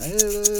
Welcome 0.00 0.55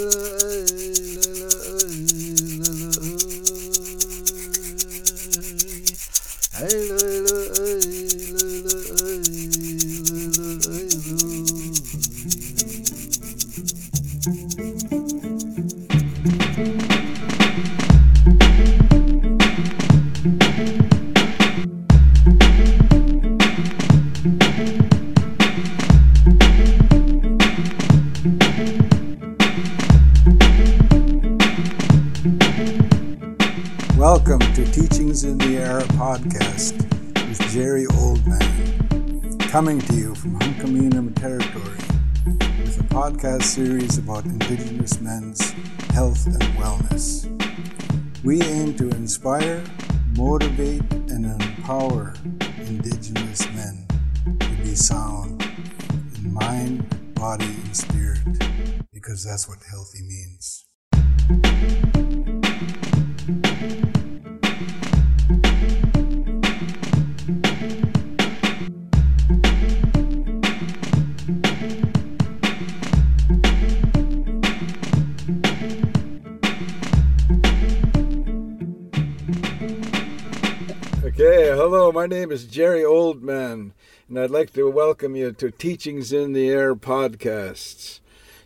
is 82.36 82.44
Jerry 82.44 82.82
Oldman, 82.82 83.72
and 84.10 84.20
I'd 84.20 84.30
like 84.30 84.52
to 84.52 84.70
welcome 84.70 85.16
you 85.16 85.32
to 85.32 85.50
Teachings 85.50 86.12
in 86.12 86.34
the 86.34 86.50
Air 86.50 86.74
podcasts. 86.74 88.00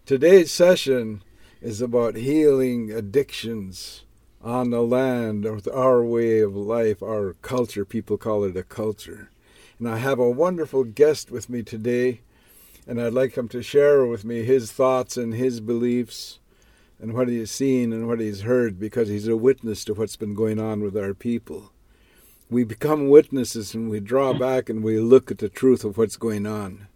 Today's 0.07 0.53
session 0.53 1.25
is 1.61 1.83
about 1.83 2.15
healing 2.15 2.93
addictions 2.93 4.05
on 4.41 4.71
the 4.71 4.83
land 4.83 5.43
with 5.43 5.67
our 5.67 6.05
way 6.05 6.39
of 6.39 6.55
life, 6.55 7.03
our 7.03 7.35
culture. 7.43 7.85
People 7.85 8.17
call 8.17 8.45
it 8.45 8.57
a 8.57 8.63
culture. 8.63 9.29
And 9.81 9.89
I 9.89 9.97
have 9.97 10.21
a 10.21 10.31
wonderful 10.31 10.85
guest 10.85 11.33
with 11.33 11.51
me 11.51 11.65
today, 11.65 12.21
and 12.87 13.03
I'd 13.03 13.13
like 13.13 13.37
him 13.37 13.49
to 13.49 13.61
share 13.61 14.07
with 14.07 14.25
me 14.25 14.45
his 14.45 14.71
thoughts 14.71 15.17
and 15.17 15.35
his 15.35 15.59
beliefs 15.59 16.39
and 17.01 17.13
what 17.13 17.27
he's 17.27 17.51
seen 17.51 17.93
and 17.93 18.07
what 18.07 18.21
he's 18.21 18.43
heard 18.43 18.79
because 18.79 19.09
he's 19.09 19.27
a 19.27 19.37
witness 19.37 19.85
to 19.87 19.95
what's 19.95 20.15
been 20.15 20.35
going 20.35 20.61
on 20.61 20.81
with 20.81 20.97
our 20.97 21.13
people 21.13 21.73
we 22.51 22.65
become 22.65 23.09
witnesses 23.09 23.75
and 23.75 23.89
we 23.89 24.01
draw 24.01 24.35
back 24.35 24.69
and 24.69 24.83
we 24.83 24.99
look 24.99 25.31
at 25.31 25.39
the 25.39 25.49
truth 25.49 25.85
of 25.85 25.97
what's 25.97 26.17
going 26.17 26.47
on, 26.47 26.89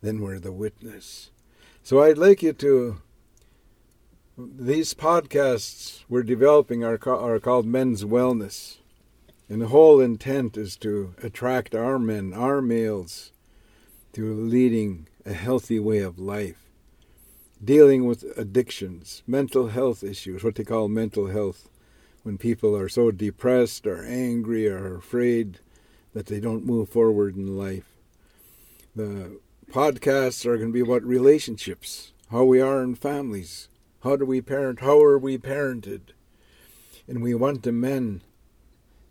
then 0.00 0.20
we're 0.20 0.40
the 0.40 0.52
witness. 0.52 1.30
So 1.82 2.02
I'd 2.02 2.18
like 2.18 2.42
you 2.42 2.54
to. 2.54 3.00
These 4.36 4.94
podcasts 4.94 6.02
we're 6.08 6.24
developing 6.24 6.82
are, 6.82 6.98
are 7.06 7.38
called 7.38 7.66
Men's 7.66 8.04
Wellness. 8.04 8.78
And 9.48 9.60
the 9.60 9.68
whole 9.68 10.00
intent 10.00 10.56
is 10.56 10.74
to 10.78 11.14
attract 11.22 11.74
our 11.74 11.98
men, 11.98 12.32
our 12.32 12.62
males, 12.62 13.30
to 14.14 14.32
leading 14.32 15.06
a 15.26 15.34
healthy 15.34 15.78
way 15.78 15.98
of 15.98 16.18
life, 16.18 16.70
dealing 17.62 18.06
with 18.06 18.24
addictions, 18.38 19.22
mental 19.26 19.68
health 19.68 20.02
issues, 20.02 20.42
what 20.42 20.54
they 20.54 20.64
call 20.64 20.88
mental 20.88 21.26
health 21.26 21.68
when 22.24 22.38
people 22.38 22.76
are 22.76 22.88
so 22.88 23.10
depressed 23.10 23.86
or 23.86 24.04
angry 24.04 24.66
or 24.66 24.96
afraid 24.96 25.60
that 26.14 26.26
they 26.26 26.40
don't 26.40 26.64
move 26.64 26.88
forward 26.88 27.36
in 27.36 27.56
life. 27.56 27.98
The 28.96 29.38
podcasts 29.70 30.46
are 30.46 30.56
going 30.56 30.70
to 30.70 30.72
be 30.72 30.80
about 30.80 31.04
relationships, 31.04 32.12
how 32.30 32.44
we 32.44 32.60
are 32.60 32.82
in 32.82 32.94
families, 32.94 33.68
how 34.02 34.16
do 34.16 34.24
we 34.24 34.40
parent, 34.40 34.80
how 34.80 35.00
are 35.02 35.18
we 35.18 35.36
parented. 35.36 36.12
And 37.06 37.22
we 37.22 37.34
want 37.34 37.62
the 37.62 37.72
men 37.72 38.22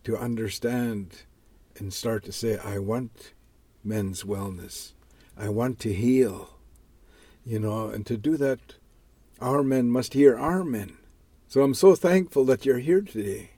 to 0.06 0.18
understand 0.18 1.24
and 1.78 1.94
start 1.94 2.24
to 2.26 2.32
say, 2.32 2.58
I 2.58 2.80
want 2.80 3.34
men's 3.84 4.24
wellness. 4.24 4.94
I 5.38 5.50
want 5.50 5.80
to 5.80 5.94
heal. 5.94 6.58
You 7.46 7.60
know, 7.60 7.90
and 7.90 8.06
to 8.08 8.18
do 8.18 8.38
that, 8.38 8.76
our 9.40 9.62
men 9.62 9.92
must 9.92 10.14
hear 10.14 10.38
our 10.38 10.64
men. 10.64 10.98
So 11.54 11.62
I'm 11.62 11.76
so 11.76 11.94
thankful 11.94 12.46
that 12.46 12.66
you're 12.66 12.80
here 12.80 13.02
today. 13.02 13.52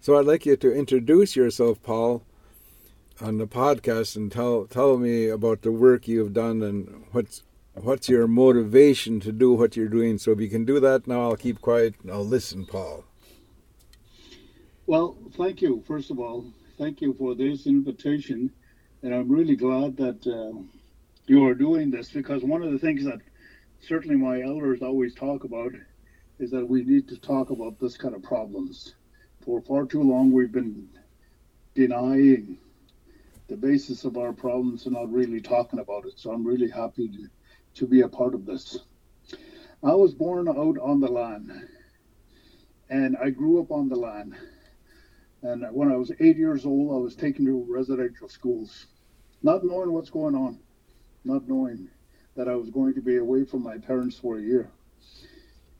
So 0.00 0.18
I'd 0.18 0.26
like 0.26 0.44
you 0.44 0.54
to 0.54 0.70
introduce 0.70 1.34
yourself, 1.34 1.82
Paul, 1.82 2.22
on 3.22 3.38
the 3.38 3.46
podcast 3.46 4.16
and 4.16 4.30
tell 4.30 4.66
tell 4.66 4.98
me 4.98 5.28
about 5.28 5.62
the 5.62 5.72
work 5.72 6.06
you've 6.06 6.34
done 6.34 6.62
and 6.62 7.06
what's 7.12 7.42
what's 7.72 8.10
your 8.10 8.28
motivation 8.28 9.18
to 9.20 9.32
do 9.32 9.54
what 9.54 9.78
you're 9.78 9.88
doing. 9.88 10.18
So 10.18 10.32
if 10.32 10.40
you 10.40 10.50
can 10.50 10.66
do 10.66 10.78
that 10.80 11.06
now, 11.06 11.22
I'll 11.22 11.36
keep 11.36 11.62
quiet 11.62 11.94
and 12.02 12.12
I'll 12.12 12.22
listen, 12.22 12.66
Paul. 12.66 13.04
Well, 14.86 15.16
thank 15.38 15.62
you. 15.62 15.82
First 15.86 16.10
of 16.10 16.18
all, 16.18 16.44
thank 16.76 17.00
you 17.00 17.14
for 17.14 17.34
this 17.34 17.66
invitation, 17.66 18.52
and 19.02 19.14
I'm 19.14 19.30
really 19.30 19.56
glad 19.56 19.96
that 19.96 20.26
uh, 20.26 20.60
you 21.26 21.46
are 21.46 21.54
doing 21.54 21.90
this 21.90 22.10
because 22.10 22.44
one 22.44 22.62
of 22.62 22.72
the 22.72 22.78
things 22.78 23.06
that 23.06 23.20
certainly 23.80 24.16
my 24.16 24.42
elders 24.42 24.82
always 24.82 25.14
talk 25.14 25.44
about 25.44 25.72
is 26.38 26.50
that 26.50 26.68
we 26.68 26.84
need 26.84 27.08
to 27.08 27.16
talk 27.18 27.50
about 27.50 27.78
this 27.78 27.96
kind 27.96 28.14
of 28.14 28.22
problems. 28.22 28.94
For 29.44 29.60
far 29.60 29.86
too 29.86 30.02
long, 30.02 30.32
we've 30.32 30.52
been 30.52 30.88
denying 31.74 32.58
the 33.48 33.56
basis 33.56 34.04
of 34.04 34.16
our 34.16 34.32
problems 34.32 34.86
and 34.86 34.94
not 34.94 35.12
really 35.12 35.40
talking 35.40 35.78
about 35.78 36.04
it. 36.04 36.14
So 36.16 36.32
I'm 36.32 36.46
really 36.46 36.68
happy 36.68 37.08
to, 37.08 37.28
to 37.74 37.86
be 37.86 38.00
a 38.00 38.08
part 38.08 38.34
of 38.34 38.44
this. 38.44 38.78
I 39.82 39.94
was 39.94 40.14
born 40.14 40.48
out 40.48 40.78
on 40.78 41.00
the 41.00 41.08
land 41.08 41.52
and 42.90 43.16
I 43.22 43.30
grew 43.30 43.60
up 43.60 43.70
on 43.70 43.88
the 43.88 43.96
land. 43.96 44.34
And 45.42 45.64
when 45.72 45.90
I 45.92 45.96
was 45.96 46.10
eight 46.18 46.36
years 46.36 46.66
old, 46.66 46.92
I 46.92 46.98
was 46.98 47.14
taken 47.14 47.44
to 47.46 47.66
residential 47.68 48.28
schools, 48.28 48.86
not 49.42 49.64
knowing 49.64 49.92
what's 49.92 50.10
going 50.10 50.34
on, 50.34 50.58
not 51.24 51.46
knowing 51.48 51.88
that 52.36 52.48
I 52.48 52.56
was 52.56 52.70
going 52.70 52.94
to 52.94 53.00
be 53.00 53.16
away 53.16 53.44
from 53.44 53.62
my 53.62 53.78
parents 53.78 54.18
for 54.18 54.38
a 54.38 54.42
year. 54.42 54.70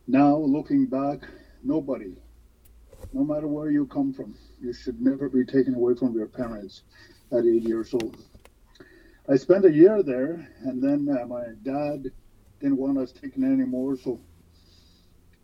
Now, 0.09 0.37
looking 0.37 0.87
back, 0.87 1.27
nobody, 1.65 2.15
no 3.13 3.25
matter 3.25 3.49
where 3.49 3.73
you 3.73 3.87
come 3.89 4.13
from, 4.13 4.37
you 4.61 4.73
should 4.73 5.01
never 5.01 5.29
be 5.29 5.45
taken 5.45 5.75
away 5.75 5.95
from 5.97 6.15
your 6.15 6.29
parents 6.29 6.83
at 7.33 7.45
eight 7.45 7.65
years 7.65 7.93
old. 7.93 8.17
I 9.29 9.35
spent 9.35 9.65
a 9.65 9.73
year 9.73 10.05
there, 10.05 10.49
and 10.61 10.81
then 10.81 11.09
uh, 11.09 11.27
my 11.27 11.47
dad 11.65 12.05
didn't 12.61 12.77
want 12.77 12.99
us 12.99 13.11
taken 13.11 13.43
anymore. 13.43 13.97
So 13.97 14.21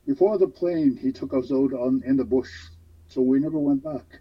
before 0.06 0.38
the 0.38 0.46
plane, 0.46 0.96
he 0.96 1.10
took 1.10 1.34
us 1.34 1.50
out 1.50 1.72
on 1.72 2.04
in 2.06 2.16
the 2.16 2.24
bush, 2.24 2.52
so 3.08 3.20
we 3.20 3.40
never 3.40 3.58
went 3.58 3.82
back. 3.82 4.20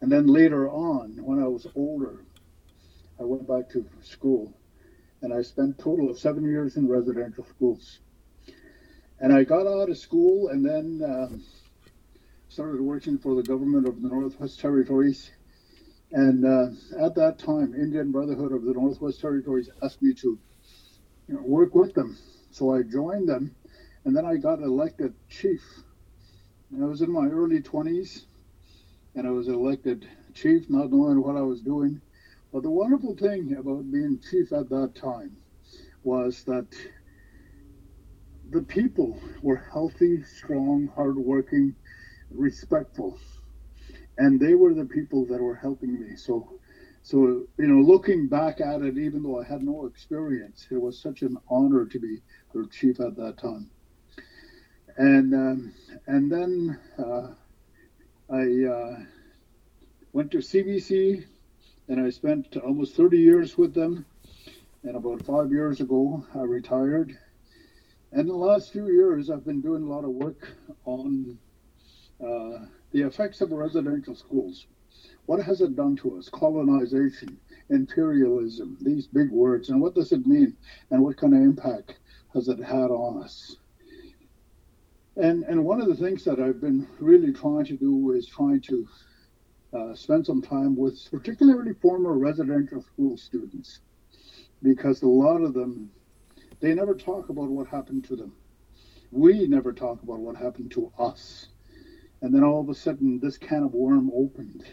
And 0.00 0.12
then 0.12 0.28
later 0.28 0.70
on, 0.70 1.18
when 1.20 1.42
I 1.42 1.48
was 1.48 1.66
older, 1.74 2.24
I 3.18 3.24
went 3.24 3.48
back 3.48 3.70
to 3.70 3.84
school, 4.02 4.56
and 5.20 5.34
I 5.34 5.42
spent 5.42 5.78
total 5.80 6.10
of 6.10 6.18
seven 6.20 6.44
years 6.44 6.76
in 6.76 6.86
residential 6.86 7.44
schools. 7.44 7.98
And 9.24 9.32
I 9.32 9.42
got 9.42 9.66
out 9.66 9.88
of 9.88 9.96
school 9.96 10.48
and 10.48 10.62
then 10.62 11.00
uh, 11.02 11.28
started 12.50 12.82
working 12.82 13.16
for 13.16 13.34
the 13.34 13.42
government 13.42 13.88
of 13.88 14.02
the 14.02 14.08
Northwest 14.08 14.60
Territories. 14.60 15.30
And 16.12 16.44
uh, 16.44 16.66
at 17.02 17.14
that 17.14 17.38
time, 17.38 17.72
Indian 17.72 18.12
Brotherhood 18.12 18.52
of 18.52 18.64
the 18.64 18.74
Northwest 18.74 19.22
Territories 19.22 19.70
asked 19.82 20.02
me 20.02 20.12
to 20.12 20.38
you 21.26 21.34
know, 21.36 21.40
work 21.40 21.74
with 21.74 21.94
them. 21.94 22.18
So 22.50 22.74
I 22.74 22.82
joined 22.82 23.26
them, 23.26 23.56
and 24.04 24.14
then 24.14 24.26
I 24.26 24.36
got 24.36 24.58
elected 24.58 25.14
chief. 25.30 25.62
And 26.70 26.84
I 26.84 26.86
was 26.86 27.00
in 27.00 27.10
my 27.10 27.26
early 27.26 27.62
20s, 27.62 28.26
and 29.14 29.26
I 29.26 29.30
was 29.30 29.48
elected 29.48 30.06
chief, 30.34 30.68
not 30.68 30.92
knowing 30.92 31.22
what 31.22 31.38
I 31.38 31.42
was 31.42 31.62
doing. 31.62 31.98
But 32.52 32.62
the 32.62 32.70
wonderful 32.70 33.16
thing 33.16 33.56
about 33.56 33.90
being 33.90 34.20
chief 34.30 34.52
at 34.52 34.68
that 34.68 34.94
time 34.94 35.34
was 36.02 36.44
that 36.44 36.66
the 38.50 38.62
people 38.62 39.18
were 39.42 39.56
healthy, 39.72 40.22
strong, 40.22 40.88
hardworking, 40.94 41.74
respectful. 42.30 43.18
And 44.18 44.40
they 44.40 44.54
were 44.54 44.74
the 44.74 44.84
people 44.86 45.26
that 45.26 45.40
were 45.42 45.54
helping 45.56 45.98
me. 46.00 46.16
So 46.16 46.60
So, 47.02 47.18
you 47.58 47.66
know, 47.68 47.80
looking 47.82 48.28
back 48.28 48.60
at 48.60 48.82
it, 48.82 48.98
even 48.98 49.22
though 49.22 49.40
I 49.40 49.44
had 49.44 49.62
no 49.62 49.86
experience, 49.86 50.66
it 50.70 50.80
was 50.80 51.00
such 51.02 51.22
an 51.22 51.36
honor 51.48 51.86
to 51.86 51.98
be 52.00 52.22
their 52.52 52.66
chief 52.66 53.00
at 53.00 53.16
that 53.16 53.38
time. 53.38 53.70
And 54.96 55.34
um, 55.34 55.74
and 56.06 56.30
then 56.30 56.78
uh, 56.98 57.34
I 58.30 58.64
uh, 58.64 59.04
went 60.12 60.30
to 60.32 60.38
CBC, 60.38 61.24
and 61.88 62.00
I 62.00 62.10
spent 62.10 62.56
almost 62.56 62.96
30 62.96 63.18
years 63.18 63.56
with 63.58 63.74
them. 63.74 64.06
And 64.84 64.96
about 64.96 65.22
five 65.24 65.50
years 65.52 65.80
ago, 65.80 66.24
I 66.34 66.40
retired. 66.40 67.18
And 68.14 68.28
the 68.28 68.34
last 68.34 68.70
few 68.70 68.86
years, 68.86 69.28
I've 69.28 69.44
been 69.44 69.60
doing 69.60 69.82
a 69.82 69.88
lot 69.88 70.04
of 70.04 70.10
work 70.10 70.56
on 70.84 71.36
uh, 72.20 72.66
the 72.92 73.02
effects 73.02 73.40
of 73.40 73.50
residential 73.50 74.14
schools. 74.14 74.68
What 75.26 75.42
has 75.42 75.60
it 75.60 75.74
done 75.74 75.96
to 75.96 76.16
us? 76.18 76.28
Colonization, 76.28 77.36
imperialism, 77.70 78.78
these 78.80 79.08
big 79.08 79.32
words, 79.32 79.70
and 79.70 79.80
what 79.82 79.96
does 79.96 80.12
it 80.12 80.28
mean? 80.28 80.56
And 80.92 81.02
what 81.02 81.16
kind 81.16 81.34
of 81.34 81.40
impact 81.40 81.98
has 82.34 82.46
it 82.46 82.62
had 82.62 82.92
on 82.92 83.20
us? 83.20 83.56
And 85.16 85.42
and 85.44 85.64
one 85.64 85.80
of 85.80 85.88
the 85.88 85.96
things 85.96 86.24
that 86.24 86.38
I've 86.38 86.60
been 86.60 86.86
really 87.00 87.32
trying 87.32 87.64
to 87.64 87.76
do 87.76 88.12
is 88.12 88.28
trying 88.28 88.60
to 88.60 88.88
uh, 89.72 89.94
spend 89.96 90.24
some 90.24 90.40
time 90.40 90.76
with 90.76 91.00
particularly 91.10 91.72
former 91.82 92.16
residential 92.16 92.80
school 92.80 93.16
students 93.16 93.80
because 94.62 95.02
a 95.02 95.08
lot 95.08 95.42
of 95.42 95.52
them 95.52 95.90
they 96.64 96.72
never 96.72 96.94
talk 96.94 97.28
about 97.28 97.50
what 97.50 97.66
happened 97.66 98.04
to 98.04 98.16
them. 98.16 98.32
We 99.10 99.46
never 99.46 99.70
talk 99.70 100.02
about 100.02 100.20
what 100.20 100.34
happened 100.34 100.70
to 100.70 100.90
us. 100.98 101.48
And 102.22 102.34
then 102.34 102.42
all 102.42 102.62
of 102.62 102.70
a 102.70 102.74
sudden 102.74 103.20
this 103.20 103.36
can 103.36 103.64
of 103.64 103.74
worm 103.74 104.10
opened 104.14 104.64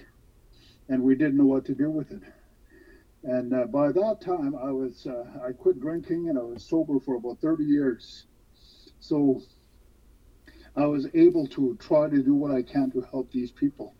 and 0.88 1.04
we 1.04 1.16
didn't 1.16 1.36
know 1.36 1.46
what 1.46 1.66
to 1.66 1.76
do 1.76 1.92
with 1.92 2.12
it. 2.12 2.22
And 3.24 3.54
uh, 3.54 3.66
by 3.66 3.92
that 3.92 4.22
time 4.22 4.56
I 4.56 4.72
was 4.72 5.06
uh, 5.06 5.26
I 5.46 5.52
quit 5.52 5.82
drinking 5.82 6.30
and 6.30 6.38
I 6.40 6.44
was 6.44 6.64
sober 6.64 6.98
for 6.98 7.16
about 7.16 7.42
30 7.42 7.66
years. 7.66 8.26
So 9.02 9.42
I 10.78 10.86
was 10.86 11.08
able 11.14 11.46
to 11.48 11.76
try 11.78 12.08
to 12.08 12.24
do 12.24 12.34
what 12.34 12.52
I 12.52 12.62
can 12.62 12.90
to 12.92 13.02
help 13.02 13.30
these 13.32 13.52
people. 13.52 13.96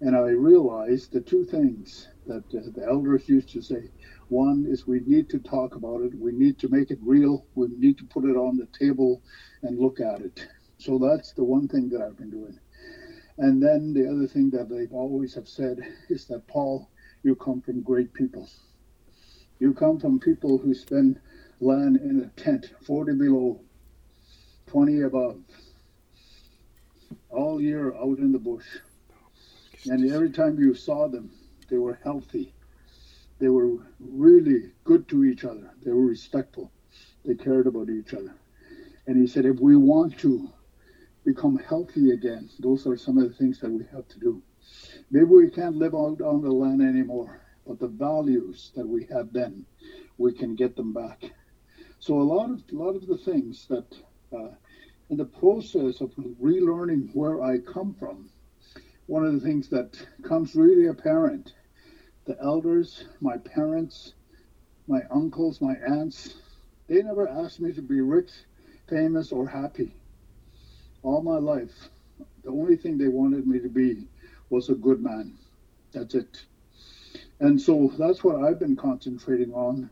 And 0.00 0.14
I 0.14 0.28
realized 0.28 1.10
the 1.10 1.20
two 1.20 1.44
things 1.44 2.06
that 2.26 2.44
uh, 2.54 2.70
the 2.74 2.86
elders 2.88 3.28
used 3.28 3.50
to 3.50 3.62
say. 3.62 3.90
One 4.28 4.66
is 4.68 4.86
we 4.86 5.00
need 5.00 5.28
to 5.30 5.38
talk 5.38 5.74
about 5.74 6.02
it, 6.02 6.18
we 6.18 6.32
need 6.32 6.58
to 6.60 6.68
make 6.68 6.90
it 6.90 6.98
real, 7.02 7.46
we 7.54 7.68
need 7.78 7.98
to 7.98 8.04
put 8.04 8.24
it 8.24 8.36
on 8.36 8.56
the 8.56 8.66
table 8.78 9.22
and 9.62 9.78
look 9.78 10.00
at 10.00 10.20
it. 10.20 10.46
So 10.78 10.98
that's 10.98 11.32
the 11.32 11.44
one 11.44 11.68
thing 11.68 11.88
that 11.90 12.00
I've 12.00 12.16
been 12.16 12.30
doing. 12.30 12.58
And 13.38 13.62
then 13.62 13.92
the 13.92 14.08
other 14.08 14.26
thing 14.26 14.50
that 14.50 14.68
they 14.68 14.86
always 14.94 15.34
have 15.34 15.48
said 15.48 15.80
is 16.08 16.26
that, 16.26 16.46
Paul, 16.46 16.88
you 17.22 17.34
come 17.34 17.60
from 17.60 17.82
great 17.82 18.12
people. 18.12 18.48
You 19.58 19.72
come 19.72 19.98
from 19.98 20.20
people 20.20 20.58
who 20.58 20.74
spend 20.74 21.20
land 21.60 21.96
in 21.96 22.20
a 22.20 22.40
tent, 22.40 22.72
40 22.86 23.14
below, 23.14 23.60
20 24.66 25.02
above, 25.02 25.40
all 27.30 27.60
year 27.60 27.94
out 27.96 28.18
in 28.18 28.32
the 28.32 28.38
bush. 28.38 28.66
And 29.86 30.10
every 30.10 30.30
time 30.30 30.58
you 30.58 30.74
saw 30.74 31.08
them, 31.08 31.30
they 31.74 31.78
were 31.78 31.98
healthy. 32.04 32.54
They 33.40 33.48
were 33.48 33.78
really 33.98 34.70
good 34.84 35.08
to 35.08 35.24
each 35.24 35.44
other. 35.44 35.72
They 35.82 35.90
were 35.90 36.06
respectful. 36.06 36.70
They 37.24 37.34
cared 37.34 37.66
about 37.66 37.90
each 37.90 38.14
other. 38.14 38.36
And 39.08 39.20
he 39.20 39.26
said, 39.26 39.44
if 39.44 39.58
we 39.58 39.74
want 39.74 40.16
to 40.18 40.52
become 41.24 41.56
healthy 41.56 42.12
again, 42.12 42.48
those 42.60 42.86
are 42.86 42.96
some 42.96 43.18
of 43.18 43.24
the 43.24 43.34
things 43.34 43.58
that 43.58 43.72
we 43.72 43.84
have 43.90 44.06
to 44.06 44.20
do. 44.20 44.40
Maybe 45.10 45.24
we 45.24 45.50
can't 45.50 45.74
live 45.74 45.96
out 45.96 46.20
on 46.20 46.42
the 46.42 46.52
land 46.52 46.80
anymore, 46.80 47.40
but 47.66 47.80
the 47.80 47.88
values 47.88 48.70
that 48.76 48.86
we 48.86 49.06
had 49.12 49.32
then, 49.32 49.66
we 50.16 50.32
can 50.32 50.54
get 50.54 50.76
them 50.76 50.92
back. 50.92 51.24
So 51.98 52.20
a 52.20 52.22
lot 52.22 52.50
of 52.50 52.62
a 52.72 52.76
lot 52.76 52.94
of 52.94 53.08
the 53.08 53.18
things 53.18 53.66
that 53.66 53.86
uh, 54.32 54.50
in 55.10 55.16
the 55.16 55.24
process 55.24 56.00
of 56.00 56.14
relearning 56.40 57.12
where 57.14 57.42
I 57.42 57.58
come 57.58 57.96
from, 57.98 58.30
one 59.06 59.26
of 59.26 59.32
the 59.32 59.40
things 59.40 59.68
that 59.70 60.06
comes 60.22 60.54
really 60.54 60.86
apparent 60.86 61.52
the 62.24 62.40
elders, 62.40 63.04
my 63.20 63.36
parents, 63.36 64.14
my 64.86 65.02
uncles, 65.10 65.60
my 65.60 65.74
aunts, 65.86 66.34
they 66.88 67.02
never 67.02 67.28
asked 67.28 67.60
me 67.60 67.72
to 67.72 67.82
be 67.82 68.00
rich, 68.00 68.30
famous, 68.88 69.32
or 69.32 69.46
happy. 69.46 69.94
All 71.02 71.22
my 71.22 71.36
life, 71.36 71.88
the 72.42 72.50
only 72.50 72.76
thing 72.76 72.96
they 72.96 73.08
wanted 73.08 73.46
me 73.46 73.60
to 73.60 73.68
be 73.68 74.06
was 74.50 74.68
a 74.68 74.74
good 74.74 75.02
man. 75.02 75.34
That's 75.92 76.14
it. 76.14 76.44
And 77.40 77.60
so 77.60 77.92
that's 77.98 78.24
what 78.24 78.42
I've 78.42 78.58
been 78.58 78.76
concentrating 78.76 79.52
on. 79.52 79.90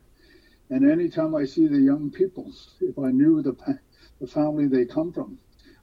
And 0.71 0.91
anytime 0.91 1.35
I 1.35 1.45
see 1.45 1.67
the 1.67 1.81
young 1.81 2.11
people, 2.11 2.51
if 2.81 2.99
I 2.99 3.11
knew 3.11 3.43
the, 3.43 3.57
the 4.21 4.27
family 4.27 4.69
they 4.69 4.87
come 4.87 5.13
from, 5.13 5.39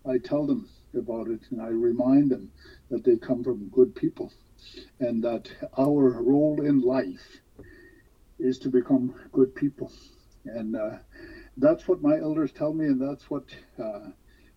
I 0.07 0.17
tell 0.17 0.47
them 0.47 0.67
about 0.95 1.27
it 1.27 1.41
and 1.51 1.61
I 1.61 1.67
remind 1.67 2.31
them 2.31 2.51
that 2.89 3.03
they 3.03 3.17
come 3.17 3.43
from 3.43 3.69
good 3.69 3.93
people 3.93 4.31
and 4.99 5.23
that 5.23 5.49
our 5.77 6.21
role 6.21 6.61
in 6.65 6.81
life 6.81 7.41
is 8.39 8.57
to 8.59 8.69
become 8.69 9.13
good 9.31 9.53
people. 9.55 9.91
And 10.45 10.75
uh, 10.75 10.97
that's 11.57 11.87
what 11.87 12.01
my 12.01 12.17
elders 12.17 12.51
tell 12.51 12.73
me, 12.73 12.85
and 12.85 13.01
that's 13.01 13.29
what 13.29 13.43
uh, 13.81 14.09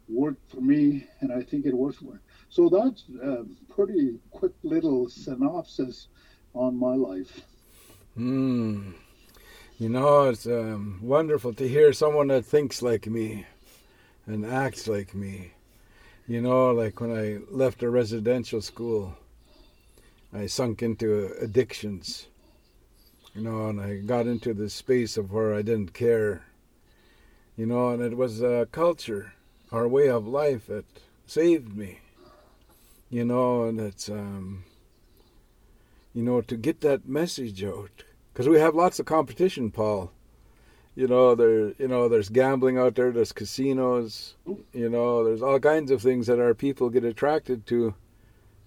worked 0.09 0.51
for 0.51 0.61
me, 0.61 1.07
and 1.21 1.33
I 1.33 1.43
think 1.43 1.67
it 1.67 1.75
works 1.75 1.99
for 1.99 2.05
me. 2.05 2.19
So 2.49 2.69
that's 2.69 3.05
a 3.23 3.45
pretty 3.73 4.19
quick 4.31 4.53
little 4.63 5.09
synopsis 5.09 6.09
on 6.55 6.79
my 6.79 6.95
life. 6.95 7.41
Hmm. 8.15 8.93
You 9.79 9.89
know, 9.89 10.29
it's 10.29 10.47
um, 10.47 11.01
wonderful 11.03 11.55
to 11.55 11.69
hear 11.69 11.93
someone 11.93 12.29
that 12.29 12.45
thinks 12.45 12.83
like 12.83 13.07
me 13.07 13.47
and 14.27 14.47
acts 14.47 14.87
like 14.87 15.15
me. 15.15 15.53
You 16.29 16.41
know, 16.41 16.71
like 16.71 17.01
when 17.01 17.11
I 17.11 17.39
left 17.51 17.83
a 17.83 17.91
residential 17.91 18.61
school, 18.61 19.17
I 20.35 20.47
sunk 20.47 20.83
into 20.83 21.35
addictions, 21.41 22.29
you 23.35 23.43
know, 23.43 23.69
and 23.69 23.81
I 23.81 23.97
got 23.97 24.27
into 24.27 24.55
the 24.55 24.71
space 24.71 25.17
of 25.17 25.31
where 25.31 25.55
I 25.55 25.61
didn't 25.61 25.93
care, 25.93 26.47
you 27.57 27.67
know, 27.67 27.91
and 27.91 28.03
it 28.03 28.17
was 28.17 28.41
a 28.41 28.67
culture, 28.73 29.35
our 29.71 29.87
way 29.87 30.09
of 30.09 30.27
life 30.27 30.67
that 30.69 30.87
saved 31.27 31.77
me, 31.77 32.01
you 33.11 33.25
know, 33.25 33.65
and 33.65 33.79
it's, 33.79 34.09
um, 34.09 34.65
you 36.15 36.23
know, 36.23 36.41
to 36.41 36.57
get 36.57 36.81
that 36.81 37.07
message 37.07 37.63
out, 37.63 38.05
because 38.33 38.49
we 38.49 38.59
have 38.59 38.75
lots 38.75 38.99
of 38.99 39.07
competition, 39.07 39.71
Paul. 39.71 40.13
You 40.95 41.09
know, 41.09 41.35
there, 41.35 41.73
you 41.79 41.89
know, 41.89 42.09
there's 42.09 42.29
gambling 42.29 42.77
out 42.77 42.95
there, 42.95 43.13
there's 43.13 43.33
casinos, 43.33 44.35
you 44.75 44.91
know, 44.91 45.25
there's 45.25 45.43
all 45.43 45.59
kinds 45.59 45.91
of 45.91 46.03
things 46.03 46.27
that 46.27 46.39
our 46.39 46.53
people 46.53 46.91
get 46.91 47.05
attracted 47.05 47.67
to 47.69 47.95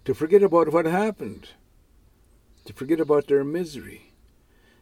to 0.06 0.14
forget 0.14 0.44
about 0.44 0.72
what 0.72 0.86
happened, 0.86 1.50
to 2.64 2.74
forget 2.74 3.00
about 3.00 3.28
their 3.28 3.44
misery. 3.44 4.14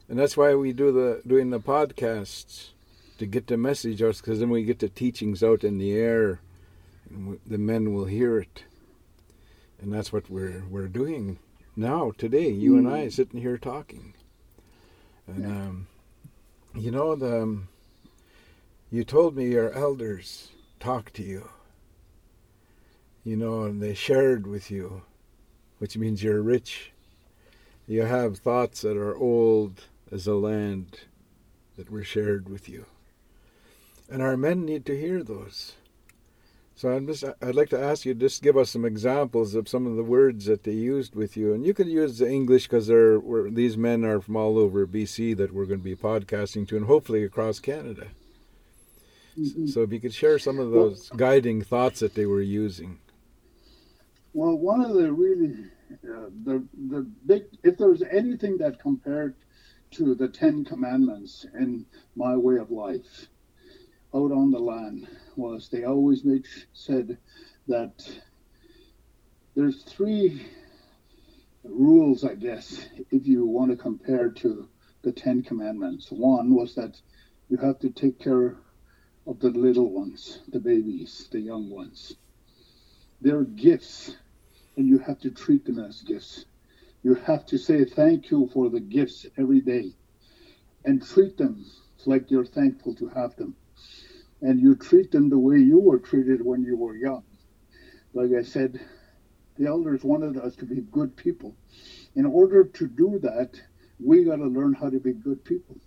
And 0.09 0.19
that's 0.19 0.35
why 0.35 0.53
we 0.53 0.73
do 0.73 0.91
the 0.91 1.21
doing 1.25 1.49
the 1.49 1.61
podcasts 1.61 2.71
to 3.17 3.25
get 3.25 3.47
the 3.47 3.57
message 3.57 4.01
out, 4.01 4.17
because 4.17 4.39
then 4.39 4.49
we 4.49 4.63
get 4.63 4.79
the 4.79 4.89
teachings 4.89 5.41
out 5.41 5.63
in 5.63 5.77
the 5.77 5.93
air, 5.93 6.41
and 7.09 7.39
the 7.47 7.57
men 7.57 7.93
will 7.93 8.05
hear 8.05 8.37
it. 8.37 8.65
And 9.81 9.93
that's 9.93 10.11
what 10.11 10.29
we're 10.29 10.63
we're 10.69 10.89
doing 10.89 11.39
now 11.75 12.11
today. 12.17 12.49
You 12.49 12.77
and 12.77 12.87
I 12.87 13.07
sitting 13.07 13.39
here 13.39 13.57
talking. 13.57 14.13
And 15.25 15.45
um, 15.45 15.87
you 16.75 16.91
know 16.91 17.15
the 17.15 17.43
um, 17.43 17.69
you 18.91 19.05
told 19.05 19.37
me 19.37 19.47
your 19.47 19.71
elders 19.71 20.49
talked 20.81 21.13
to 21.15 21.23
you. 21.23 21.49
You 23.23 23.37
know, 23.37 23.63
and 23.63 23.81
they 23.81 23.93
shared 23.93 24.45
with 24.47 24.69
you 24.69 25.03
which 25.83 25.97
means 25.97 26.23
you're 26.23 26.41
rich. 26.41 26.93
You 27.89 28.03
have 28.03 28.37
thoughts 28.37 28.83
that 28.83 28.95
are 28.95 29.17
old 29.17 29.83
as 30.13 30.23
the 30.23 30.35
land 30.35 31.01
that 31.75 31.91
were 31.91 32.05
shared 32.05 32.47
with 32.47 32.69
you. 32.69 32.85
And 34.09 34.21
our 34.21 34.37
men 34.37 34.63
need 34.63 34.85
to 34.85 34.97
hear 34.97 35.23
those. 35.23 35.73
So 36.73 36.95
I'd, 36.95 37.05
just, 37.05 37.25
I'd 37.41 37.55
like 37.55 37.67
to 37.71 37.83
ask 37.83 38.05
you 38.05 38.13
just 38.13 38.41
give 38.41 38.55
us 38.55 38.69
some 38.69 38.85
examples 38.85 39.55
of 39.55 39.67
some 39.67 39.85
of 39.85 39.97
the 39.97 40.05
words 40.05 40.45
that 40.45 40.63
they 40.63 40.71
used 40.71 41.15
with 41.15 41.35
you, 41.35 41.53
and 41.53 41.65
you 41.65 41.73
could 41.73 41.87
use 41.87 42.17
the 42.17 42.31
English 42.31 42.69
because 42.69 42.87
these 43.53 43.75
men 43.75 44.05
are 44.05 44.21
from 44.21 44.37
all 44.37 44.57
over 44.57 44.87
BC 44.87 45.35
that 45.35 45.53
we're 45.53 45.65
going 45.65 45.81
to 45.81 45.83
be 45.83 45.97
podcasting 45.97 46.65
to, 46.69 46.77
and 46.77 46.85
hopefully 46.85 47.25
across 47.25 47.59
Canada. 47.59 48.07
Mm-hmm. 49.37 49.67
So 49.67 49.81
if 49.81 49.91
you 49.91 49.99
could 49.99 50.13
share 50.13 50.39
some 50.39 50.59
of 50.59 50.71
those 50.71 51.09
guiding 51.09 51.61
thoughts 51.61 51.99
that 51.99 52.15
they 52.15 52.25
were 52.25 52.41
using. 52.41 52.99
Well, 54.33 54.57
one 54.57 54.83
of 54.83 54.93
the 54.95 55.13
really 55.13 55.53
uh, 56.03 56.29
the 56.43 56.65
the 56.89 57.05
big 57.25 57.43
if 57.63 57.77
there's 57.77 58.01
anything 58.01 58.57
that 58.57 58.79
compared 58.79 59.35
to 59.91 60.15
the 60.15 60.27
Ten 60.27 60.65
Commandments 60.65 61.45
in 61.53 61.85
my 62.15 62.35
way 62.35 62.57
of 62.57 62.71
life 62.71 63.27
out 64.15 64.31
on 64.31 64.49
the 64.49 64.59
land 64.59 65.07
was 65.35 65.69
they 65.69 65.83
always 65.83 66.25
made 66.25 66.45
said 66.73 67.19
that 67.67 68.09
there's 69.55 69.83
three 69.83 70.47
rules, 71.63 72.23
I 72.23 72.33
guess, 72.33 72.87
if 73.11 73.27
you 73.27 73.45
want 73.45 73.69
to 73.69 73.77
compare 73.77 74.29
to 74.29 74.67
the 75.03 75.11
Ten 75.11 75.43
Commandments. 75.43 76.11
One 76.11 76.55
was 76.55 76.73
that 76.75 76.99
you 77.49 77.57
have 77.57 77.77
to 77.79 77.89
take 77.91 78.19
care 78.19 78.57
of 79.27 79.39
the 79.39 79.49
little 79.49 79.91
ones, 79.91 80.39
the 80.47 80.59
babies, 80.59 81.27
the 81.31 81.39
young 81.39 81.69
ones. 81.69 82.15
They're 83.21 83.43
gifts, 83.43 84.17
and 84.77 84.87
you 84.87 84.97
have 84.99 85.19
to 85.19 85.31
treat 85.31 85.65
them 85.65 85.79
as 85.79 86.01
gifts. 86.01 86.45
You 87.03 87.15
have 87.15 87.45
to 87.47 87.57
say 87.57 87.85
thank 87.85 88.31
you 88.31 88.49
for 88.53 88.69
the 88.69 88.79
gifts 88.79 89.25
every 89.37 89.61
day 89.61 89.93
and 90.85 91.05
treat 91.05 91.37
them 91.37 91.65
like 92.05 92.31
you're 92.31 92.45
thankful 92.45 92.95
to 92.95 93.07
have 93.09 93.35
them. 93.35 93.55
And 94.41 94.59
you 94.59 94.75
treat 94.75 95.11
them 95.11 95.29
the 95.29 95.39
way 95.39 95.57
you 95.57 95.79
were 95.79 95.99
treated 95.99 96.43
when 96.43 96.63
you 96.63 96.75
were 96.75 96.95
young. 96.95 97.23
Like 98.13 98.31
I 98.37 98.43
said, 98.43 98.79
the 99.57 99.67
elders 99.67 100.03
wanted 100.03 100.37
us 100.37 100.55
to 100.57 100.65
be 100.65 100.81
good 100.81 101.15
people. 101.15 101.55
In 102.15 102.25
order 102.25 102.65
to 102.65 102.87
do 102.87 103.19
that, 103.19 103.59
we 103.99 104.23
got 104.23 104.37
to 104.37 104.47
learn 104.47 104.73
how 104.73 104.89
to 104.89 104.99
be 104.99 105.13
good 105.13 105.43
people. 105.45 105.77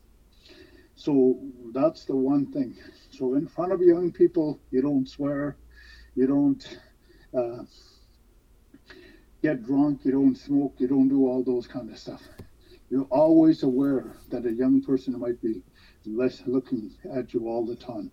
So 0.94 1.38
that's 1.74 2.04
the 2.04 2.16
one 2.16 2.50
thing. 2.52 2.76
So 3.10 3.34
in 3.34 3.46
front 3.46 3.72
of 3.72 3.80
young 3.80 4.12
people, 4.12 4.60
you 4.70 4.80
don't 4.80 5.08
swear, 5.08 5.56
you 6.14 6.26
don't 6.26 6.78
uh, 7.36 7.64
get 9.46 9.64
drunk, 9.64 10.00
you 10.02 10.10
don't 10.10 10.36
smoke, 10.36 10.74
you 10.78 10.88
don't 10.88 11.06
do 11.08 11.28
all 11.28 11.40
those 11.44 11.68
kind 11.68 11.88
of 11.88 11.96
stuff. 11.96 12.20
You're 12.90 13.06
always 13.10 13.62
aware 13.62 14.16
that 14.30 14.44
a 14.44 14.52
young 14.52 14.82
person 14.82 15.16
might 15.20 15.40
be 15.40 15.62
less 16.04 16.42
looking 16.46 16.92
at 17.14 17.32
you 17.32 17.46
all 17.46 17.64
the 17.64 17.76
time. 17.76 18.10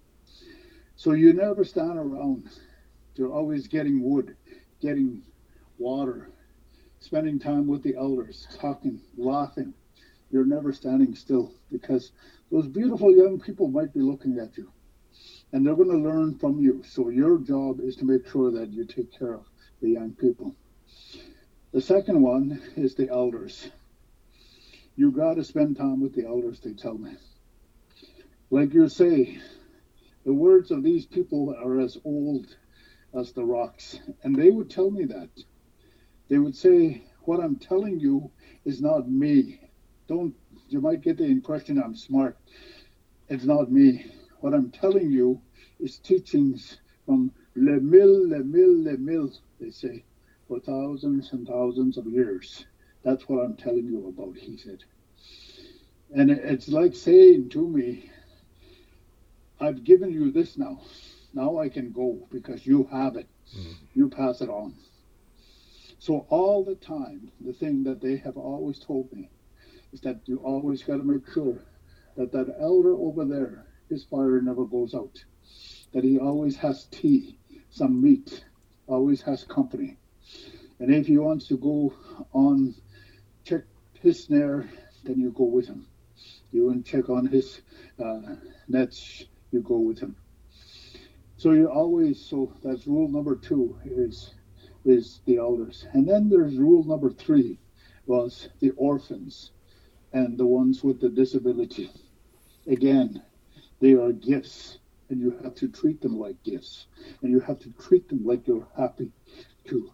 So 0.95 1.13
you 1.13 1.33
never 1.33 1.63
stand 1.63 1.97
around. 1.97 2.51
You're 3.15 3.33
always 3.33 3.67
getting 3.67 4.03
wood, 4.03 4.35
getting 4.79 5.23
water, 5.79 6.29
spending 6.99 7.39
time 7.39 7.65
with 7.65 7.81
the 7.81 7.95
elders, 7.95 8.47
talking, 8.59 9.01
laughing. 9.17 9.73
You're 10.29 10.45
never 10.45 10.71
standing 10.71 11.15
still 11.15 11.51
because 11.71 12.11
those 12.51 12.67
beautiful 12.67 13.11
young 13.11 13.39
people 13.39 13.69
might 13.69 13.91
be 13.91 14.01
looking 14.01 14.37
at 14.37 14.55
you 14.55 14.71
and 15.51 15.65
they're 15.65 15.75
going 15.75 15.89
to 15.89 15.97
learn 15.97 16.37
from 16.37 16.59
you. 16.59 16.83
So 16.87 17.09
your 17.09 17.39
job 17.39 17.79
is 17.79 17.95
to 17.95 18.05
make 18.05 18.27
sure 18.27 18.51
that 18.51 18.71
you 18.71 18.85
take 18.85 19.11
care 19.17 19.33
of 19.33 19.45
the 19.81 19.89
young 19.89 20.11
people. 20.11 20.55
The 21.73 21.81
second 21.81 22.21
one 22.21 22.61
is 22.75 22.93
the 22.93 23.09
elders. 23.09 23.67
You 24.95 25.09
got 25.09 25.37
to 25.37 25.43
spend 25.43 25.75
time 25.75 26.01
with 26.01 26.13
the 26.13 26.23
elders, 26.23 26.59
they 26.59 26.73
tell 26.73 26.99
me. 26.99 27.15
Like 28.51 28.75
you 28.75 28.87
say, 28.87 29.39
the 30.23 30.33
words 30.33 30.69
of 30.69 30.83
these 30.83 31.07
people 31.07 31.55
are 31.57 31.79
as 31.79 31.97
old 32.05 32.55
as 33.15 33.31
the 33.31 33.43
rocks. 33.43 33.99
And 34.21 34.35
they 34.35 34.51
would 34.51 34.69
tell 34.69 34.91
me 34.91 35.05
that. 35.05 35.29
They 36.29 36.37
would 36.37 36.55
say, 36.55 37.05
What 37.21 37.39
I'm 37.39 37.55
telling 37.55 37.99
you 37.99 38.29
is 38.65 38.79
not 38.79 39.09
me. 39.09 39.59
Don't, 40.07 40.35
you 40.69 40.79
might 40.79 41.01
get 41.01 41.17
the 41.17 41.25
impression 41.25 41.81
I'm 41.81 41.95
smart. 41.95 42.37
It's 43.29 43.45
not 43.45 43.71
me. 43.71 44.05
What 44.41 44.53
I'm 44.53 44.69
telling 44.69 45.09
you 45.09 45.41
is 45.79 45.97
teachings 45.97 46.77
from 47.07 47.31
Le 47.55 47.79
Mille, 47.79 48.29
Le 48.29 48.43
Mille, 48.43 48.83
Le 48.83 48.97
Mille, 48.97 49.33
they 49.59 49.71
say, 49.71 50.03
for 50.53 50.59
thousands 50.59 51.33
and 51.33 51.47
thousands 51.47 51.97
of 51.97 52.05
years. 52.05 52.67
That's 53.03 53.27
what 53.27 53.39
I'm 53.39 53.55
telling 53.55 53.85
you 53.85 54.07
about, 54.07 54.37
he 54.37 54.55
said. 54.55 54.83
And 56.15 56.29
it's 56.29 56.67
like 56.67 56.95
saying 56.95 57.49
to 57.49 57.67
me, 57.67 58.11
I've 59.59 59.83
given 59.83 60.11
you 60.11 60.31
this 60.31 60.55
now. 60.55 60.79
Now 61.33 61.57
I 61.57 61.69
can 61.69 61.91
go 61.91 62.27
because 62.31 62.67
you 62.67 62.87
have 62.91 63.15
it. 63.15 63.27
Mm-hmm. 63.57 63.71
You 63.95 64.09
pass 64.09 64.41
it 64.41 64.49
on. 64.49 64.75
So 65.97 66.27
all 66.29 66.63
the 66.63 66.75
time, 66.75 67.31
the 67.43 67.53
thing 67.53 67.83
that 67.85 67.99
they 67.99 68.17
have 68.17 68.37
always 68.37 68.77
told 68.77 69.11
me 69.11 69.31
is 69.91 70.01
that 70.01 70.19
you 70.25 70.37
always 70.37 70.83
got 70.83 70.97
to 70.97 71.03
make 71.03 71.27
sure 71.33 71.63
that 72.15 72.31
that 72.31 72.57
elder 72.59 72.93
over 72.93 73.25
there, 73.25 73.65
his 73.89 74.03
fire 74.03 74.39
never 74.39 74.65
goes 74.65 74.93
out. 74.93 75.23
That 75.93 76.03
he 76.03 76.19
always 76.19 76.55
has 76.57 76.85
tea, 76.91 77.39
some 77.71 78.03
meat, 78.03 78.45
always 78.85 79.23
has 79.23 79.43
company. 79.45 79.97
And 80.83 80.93
if 80.93 81.07
he 81.07 81.17
wants 81.17 81.47
to 81.47 81.55
go 81.55 81.93
on 82.33 82.75
check 83.45 83.61
his 84.01 84.21
snare, 84.21 84.69
then 85.05 85.17
you 85.17 85.31
go 85.31 85.45
with 85.45 85.65
him. 85.65 85.87
You 86.51 86.65
want 86.65 86.85
to 86.85 86.91
check 86.91 87.09
on 87.09 87.25
his 87.25 87.61
uh, 88.03 88.35
nets, 88.67 89.23
you 89.51 89.61
go 89.61 89.77
with 89.77 89.99
him. 89.99 90.17
So 91.37 91.51
you 91.51 91.67
always 91.67 92.19
so 92.19 92.51
that's 92.61 92.85
rule 92.85 93.07
number 93.07 93.37
two 93.37 93.79
is 93.85 94.33
is 94.83 95.21
the 95.25 95.37
elders. 95.37 95.87
And 95.93 96.05
then 96.05 96.27
there's 96.27 96.57
rule 96.57 96.83
number 96.83 97.11
three 97.11 97.59
was 98.05 98.49
the 98.59 98.71
orphans 98.71 99.51
and 100.11 100.37
the 100.37 100.45
ones 100.45 100.83
with 100.83 100.99
the 100.99 101.07
disability. 101.07 101.91
Again, 102.67 103.23
they 103.79 103.93
are 103.93 104.11
gifts 104.11 104.79
and 105.09 105.21
you 105.21 105.39
have 105.45 105.55
to 105.55 105.69
treat 105.69 106.01
them 106.01 106.19
like 106.19 106.43
gifts. 106.43 106.87
And 107.21 107.31
you 107.31 107.39
have 107.39 107.59
to 107.59 107.69
treat 107.71 108.09
them 108.09 108.25
like 108.25 108.47
you're 108.47 108.67
happy 108.75 109.13
to 109.69 109.93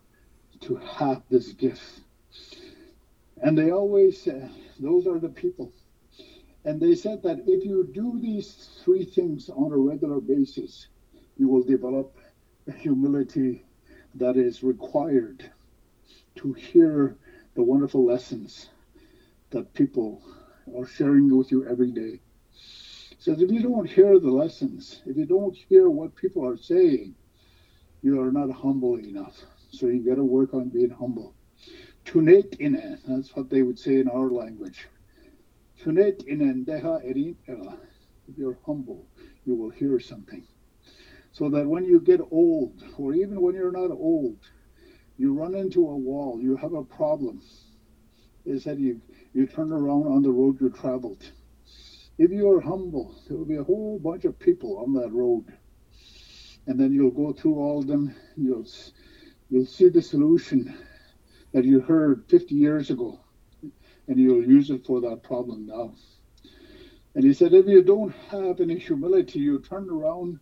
to 0.61 0.75
have 0.75 1.23
this 1.29 1.53
gift. 1.53 2.01
And 3.41 3.57
they 3.57 3.71
always 3.71 4.21
said, 4.21 4.51
those 4.79 5.07
are 5.07 5.19
the 5.19 5.29
people. 5.29 5.71
And 6.65 6.79
they 6.79 6.95
said 6.95 7.23
that 7.23 7.39
if 7.47 7.63
you 7.65 7.89
do 7.93 8.19
these 8.19 8.69
three 8.83 9.05
things 9.05 9.49
on 9.49 9.71
a 9.71 9.77
regular 9.77 10.19
basis, 10.19 10.87
you 11.37 11.47
will 11.47 11.63
develop 11.63 12.17
a 12.67 12.71
humility 12.71 13.63
that 14.15 14.35
is 14.35 14.61
required 14.63 15.49
to 16.35 16.53
hear 16.53 17.17
the 17.55 17.63
wonderful 17.63 18.05
lessons 18.05 18.69
that 19.51 19.73
people 19.73 20.21
are 20.77 20.85
sharing 20.85 21.35
with 21.35 21.51
you 21.51 21.65
every 21.67 21.91
day. 21.91 22.19
So 23.17 23.31
if 23.33 23.51
you 23.51 23.61
don't 23.61 23.89
hear 23.89 24.19
the 24.19 24.31
lessons, 24.31 25.01
if 25.05 25.17
you 25.17 25.25
don't 25.25 25.55
hear 25.55 25.89
what 25.89 26.15
people 26.15 26.45
are 26.45 26.57
saying, 26.57 27.15
you 28.01 28.21
are 28.21 28.31
not 28.31 28.51
humble 28.51 28.97
enough. 28.97 29.37
So 29.71 29.87
you 29.87 30.05
got 30.05 30.15
to 30.15 30.23
work 30.23 30.53
on 30.53 30.69
being 30.69 30.89
humble. 30.89 31.35
Tunet 32.05 32.57
inen, 32.59 32.99
that's 33.07 33.35
what 33.35 33.49
they 33.49 33.61
would 33.61 33.79
say 33.79 33.99
in 33.99 34.09
our 34.09 34.29
language. 34.29 34.87
Tunet 35.81 36.25
inen 36.27 36.65
deha 36.65 37.01
erin 37.03 37.35
uh, 37.49 37.75
If 38.27 38.37
you're 38.37 38.57
humble, 38.65 39.07
you 39.45 39.55
will 39.55 39.69
hear 39.69 39.99
something 39.99 40.45
so 41.31 41.49
that 41.49 41.67
when 41.67 41.85
you 41.85 41.99
get 41.99 42.21
old, 42.31 42.83
or 42.97 43.13
even 43.13 43.41
when 43.41 43.55
you're 43.55 43.71
not 43.71 43.91
old, 43.91 44.37
you 45.17 45.33
run 45.33 45.55
into 45.55 45.87
a 45.87 45.95
wall, 45.95 46.39
you 46.41 46.55
have 46.55 46.73
a 46.73 46.83
problem, 46.83 47.41
is 48.45 48.63
that 48.63 48.79
you, 48.79 49.01
you 49.33 49.45
turn 49.45 49.71
around 49.71 50.07
on 50.07 50.21
the 50.21 50.31
road 50.31 50.59
you 50.59 50.69
traveled. 50.69 51.23
If 52.17 52.31
you 52.31 52.49
are 52.51 52.61
humble, 52.61 53.15
there 53.27 53.37
will 53.37 53.45
be 53.45 53.55
a 53.55 53.63
whole 53.63 53.99
bunch 53.99 54.25
of 54.25 54.39
people 54.39 54.79
on 54.79 54.93
that 54.95 55.11
road. 55.11 55.45
And 56.67 56.79
then 56.79 56.91
you'll 56.91 57.11
go 57.11 57.31
through 57.31 57.55
all 57.55 57.79
of 57.79 57.87
them, 57.87 58.13
you'll, 58.35 58.65
you'll 59.49 59.65
see 59.65 59.89
the 59.89 60.01
solution 60.01 60.77
that 61.53 61.65
you 61.65 61.79
heard 61.79 62.25
50 62.29 62.55
years 62.55 62.89
ago, 62.89 63.19
and 64.07 64.19
you'll 64.19 64.45
use 64.45 64.69
it 64.69 64.85
for 64.85 65.01
that 65.01 65.23
problem 65.23 65.65
now. 65.65 65.93
And 67.15 67.23
he 67.23 67.33
said, 67.33 67.53
if 67.53 67.67
you 67.67 67.81
don't 67.81 68.13
have 68.29 68.61
any 68.61 68.77
humility, 68.77 69.39
you 69.39 69.59
turn 69.59 69.89
around 69.89 70.39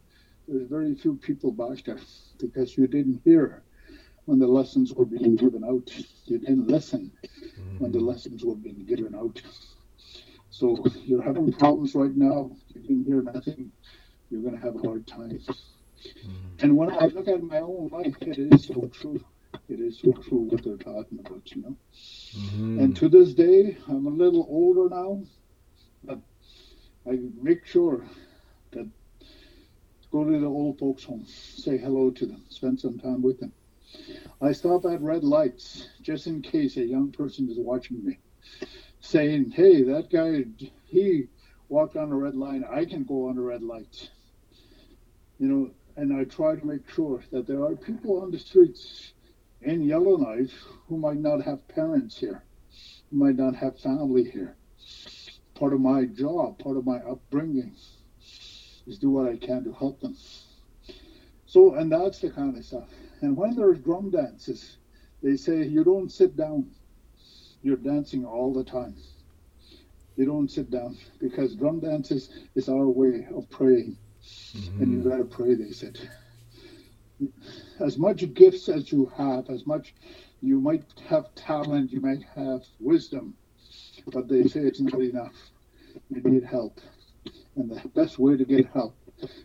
there's 0.48 0.70
very 0.70 0.96
few 0.96 1.16
people 1.16 1.52
back 1.52 1.84
there 1.84 2.00
because 2.40 2.78
you 2.78 2.88
didn't 2.88 3.22
hear 3.26 3.64
when 4.26 4.40
the 4.40 4.48
lessons 4.48 4.94
were 4.94 5.06
being 5.06 5.36
given 5.36 5.64
out. 5.66 5.92
You 6.26 6.38
didn't 6.38 6.68
listen 6.68 7.12
when 7.80 7.92
the 7.92 7.98
mm-hmm. 7.98 8.08
lessons 8.08 8.46
were 8.46 8.56
being 8.56 8.86
given 8.86 9.14
out. 9.14 9.42
So 10.50 10.86
you're 11.04 11.22
having 11.22 11.52
problems 11.52 11.96
right 11.96 12.16
now. 12.16 12.52
You 12.74 12.82
didn't 12.82 13.06
hear 13.06 13.22
nothing. 13.22 13.72
You're 14.30 14.42
going 14.42 14.58
to 14.58 14.62
have 14.62 14.76
a 14.76 14.88
hard 14.88 15.06
time. 15.06 15.40
Mm-hmm. 16.06 16.66
And 16.66 16.78
when 16.78 16.92
I 16.92 17.06
look 17.08 17.28
at 17.28 17.44
my 17.44 17.60
own 17.60 17.90
life, 17.92 18.16
it 18.22 18.38
is 18.38 18.66
so 18.66 18.90
true. 18.94 19.24
It 19.70 19.80
is 19.80 20.00
so 20.00 20.12
true 20.14 20.40
what 20.50 20.64
they're 20.64 20.78
talking 20.78 21.20
about, 21.20 21.52
you 21.56 21.62
know. 21.62 21.76
Mm-hmm. 22.36 22.80
And 22.80 22.96
to 22.98 23.10
this 23.10 23.34
day, 23.34 23.78
I'm 23.88 24.08
a 24.08 24.12
little 24.12 24.46
older 24.50 24.94
now, 24.94 25.24
but 26.04 26.20
I 27.10 27.20
make 27.42 27.66
sure 27.66 28.06
that 28.72 28.90
go 30.12 30.24
to 30.24 30.40
the 30.40 30.46
old 30.46 30.80
folks' 30.80 31.04
home, 31.04 31.26
say 31.28 31.78
hello 31.78 32.12
to 32.12 32.26
them, 32.26 32.44
spend 32.50 32.80
some 32.80 33.00
time 33.00 33.22
with 33.22 33.40
them. 33.40 33.52
I 34.42 34.52
stop 34.52 34.86
at 34.86 35.02
red 35.02 35.24
lights 35.24 35.88
just 36.02 36.28
in 36.28 36.42
case 36.42 36.78
a 36.78 36.86
young 36.86 37.12
person 37.12 37.50
is 37.50 37.58
watching 37.58 38.04
me, 38.04 38.20
saying, 39.00 39.52
"Hey, 39.52 39.84
that 39.84 40.10
guy, 40.10 40.46
he 40.86 41.28
walked 41.70 41.96
on 41.96 42.12
a 42.12 42.16
red 42.16 42.36
line. 42.36 42.64
I 42.70 42.86
can 42.86 43.04
go 43.04 43.30
on 43.30 43.38
a 43.38 43.42
red 43.42 43.64
light." 43.64 44.10
You 45.40 45.48
know, 45.48 45.72
and 45.98 46.14
I 46.14 46.26
try 46.26 46.56
to 46.56 46.66
make 46.66 46.88
sure 46.88 47.24
that 47.32 47.48
there 47.48 47.64
are 47.64 47.76
people 47.76 48.22
on 48.22 48.30
the 48.30 48.38
streets 48.38 49.14
in 49.64 49.82
Yellowknife 49.82 50.54
who 50.88 50.98
might 50.98 51.18
not 51.18 51.42
have 51.42 51.68
parents 51.68 52.16
here, 52.16 52.44
who 53.10 53.18
might 53.18 53.36
not 53.36 53.56
have 53.56 53.80
family 53.80 54.24
here. 54.24 54.56
Part 55.56 55.74
of 55.74 55.82
my 55.82 56.06
job, 56.06 56.60
part 56.60 56.78
of 56.78 56.86
my 56.86 56.98
upbringing 56.98 57.76
is 58.86 59.00
do 59.00 59.10
what 59.10 59.28
I 59.28 59.38
can 59.38 59.64
to 59.64 59.74
help 59.74 60.00
them. 60.00 60.16
So, 61.48 61.74
and 61.74 61.92
that's 61.92 62.20
the 62.20 62.30
kind 62.30 62.56
of 62.56 62.64
stuff. 62.64 62.90
And 63.22 63.36
when 63.36 63.56
there's 63.56 63.80
drum 63.80 64.12
dances, 64.12 64.78
they 65.24 65.36
say 65.36 65.66
you 65.66 65.84
don't 65.84 66.12
sit 66.12 66.38
down. 66.38 66.70
you're 67.64 67.76
dancing 67.76 68.24
all 68.24 68.54
the 68.54 68.64
time. 68.64 68.96
You 70.16 70.26
don't 70.26 70.50
sit 70.50 70.70
down 70.70 70.96
because 71.20 71.56
drum 71.56 71.80
dances 71.80 72.30
is 72.54 72.70
our 72.70 72.88
way 72.88 73.28
of 73.36 73.50
praying. 73.50 73.98
Mm-hmm. 74.56 74.82
And 74.82 74.92
you 74.92 75.10
got 75.10 75.18
to 75.18 75.26
pray, 75.26 75.56
they 75.56 75.72
said. 75.72 76.00
As 77.80 77.98
much 77.98 78.34
gifts 78.34 78.70
as 78.70 78.92
you 78.92 79.12
have, 79.18 79.50
as 79.50 79.66
much 79.66 79.94
you 80.42 80.60
might 80.60 80.84
have 81.08 81.34
talent, 81.36 81.92
you 81.92 82.00
might 82.00 82.24
have 82.36 82.64
wisdom, 82.80 83.34
but 84.08 84.28
they 84.28 84.44
say 84.44 84.62
it's 84.62 84.80
not 84.80 85.02
enough. 85.02 85.34
You 86.10 86.22
need 86.22 86.44
help. 86.44 86.80
And 87.56 87.72
the 87.72 87.88
best 87.90 88.20
way 88.20 88.38
to 88.38 88.46
get 88.46 88.68
help 88.68 88.96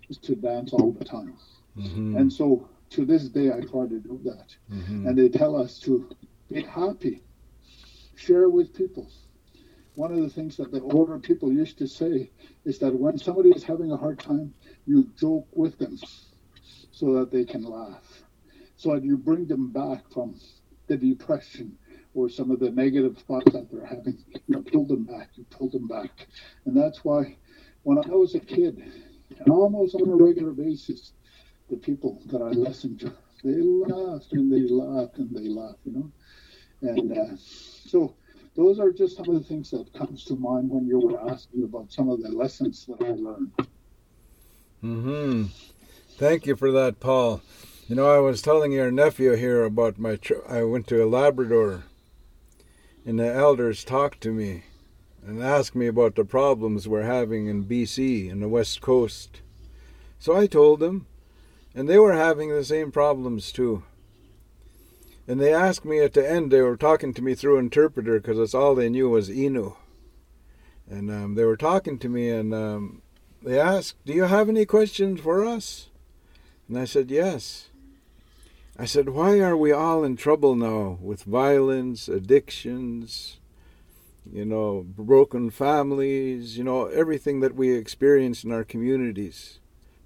is 0.09 0.19
to 0.19 0.35
dance 0.35 0.73
all 0.73 0.93
the 0.93 1.05
time. 1.05 1.37
Mm-hmm. 1.79 2.17
And 2.19 2.33
so 2.33 2.69
to 2.91 3.07
this 3.07 3.29
day, 3.29 3.51
I 3.51 3.61
try 3.61 3.87
to 3.87 3.99
do 3.99 4.21
that. 4.25 4.55
Mm-hmm. 4.71 5.07
And 5.09 5.19
they 5.19 5.31
tell 5.31 5.57
us 5.57 5.79
to 5.81 6.15
be 6.51 6.63
happy, 6.63 7.23
share 8.17 8.51
with 8.51 8.75
people. 8.75 9.11
One 9.95 10.13
of 10.13 10.21
the 10.21 10.29
things 10.29 10.57
that 10.57 10.73
the 10.73 10.81
older 10.81 11.19
people 11.19 11.53
used 11.53 11.79
to 11.79 11.87
say 11.87 12.31
is 12.65 12.79
that 12.79 12.95
when 12.95 13.19
somebody 13.19 13.51
is 13.51 13.63
having 13.63 13.93
a 13.93 13.97
hard 13.97 14.19
time, 14.19 14.55
you 14.87 15.09
joke 15.19 15.49
with 15.53 15.79
them 15.79 15.99
so 16.91 17.15
that 17.15 17.31
they 17.31 17.45
can 17.45 17.65
laugh. 17.65 18.23
So 18.77 18.95
that 18.95 19.05
you 19.05 19.17
bring 19.17 19.47
them 19.47 19.71
back 19.71 20.11
from 20.13 20.41
the 20.89 20.97
depression 20.97 21.79
or 22.15 22.29
some 22.29 22.51
of 22.51 22.61
the 22.61 22.71
negative 22.71 23.17
thoughts 23.19 23.53
that 23.53 23.71
they're 23.71 23.87
having. 23.87 24.19
You 24.47 24.63
pull 24.63 24.87
them 24.87 25.05
back, 25.05 25.31
you 25.35 25.45
pull 25.51 25.71
them 25.71 25.87
back. 25.87 26.27
And 26.67 26.77
that's 26.77 27.05
why 27.05 27.37
when 27.85 27.99
I 27.99 28.09
was 28.09 28.35
a 28.35 28.41
kid, 28.41 28.83
and 29.39 29.49
almost 29.49 29.95
on 29.95 30.09
a 30.09 30.15
regular 30.17 30.53
basis, 30.53 31.13
the 31.71 31.77
people 31.77 32.21
that 32.27 32.43
I 32.43 32.49
listened 32.49 33.01
to, 33.01 33.13
they 33.43 33.61
laughed 33.61 34.33
and 34.33 34.53
they 34.53 34.69
laughed 34.69 35.17
and 35.19 35.35
they 35.35 35.49
laughed, 35.49 35.79
you 35.85 35.93
know. 35.93 36.13
And 36.83 37.17
uh, 37.17 37.37
so 37.37 38.15
those 38.55 38.79
are 38.79 38.93
just 38.93 39.17
some 39.17 39.29
of 39.29 39.35
the 39.35 39.49
things 39.49 39.71
that 39.71 39.93
comes 39.95 40.25
to 40.27 40.37
mind 40.37 40.69
when 40.69 40.87
you 40.87 40.99
were 41.01 41.31
asking 41.31 41.65
about 41.65 41.91
some 41.91 42.09
of 42.09 42.23
the 42.23 42.29
lessons 42.29 42.87
that 42.87 43.03
I 43.03 43.13
learned. 43.13 43.53
Hmm. 44.83 45.45
Thank 46.19 46.45
you 46.45 46.57
for 46.57 46.73
that, 46.73 46.99
Paul. 46.99 47.41
You 47.87 47.95
know, 47.95 48.11
I 48.11 48.19
was 48.19 48.43
telling 48.43 48.73
your 48.73 48.91
nephew 48.91 49.37
here 49.37 49.63
about 49.63 49.97
my 49.97 50.17
trip. 50.17 50.43
I 50.49 50.65
went 50.65 50.89
to 50.89 51.05
a 51.05 51.07
Labrador, 51.07 51.85
and 53.07 53.21
the 53.21 53.33
elders 53.33 53.85
talked 53.85 54.21
to 54.23 54.33
me 54.33 54.65
and 55.25 55.41
asked 55.41 55.77
me 55.77 55.87
about 55.87 56.17
the 56.17 56.25
problems 56.25 56.89
we're 56.89 57.03
having 57.03 57.47
in 57.47 57.65
BC 57.65 58.29
and 58.29 58.43
the 58.43 58.49
West 58.49 58.81
Coast. 58.81 59.41
So 60.19 60.37
I 60.37 60.49
told 60.49 60.81
them, 60.81 61.07
and 61.77 61.89
they 61.89 62.01
were 62.01 62.15
having 62.15 62.51
the 62.51 62.65
same 62.65 62.91
problems 62.91 63.53
too. 63.53 63.85
And 65.29 65.41
they 65.41 65.55
asked 65.55 65.85
me 65.85 66.01
at 66.01 66.15
the 66.15 66.29
end, 66.29 66.51
they 66.51 66.61
were 66.61 66.77
talking 66.77 67.15
to 67.15 67.23
me 67.23 67.37
through 67.37 67.59
interpreter 67.59 68.19
because 68.19 68.39
that's 68.39 68.55
all 68.55 68.75
they 68.75 68.89
knew 68.89 69.09
was 69.09 69.31
Innu. 69.31 69.77
And 70.91 71.09
um, 71.09 71.35
they 71.37 71.45
were 71.45 71.57
talking 71.57 72.01
to 72.01 72.09
me 72.09 72.31
and 72.31 72.53
um, 72.53 73.02
they 73.45 73.59
asked, 73.59 73.97
Do 74.05 74.13
you 74.13 74.25
have 74.25 74.49
any 74.49 74.65
questions 74.65 75.21
for 75.21 75.45
us? 75.45 75.89
And 76.69 76.79
I 76.79 76.85
said, 76.85 77.11
Yes. 77.11 77.69
I 78.79 78.85
said, 78.85 79.11
Why 79.11 79.41
are 79.41 79.57
we 79.57 79.73
all 79.73 80.05
in 80.05 80.17
trouble 80.17 80.55
now 80.55 80.99
with 81.01 81.25
violence, 81.25 82.09
addictions, 82.09 83.39
you 84.31 84.45
know, 84.45 84.85
broken 84.87 85.51
families, 85.51 86.57
you 86.57 86.65
know, 86.65 86.87
everything 86.87 87.41
that 87.41 87.55
we 87.55 87.73
experience 87.75 88.45
in 88.45 88.53
our 88.53 88.65
communities 88.65 89.59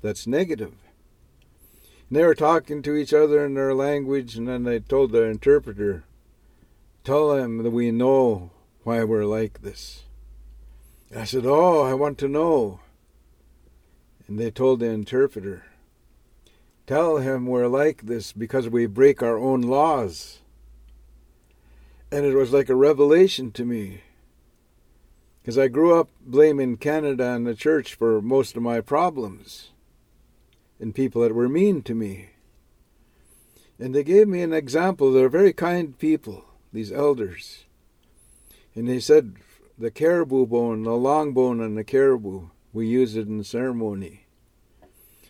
that's 0.03 0.27
negative? 0.27 0.75
And 2.09 2.19
they 2.19 2.25
were 2.25 2.35
talking 2.35 2.83
to 2.83 2.95
each 2.95 3.13
other 3.13 3.45
in 3.45 3.55
their 3.55 3.75
language, 3.75 4.37
and 4.37 4.49
then 4.49 4.65
they 4.65 4.81
told 4.81 5.13
their 5.13 5.31
interpreter, 5.31 6.05
Tell 7.05 7.37
them 7.37 7.63
that 7.63 7.71
we 7.71 7.93
know 7.93 8.51
why 8.83 9.05
we're 9.05 9.25
like 9.25 9.63
this. 9.63 10.05
I 11.15 11.25
said, 11.25 11.47
Oh, 11.47 11.83
I 11.83 11.95
want 11.95 12.19
to 12.19 12.29
know. 12.29 12.81
And 14.29 14.39
they 14.39 14.51
told 14.51 14.81
the 14.81 14.87
interpreter, 14.87 15.65
Tell 16.87 17.17
him 17.19 17.47
we're 17.47 17.67
like 17.67 18.03
this 18.03 18.33
because 18.33 18.69
we 18.69 18.87
break 18.87 19.23
our 19.23 19.39
own 19.39 19.63
laws. 19.63 20.41
And 22.13 22.25
it 22.25 22.35
was 22.35 22.53
like 22.53 22.69
a 22.69 22.77
revelation 22.77 23.51
to 23.53 23.65
me. 23.65 24.03
Because 25.43 25.59
I 25.59 25.69
grew 25.69 25.99
up 25.99 26.09
blaming 26.21 26.77
Canada 26.77 27.33
and 27.33 27.47
the 27.47 27.55
church 27.55 27.95
for 27.95 28.21
most 28.23 28.57
of 28.57 28.63
my 28.63 28.81
problems 28.81 29.71
and 30.79 30.95
people 30.95 31.23
that 31.23 31.35
were 31.35 31.49
mean 31.49 31.83
to 31.83 31.95
me. 31.95 32.31
And 33.79 33.95
they 33.95 34.05
gave 34.05 34.29
me 34.29 34.43
an 34.43 34.53
example. 34.53 35.13
They're 35.13 35.29
very 35.29 35.53
kind 35.53 35.99
people, 35.99 36.45
these 36.73 36.93
elders. 36.93 37.65
And 38.75 38.89
they 38.89 39.01
said, 39.01 39.37
the 39.79 39.91
caribou 39.91 40.47
bone, 40.47 40.83
the 40.85 40.93
long 40.93 41.33
bone 41.33 41.61
on 41.61 41.75
the 41.75 41.85
caribou, 41.85 42.49
we 42.77 42.87
use 42.87 43.17
it 43.17 43.27
in 43.27 43.43
ceremony. 43.43 44.27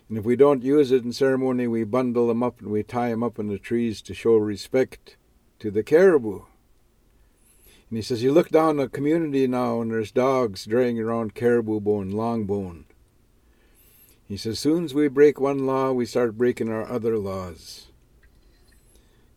And 0.09 0.19
if 0.19 0.25
we 0.25 0.35
don't 0.35 0.65
use 0.65 0.91
it 0.91 1.05
in 1.05 1.13
ceremony, 1.13 1.69
we 1.69 1.85
bundle 1.85 2.27
them 2.27 2.43
up 2.43 2.61
and 2.61 2.71
we 2.71 2.83
tie 2.83 3.11
them 3.11 3.23
up 3.23 3.39
in 3.39 3.47
the 3.47 3.59
trees 3.59 4.03
to 4.03 4.15
show 4.15 4.35
respect 4.35 5.17
to 5.61 5.71
the 5.71 5.85
caribou. 5.85 6.41
And 7.89 7.99
he 7.99 8.03
says, 8.03 8.25
You 8.25 8.33
look 8.33 8.49
down 8.49 8.79
the 8.79 8.89
community 8.89 9.47
now, 9.47 9.81
and 9.81 9.93
there's 9.93 10.11
dogs 10.11 10.65
dragging 10.65 10.99
around 10.99 11.37
caribou 11.37 11.79
bone, 11.79 12.11
long 12.11 12.47
bone. 12.47 12.87
He 14.27 14.37
says, 14.37 14.59
soon 14.59 14.85
as 14.85 14.93
we 14.93 15.07
break 15.07 15.39
one 15.39 15.67
law, 15.67 15.93
we 15.93 16.05
start 16.05 16.37
breaking 16.37 16.69
our 16.69 16.91
other 16.91 17.17
laws. 17.17 17.87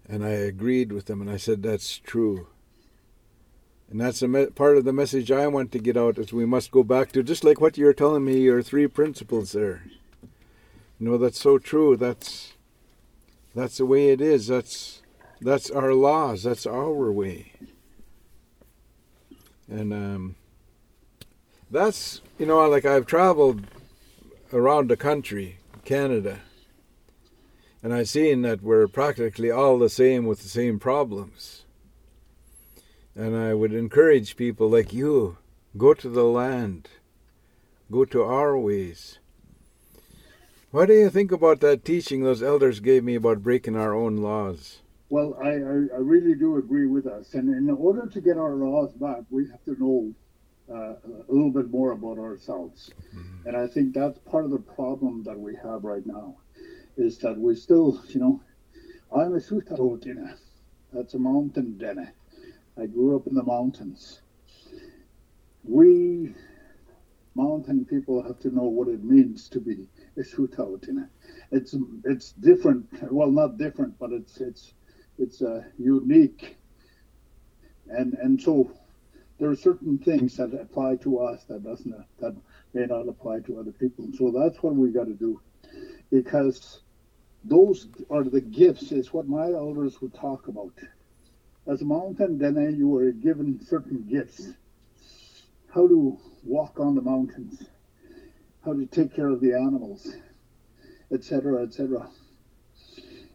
And 0.07 0.25
I 0.25 0.29
agreed 0.29 0.91
with 0.91 1.07
him, 1.07 1.21
and 1.21 1.29
I 1.29 1.37
said, 1.37 1.61
that's 1.61 1.99
true. 1.99 2.47
And 3.89 3.99
that's 3.99 4.21
a 4.21 4.27
me- 4.27 4.47
part 4.47 4.77
of 4.77 4.85
the 4.85 4.93
message 4.93 5.31
I 5.31 5.47
want 5.47 5.71
to 5.71 5.79
get 5.79 5.97
out 5.97 6.19
is 6.19 6.31
we 6.31 6.45
must 6.45 6.69
go 6.69 6.83
back 6.83 7.11
to 7.13 7.23
just 7.23 7.43
like 7.43 7.59
what 7.59 7.77
you're 7.77 7.93
telling 7.93 8.23
me, 8.23 8.39
your 8.41 8.61
three 8.61 8.87
principles 8.87 9.51
there. 9.51 9.83
You 10.99 11.09
know, 11.09 11.17
that's 11.17 11.39
so 11.39 11.57
true. 11.57 11.97
That's 11.97 12.53
that's 13.55 13.77
the 13.77 13.85
way 13.85 14.09
it 14.09 14.21
is. 14.21 14.47
That's 14.47 15.01
that's 15.41 15.71
our 15.71 15.93
laws. 15.93 16.43
That's 16.43 16.67
our 16.67 17.11
way. 17.11 17.53
And 19.67 19.91
um, 19.91 20.35
that's 21.71 22.21
you 22.37 22.45
know, 22.45 22.67
like 22.69 22.85
I've 22.85 23.07
traveled 23.07 23.63
around 24.53 24.89
the 24.89 24.97
country, 24.97 25.57
Canada, 25.83 26.41
and 27.81 27.91
I've 27.91 28.09
seen 28.09 28.43
that 28.43 28.61
we're 28.61 28.87
practically 28.87 29.49
all 29.49 29.79
the 29.79 29.89
same 29.89 30.27
with 30.27 30.43
the 30.43 30.49
same 30.49 30.77
problems. 30.77 31.65
And 33.19 33.35
I 33.35 33.53
would 33.53 33.73
encourage 33.73 34.37
people 34.37 34.69
like 34.69 34.93
you 34.93 35.39
go 35.77 35.93
to 35.93 36.07
the 36.07 36.23
land, 36.23 36.87
go 37.91 38.05
to 38.05 38.23
our 38.23 38.57
ways. 38.57 39.19
What 40.71 40.85
do 40.85 40.93
you 40.93 41.09
think 41.09 41.33
about 41.33 41.59
that 41.59 41.83
teaching 41.83 42.23
those 42.23 42.41
elders 42.41 42.79
gave 42.79 43.03
me 43.03 43.15
about 43.15 43.43
breaking 43.43 43.75
our 43.75 43.93
own 43.93 44.15
laws? 44.15 44.79
Well, 45.09 45.37
I, 45.43 45.49
I, 45.49 45.99
really 45.99 46.33
do 46.33 46.55
agree 46.55 46.87
with 46.87 47.07
us. 47.07 47.33
And 47.33 47.49
in 47.49 47.69
order 47.69 48.07
to 48.07 48.21
get 48.21 48.37
our 48.37 48.55
laws 48.55 48.93
back, 48.93 49.23
we 49.29 49.49
have 49.49 49.65
to 49.65 49.75
know 49.77 50.13
uh, 50.73 50.93
a 50.93 51.27
little 51.27 51.51
bit 51.51 51.69
more 51.69 51.91
about 51.91 52.19
ourselves. 52.19 52.89
Mm-hmm. 53.13 53.49
And 53.49 53.57
I 53.57 53.67
think 53.67 53.93
that's 53.93 54.17
part 54.19 54.45
of 54.45 54.51
the 54.51 54.59
problem 54.59 55.23
that 55.23 55.37
we 55.37 55.55
have 55.55 55.83
right 55.83 56.05
now 56.05 56.37
is 56.95 57.17
that 57.17 57.37
we 57.37 57.55
still, 57.55 58.01
you 58.07 58.21
know, 58.21 58.41
I'm 59.13 59.35
a 59.35 59.39
Sutahotina. 59.39 60.37
That's 60.93 61.15
a 61.15 61.19
mountain 61.19 61.77
dene. 61.77 62.13
I 62.79 62.85
grew 62.85 63.15
up 63.15 63.27
in 63.27 63.35
the 63.35 63.43
mountains. 63.43 64.21
We 65.63 66.33
mountain 67.35 67.85
people 67.85 68.21
have 68.23 68.39
to 68.39 68.53
know 68.53 68.63
what 68.63 68.87
it 68.87 69.03
means 69.03 69.49
to 69.49 69.59
be 69.59 69.87
a 70.17 70.21
Sutahotina. 70.21 71.07
It's 71.51 71.75
it's 72.05 72.31
different. 72.33 72.87
Well, 73.11 73.31
not 73.31 73.57
different, 73.57 73.97
but 73.99 74.11
it's 74.11 74.39
it's 74.39 74.73
it's 75.17 75.41
uh, 75.41 75.63
unique. 75.77 76.57
And 77.87 78.13
and 78.15 78.41
so 78.41 78.71
there 79.39 79.49
are 79.49 79.55
certain 79.55 79.97
things 79.97 80.37
that 80.37 80.53
apply 80.53 80.97
to 80.97 81.19
us 81.19 81.43
that 81.45 81.63
doesn't 81.63 81.93
that 82.19 82.35
may 82.73 82.85
not 82.85 83.07
apply 83.07 83.39
to 83.41 83.59
other 83.59 83.71
people. 83.71 84.05
And 84.05 84.15
so 84.15 84.31
that's 84.31 84.61
what 84.63 84.75
we 84.75 84.91
got 84.91 85.05
to 85.05 85.13
do, 85.13 85.41
because 86.11 86.81
those 87.43 87.87
are 88.09 88.23
the 88.23 88.41
gifts. 88.41 88.91
Is 88.91 89.13
what 89.13 89.27
my 89.27 89.51
elders 89.51 90.01
would 90.01 90.13
talk 90.13 90.47
about. 90.47 90.73
As 91.69 91.83
a 91.83 91.85
mountain 91.85 92.39
then 92.39 92.57
eh, 92.57 92.69
you 92.69 92.87
were 92.87 93.11
given 93.11 93.63
certain 93.63 94.07
gifts. 94.09 94.47
How 95.71 95.87
to 95.87 96.17
walk 96.43 96.79
on 96.79 96.95
the 96.95 97.01
mountains, 97.01 97.61
how 98.65 98.73
to 98.73 98.87
take 98.87 99.13
care 99.13 99.27
of 99.27 99.39
the 99.39 99.53
animals, 99.53 100.11
etc., 101.11 101.61
etc. 101.61 102.09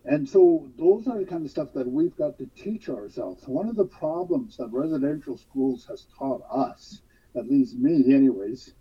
And 0.04 0.28
so 0.28 0.68
those 0.76 1.06
are 1.06 1.16
the 1.16 1.24
kind 1.24 1.44
of 1.44 1.50
stuff 1.52 1.68
that 1.74 1.86
we've 1.86 2.16
got 2.16 2.36
to 2.38 2.50
teach 2.56 2.88
ourselves. 2.88 3.46
One 3.46 3.68
of 3.68 3.76
the 3.76 3.84
problems 3.84 4.56
that 4.56 4.68
residential 4.72 5.38
schools 5.38 5.86
has 5.86 6.06
taught 6.18 6.42
us, 6.50 7.02
at 7.36 7.48
least 7.48 7.76
me 7.76 8.12
anyways, 8.12 8.74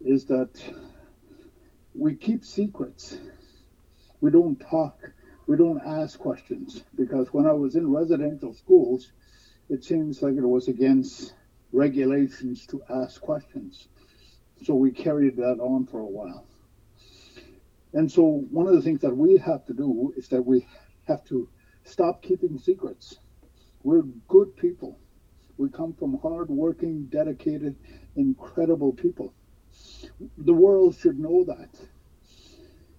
is 0.00 0.24
that 0.24 0.50
we 1.94 2.14
keep 2.14 2.46
secrets. 2.46 3.18
We 4.22 4.30
don't 4.30 4.58
talk, 4.58 4.98
we 5.48 5.56
don't 5.56 5.80
ask 5.84 6.18
questions. 6.18 6.84
Because 6.94 7.32
when 7.32 7.46
I 7.46 7.52
was 7.52 7.74
in 7.74 7.90
residential 7.90 8.52
schools, 8.52 9.10
it 9.70 9.82
seems 9.82 10.22
like 10.22 10.34
it 10.34 10.46
was 10.46 10.68
against 10.68 11.32
regulations 11.72 12.66
to 12.66 12.82
ask 12.90 13.20
questions. 13.20 13.88
So 14.64 14.74
we 14.74 14.92
carried 14.92 15.36
that 15.36 15.58
on 15.58 15.86
for 15.86 16.00
a 16.00 16.06
while. 16.06 16.46
And 17.94 18.12
so 18.12 18.44
one 18.50 18.66
of 18.66 18.74
the 18.74 18.82
things 18.82 19.00
that 19.00 19.16
we 19.16 19.38
have 19.38 19.64
to 19.66 19.72
do 19.72 20.12
is 20.16 20.28
that 20.28 20.42
we 20.42 20.66
have 21.06 21.24
to 21.26 21.48
stop 21.84 22.22
keeping 22.22 22.58
secrets. 22.58 23.16
We're 23.82 24.02
good 24.28 24.54
people. 24.54 24.98
We 25.56 25.70
come 25.70 25.94
from 25.94 26.18
hard-working, 26.18 27.06
dedicated, 27.06 27.74
incredible 28.16 28.92
people. 28.92 29.32
The 30.36 30.52
world 30.52 30.96
should 30.96 31.18
know 31.18 31.44
that. 31.44 31.70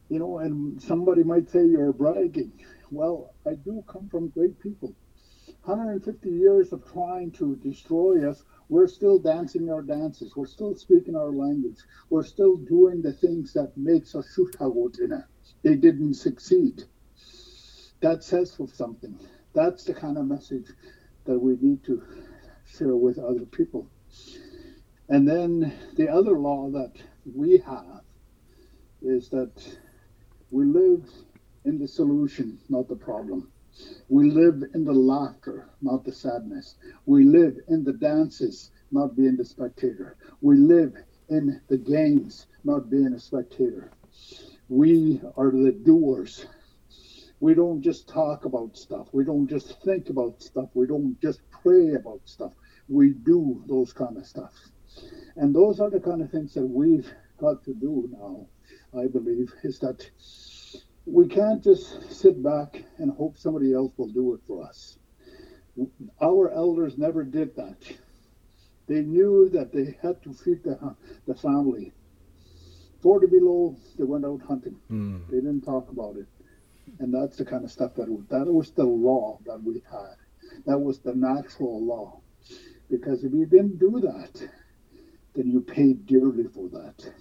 You 0.09 0.19
know, 0.19 0.39
and 0.39 0.81
somebody 0.81 1.23
might 1.23 1.49
say 1.49 1.65
you're 1.65 1.93
bragging. 1.93 2.51
Well, 2.91 3.35
I 3.45 3.53
do 3.53 3.83
come 3.87 4.09
from 4.09 4.29
great 4.29 4.59
people. 4.59 4.95
150 5.63 6.29
years 6.29 6.73
of 6.73 6.83
trying 6.91 7.31
to 7.31 7.55
destroy 7.57 8.27
us, 8.27 8.43
we're 8.69 8.87
still 8.87 9.19
dancing 9.19 9.69
our 9.69 9.81
dances. 9.81 10.35
We're 10.35 10.47
still 10.47 10.75
speaking 10.75 11.15
our 11.15 11.31
language. 11.31 11.77
We're 12.09 12.23
still 12.23 12.55
doing 12.57 13.01
the 13.01 13.13
things 13.13 13.53
that 13.53 13.77
makes 13.77 14.15
us 14.15 14.27
shutagotina. 14.35 15.25
They 15.63 15.75
didn't 15.75 16.15
succeed. 16.15 16.83
That 18.01 18.23
says 18.23 18.55
for 18.55 18.67
something. 18.67 19.19
That's 19.53 19.83
the 19.83 19.93
kind 19.93 20.17
of 20.17 20.25
message 20.25 20.67
that 21.25 21.37
we 21.37 21.57
need 21.61 21.83
to 21.85 22.01
share 22.65 22.95
with 22.95 23.19
other 23.19 23.45
people. 23.45 23.89
And 25.09 25.27
then 25.27 25.73
the 25.95 26.07
other 26.09 26.37
law 26.39 26.69
that 26.71 26.93
we 27.25 27.57
have 27.65 28.01
is 29.01 29.29
that 29.29 29.51
we 30.51 30.65
live 30.65 31.09
in 31.65 31.77
the 31.79 31.87
solution, 31.87 32.59
not 32.69 32.87
the 32.87 32.95
problem. 32.95 33.51
We 34.09 34.31
live 34.31 34.63
in 34.73 34.83
the 34.83 34.93
laughter, 34.93 35.69
not 35.81 36.03
the 36.03 36.11
sadness. 36.11 36.75
We 37.05 37.23
live 37.23 37.57
in 37.67 37.83
the 37.83 37.93
dances, 37.93 38.71
not 38.91 39.15
being 39.15 39.37
the 39.37 39.45
spectator. 39.45 40.17
We 40.41 40.57
live 40.57 40.95
in 41.29 41.61
the 41.69 41.77
games, 41.77 42.47
not 42.63 42.89
being 42.89 43.13
a 43.13 43.19
spectator. 43.19 43.91
We 44.67 45.21
are 45.37 45.51
the 45.51 45.71
doers. 45.71 46.45
We 47.39 47.53
don't 47.53 47.81
just 47.81 48.09
talk 48.09 48.45
about 48.45 48.75
stuff. 48.75 49.07
We 49.13 49.23
don't 49.23 49.47
just 49.47 49.81
think 49.83 50.09
about 50.09 50.41
stuff. 50.41 50.69
We 50.73 50.87
don't 50.87 51.19
just 51.21 51.41
pray 51.51 51.93
about 51.93 52.21
stuff. 52.25 52.53
We 52.87 53.11
do 53.11 53.63
those 53.67 53.93
kind 53.93 54.17
of 54.17 54.25
stuff. 54.25 54.53
And 55.35 55.55
those 55.55 55.79
are 55.79 55.89
the 55.89 55.99
kind 55.99 56.21
of 56.21 56.31
things 56.31 56.53
that 56.55 56.65
we've 56.65 57.09
got 57.37 57.63
to 57.63 57.73
do 57.73 58.09
now, 58.11 58.47
I 58.97 59.07
believe, 59.07 59.53
is 59.63 59.79
that 59.79 60.09
we 61.05 61.27
can't 61.27 61.63
just 61.63 62.11
sit 62.11 62.41
back 62.41 62.83
and 62.97 63.11
hope 63.11 63.37
somebody 63.37 63.73
else 63.73 63.91
will 63.97 64.07
do 64.07 64.33
it 64.33 64.41
for 64.47 64.63
us. 64.63 64.97
Our 66.21 66.51
elders 66.51 66.97
never 66.97 67.23
did 67.23 67.55
that. 67.55 67.77
They 68.87 69.01
knew 69.01 69.49
that 69.49 69.71
they 69.71 69.97
had 70.01 70.21
to 70.23 70.33
feed 70.33 70.63
the, 70.63 70.95
the 71.27 71.35
family. 71.35 71.93
40 73.01 73.27
below, 73.27 73.77
they 73.97 74.03
went 74.03 74.25
out 74.25 74.41
hunting. 74.41 74.75
Mm. 74.91 75.27
They 75.29 75.37
didn't 75.37 75.61
talk 75.61 75.89
about 75.89 76.17
it. 76.17 76.27
And 76.99 77.13
that's 77.13 77.37
the 77.37 77.45
kind 77.45 77.63
of 77.63 77.71
stuff 77.71 77.95
that 77.95 78.07
that 78.29 78.45
was 78.45 78.71
the 78.71 78.83
law 78.83 79.39
that 79.45 79.63
we 79.63 79.81
had. 79.89 80.15
That 80.65 80.79
was 80.79 80.99
the 80.99 81.13
natural 81.13 81.85
law. 81.85 82.19
Because 82.89 83.23
if 83.23 83.31
you 83.31 83.45
didn't 83.45 83.79
do 83.79 83.99
that, 84.01 84.49
then 85.35 85.51
you 85.51 85.61
paid 85.61 86.05
dearly 86.07 86.45
for 86.45 86.67
that. 86.69 87.13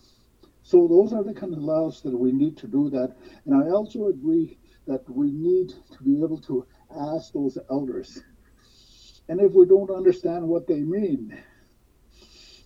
So 0.68 0.86
those 0.86 1.14
are 1.14 1.24
the 1.24 1.32
kind 1.32 1.54
of 1.54 1.60
laws 1.60 2.02
that 2.02 2.14
we 2.14 2.30
need 2.30 2.58
to 2.58 2.66
do 2.66 2.90
that. 2.90 3.16
And 3.46 3.54
I 3.54 3.70
also 3.70 4.08
agree 4.08 4.58
that 4.86 5.08
we 5.08 5.30
need 5.30 5.70
to 5.70 6.02
be 6.04 6.22
able 6.22 6.42
to 6.42 6.66
ask 6.94 7.32
those 7.32 7.56
elders. 7.70 8.22
And 9.30 9.40
if 9.40 9.52
we 9.52 9.64
don't 9.64 9.90
understand 9.90 10.46
what 10.46 10.66
they 10.66 10.80
mean, 10.80 11.42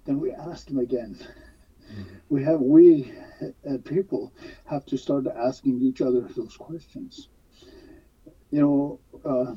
then 0.05 0.19
we 0.19 0.33
ask 0.33 0.67
them 0.67 0.81
again. 0.81 1.17
Mm-hmm. 1.17 2.03
We 2.29 2.43
have 2.43 2.61
we 2.61 3.13
uh, 3.41 3.79
people 3.85 4.33
have 4.65 4.85
to 4.87 4.97
start 4.97 5.29
asking 5.29 5.81
each 5.81 6.01
other 6.01 6.23
those 6.23 6.57
questions. 6.57 7.29
You 8.51 8.61
know, 8.63 9.01
uh, 9.25 9.55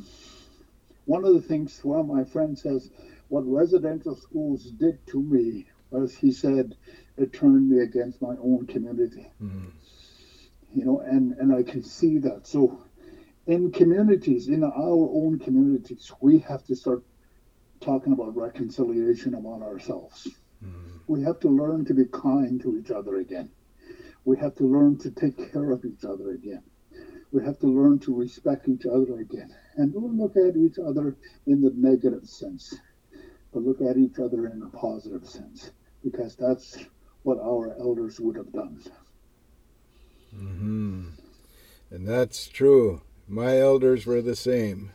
one 1.05 1.25
of 1.25 1.33
the 1.33 1.41
things 1.41 1.83
one 1.83 1.99
of 1.99 2.07
my 2.07 2.23
friends 2.23 2.61
says, 2.61 2.91
what 3.29 3.41
residential 3.47 4.15
schools 4.15 4.65
did 4.65 4.99
to 5.07 5.19
me 5.19 5.65
was 5.89 6.15
he 6.15 6.31
said 6.31 6.75
it 7.17 7.33
turned 7.33 7.69
me 7.69 7.79
against 7.79 8.21
my 8.21 8.35
own 8.41 8.67
community. 8.67 9.31
Mm-hmm. 9.41 9.69
You 10.73 10.85
know, 10.85 10.99
and, 10.99 11.33
and 11.33 11.53
I 11.55 11.63
can 11.63 11.83
see 11.83 12.17
that. 12.19 12.47
So 12.47 12.81
in 13.47 13.71
communities, 13.71 14.47
in 14.47 14.63
our 14.63 14.71
own 14.73 15.39
communities, 15.39 16.11
we 16.19 16.39
have 16.39 16.65
to 16.65 16.75
start 16.75 17.03
talking 17.79 18.13
about 18.13 18.35
reconciliation 18.35 19.35
among 19.35 19.61
ourselves. 19.63 20.27
Mm-hmm. 20.63 20.97
We 21.07 21.23
have 21.23 21.39
to 21.41 21.49
learn 21.49 21.85
to 21.85 21.93
be 21.93 22.05
kind 22.05 22.59
to 22.61 22.77
each 22.77 22.91
other 22.91 23.17
again. 23.17 23.49
We 24.25 24.37
have 24.37 24.55
to 24.55 24.63
learn 24.63 24.97
to 24.99 25.11
take 25.11 25.51
care 25.51 25.71
of 25.71 25.85
each 25.85 26.03
other 26.03 26.31
again. 26.31 26.63
We 27.31 27.43
have 27.43 27.59
to 27.59 27.67
learn 27.67 27.99
to 27.99 28.15
respect 28.15 28.67
each 28.67 28.85
other 28.85 29.19
again. 29.19 29.53
And 29.75 29.93
don't 29.93 30.17
look 30.17 30.35
at 30.37 30.57
each 30.57 30.79
other 30.79 31.15
in 31.45 31.61
the 31.61 31.71
negative 31.75 32.27
sense, 32.27 32.73
but 33.55 33.63
look 33.63 33.79
at 33.79 33.95
each 33.95 34.19
other 34.19 34.47
in 34.47 34.61
a 34.61 34.77
positive 34.77 35.25
sense, 35.25 35.71
because 36.03 36.35
that's 36.35 36.77
what 37.23 37.39
our 37.39 37.73
elders 37.79 38.19
would 38.19 38.35
have 38.35 38.51
done. 38.51 38.83
Mm-hmm. 40.35 41.05
And 41.89 42.05
that's 42.05 42.49
true. 42.49 43.01
My 43.29 43.57
elders 43.57 44.05
were 44.05 44.21
the 44.21 44.35
same. 44.35 44.91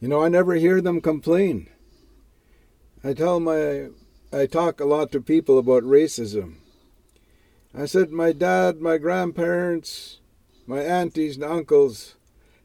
You 0.00 0.08
know, 0.08 0.20
I 0.20 0.28
never 0.28 0.54
hear 0.54 0.80
them 0.80 1.00
complain. 1.00 1.68
I 3.04 3.12
tell 3.12 3.38
my, 3.38 3.90
I 4.32 4.46
talk 4.46 4.80
a 4.80 4.84
lot 4.84 5.12
to 5.12 5.20
people 5.20 5.56
about 5.56 5.84
racism. 5.84 6.56
I 7.72 7.86
said, 7.86 8.10
my 8.10 8.32
dad, 8.32 8.80
my 8.80 8.98
grandparents, 8.98 10.18
my 10.66 10.80
aunties 10.80 11.36
and 11.36 11.44
uncles, 11.44 12.16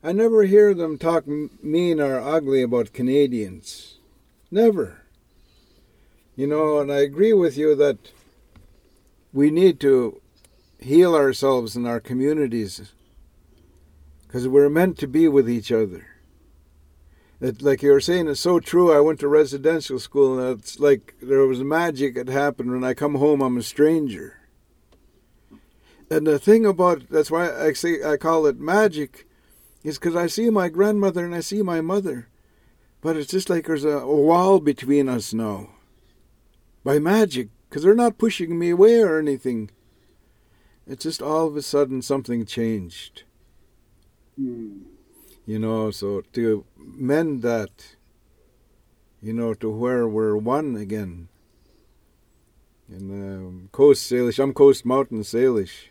I 0.04 0.14
never 0.14 0.46
hear 0.46 0.74
them 0.74 0.98
talk 0.98 1.28
mean 1.28 2.02
or 2.02 2.20
ugly 2.20 2.64
about 2.64 2.92
Canadians. 2.92 3.95
Never. 4.56 5.02
You 6.38 6.48
know, 6.48 6.80
and 6.80 6.90
I 6.90 7.00
agree 7.00 7.34
with 7.34 7.58
you 7.58 7.76
that 7.76 7.98
we 9.34 9.52
need 9.52 9.82
to 9.82 10.22
heal 10.80 11.14
ourselves 11.14 11.76
and 11.76 11.86
our 11.86 12.00
communities 12.00 12.94
because 14.26 14.48
we're 14.48 14.70
meant 14.70 14.98
to 15.00 15.08
be 15.08 15.28
with 15.28 15.50
each 15.50 15.74
other. 15.74 16.08
It, 17.42 17.62
like 17.62 17.84
you 17.84 17.92
were 17.92 18.00
saying, 18.00 18.30
it's 18.30 18.40
so 18.40 18.62
true. 18.62 18.94
I 18.94 19.02
went 19.02 19.20
to 19.20 19.28
residential 19.28 20.00
school, 20.00 20.40
and 20.40 20.58
it's 20.58 20.80
like 20.80 21.16
there 21.22 21.46
was 21.46 21.60
magic 21.60 22.16
that 22.16 22.30
happened. 22.30 22.72
When 22.72 22.86
I 22.86 22.94
come 22.94 23.16
home, 23.16 23.42
I'm 23.42 23.58
a 23.58 23.62
stranger. 23.62 24.40
And 26.10 26.26
the 26.26 26.40
thing 26.40 26.66
about 26.66 27.10
that's 27.10 27.30
why 27.30 27.54
I 27.54 27.74
say 27.74 28.02
I 28.02 28.16
call 28.16 28.46
it 28.46 28.58
magic, 28.58 29.28
is 29.84 30.00
because 30.00 30.16
I 30.16 30.28
see 30.28 30.50
my 30.50 30.70
grandmother 30.70 31.26
and 31.26 31.36
I 31.36 31.42
see 31.42 31.62
my 31.62 31.82
mother, 31.82 32.30
but 33.06 33.16
it's 33.16 33.30
just 33.30 33.52
like 33.52 33.68
there's 33.68 33.86
a, 33.86 34.00
a 34.00 34.16
wall 34.16 34.60
between 34.60 35.08
us 35.08 35.32
now. 35.32 35.70
By 36.84 36.98
magic, 36.98 37.50
because 37.70 37.84
they're 37.84 37.94
not 37.94 38.18
pushing 38.18 38.58
me 38.58 38.72
away 38.72 39.00
or 39.00 39.20
anything. 39.20 39.70
It's 40.88 41.04
just 41.04 41.22
all 41.22 41.46
of 41.46 41.56
a 41.56 41.62
sudden 41.62 42.02
something 42.02 42.48
changed. 42.48 43.22
Mm. 44.42 44.86
You 45.46 45.60
know, 45.60 45.92
so 45.92 46.24
to 46.34 46.66
mend 46.76 47.44
that, 47.44 47.96
you 49.22 49.34
know, 49.34 49.54
to 49.54 49.70
where 49.70 50.08
we're 50.08 50.36
one 50.36 50.76
again. 50.76 51.28
In 52.90 53.12
um, 53.12 53.70
Coast 53.72 54.12
Salish, 54.12 54.42
I'm 54.42 54.52
Coast 54.52 54.84
Mountain 54.84 55.22
Salish. 55.22 55.90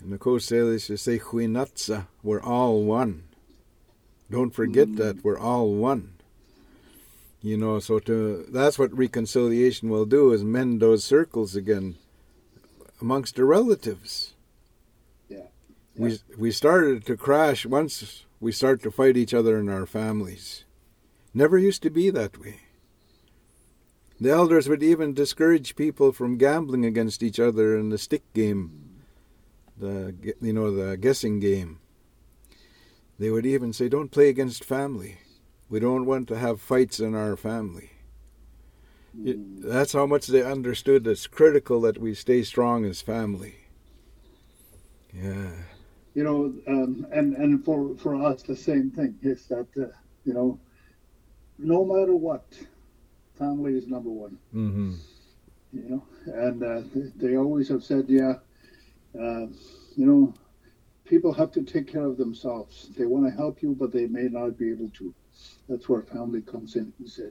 And 0.00 0.10
the 0.10 0.16
Coast 0.16 0.50
Salish, 0.50 0.88
they 0.88 0.96
say, 0.96 1.18
Huinatsa, 1.18 2.06
we're 2.22 2.42
all 2.42 2.84
one. 2.84 3.33
Don't 4.34 4.50
forget 4.50 4.88
mm. 4.88 4.96
that, 4.96 5.22
we're 5.22 5.38
all 5.38 5.72
one. 5.74 6.14
You 7.40 7.56
know, 7.56 7.78
so 7.78 8.00
to 8.00 8.44
that's 8.48 8.80
what 8.80 8.98
reconciliation 8.98 9.90
will 9.90 10.06
do 10.06 10.32
is 10.32 10.42
mend 10.42 10.80
those 10.80 11.04
circles 11.04 11.54
again 11.54 11.94
amongst 13.00 13.36
the 13.36 13.44
relatives. 13.44 14.34
Yeah. 15.28 15.38
yeah. 15.94 16.02
We 16.04 16.18
we 16.36 16.50
started 16.50 17.06
to 17.06 17.16
crash 17.16 17.64
once 17.64 18.24
we 18.40 18.50
start 18.50 18.82
to 18.82 18.90
fight 18.90 19.16
each 19.16 19.32
other 19.32 19.56
in 19.60 19.68
our 19.68 19.86
families. 19.86 20.64
Never 21.32 21.56
used 21.56 21.82
to 21.84 21.90
be 21.90 22.10
that 22.10 22.40
way. 22.40 22.60
The 24.20 24.30
elders 24.30 24.68
would 24.68 24.82
even 24.82 25.14
discourage 25.14 25.76
people 25.76 26.10
from 26.10 26.38
gambling 26.38 26.84
against 26.84 27.22
each 27.22 27.38
other 27.38 27.78
in 27.78 27.90
the 27.90 27.98
stick 27.98 28.24
game, 28.32 28.98
the 29.78 30.12
you 30.40 30.52
know 30.52 30.74
the 30.74 30.96
guessing 30.96 31.38
game. 31.38 31.78
They 33.18 33.30
would 33.30 33.46
even 33.46 33.72
say, 33.72 33.88
"Don't 33.88 34.10
play 34.10 34.28
against 34.28 34.64
family." 34.64 35.18
We 35.70 35.80
don't 35.80 36.06
want 36.06 36.28
to 36.28 36.38
have 36.38 36.60
fights 36.60 37.00
in 37.00 37.14
our 37.14 37.36
family. 37.36 37.90
It, 39.24 39.62
that's 39.62 39.92
how 39.92 40.06
much 40.06 40.26
they 40.26 40.42
understood 40.42 41.06
it's 41.06 41.26
critical 41.26 41.80
that 41.82 41.98
we 41.98 42.14
stay 42.14 42.42
strong 42.42 42.84
as 42.84 43.00
family. 43.00 43.54
Yeah. 45.12 45.52
You 46.14 46.24
know, 46.24 46.54
um, 46.66 47.06
and 47.12 47.34
and 47.34 47.64
for 47.64 47.96
for 47.96 48.14
us 48.16 48.42
the 48.42 48.56
same 48.56 48.90
thing 48.90 49.16
is 49.22 49.46
that 49.46 49.66
uh, 49.76 49.86
you 50.24 50.34
know 50.34 50.58
no 51.58 51.84
matter 51.84 52.14
what, 52.14 52.44
family 53.38 53.74
is 53.74 53.86
number 53.86 54.10
one. 54.10 54.38
Mm-hmm. 54.54 54.94
You 55.72 55.88
know, 55.88 56.04
and 56.26 56.62
uh, 56.62 56.82
they, 56.94 57.28
they 57.28 57.36
always 57.36 57.68
have 57.68 57.82
said, 57.82 58.06
yeah, 58.08 58.34
uh, 59.18 59.46
you 59.96 60.06
know, 60.06 60.34
people 61.04 61.32
have 61.32 61.52
to 61.52 61.62
take 61.62 61.90
care 61.90 62.04
of 62.04 62.16
themselves. 62.16 62.88
They 62.96 63.06
want 63.06 63.26
to 63.26 63.30
help 63.30 63.62
you, 63.62 63.74
but 63.78 63.92
they 63.92 64.06
may 64.06 64.24
not 64.24 64.58
be 64.58 64.70
able 64.70 64.90
to. 64.98 65.14
That's 65.68 65.88
where 65.88 66.02
family 66.02 66.42
comes 66.42 66.76
in, 66.76 66.92
he 66.98 67.08
said. 67.08 67.30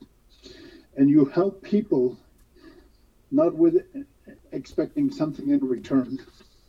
And 0.95 1.09
you 1.09 1.25
help 1.25 1.63
people 1.63 2.17
not 3.31 3.55
with 3.55 3.83
expecting 4.51 5.11
something 5.11 5.49
in 5.49 5.59
return. 5.59 6.19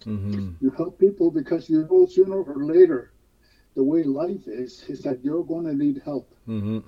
Mm-hmm. 0.05 0.53
You 0.61 0.71
help 0.71 0.99
people 0.99 1.31
because 1.31 1.69
you 1.69 1.87
know 1.91 2.07
sooner 2.07 2.43
or 2.43 2.65
later, 2.65 3.13
the 3.75 3.83
way 3.83 4.03
life 4.03 4.47
is, 4.47 4.85
is 4.89 5.01
that 5.03 5.25
you're 5.25 5.45
going 5.45 5.67
to 5.67 5.75
need 5.75 6.01
help. 6.05 6.33
Mm-hmm. 6.49 6.79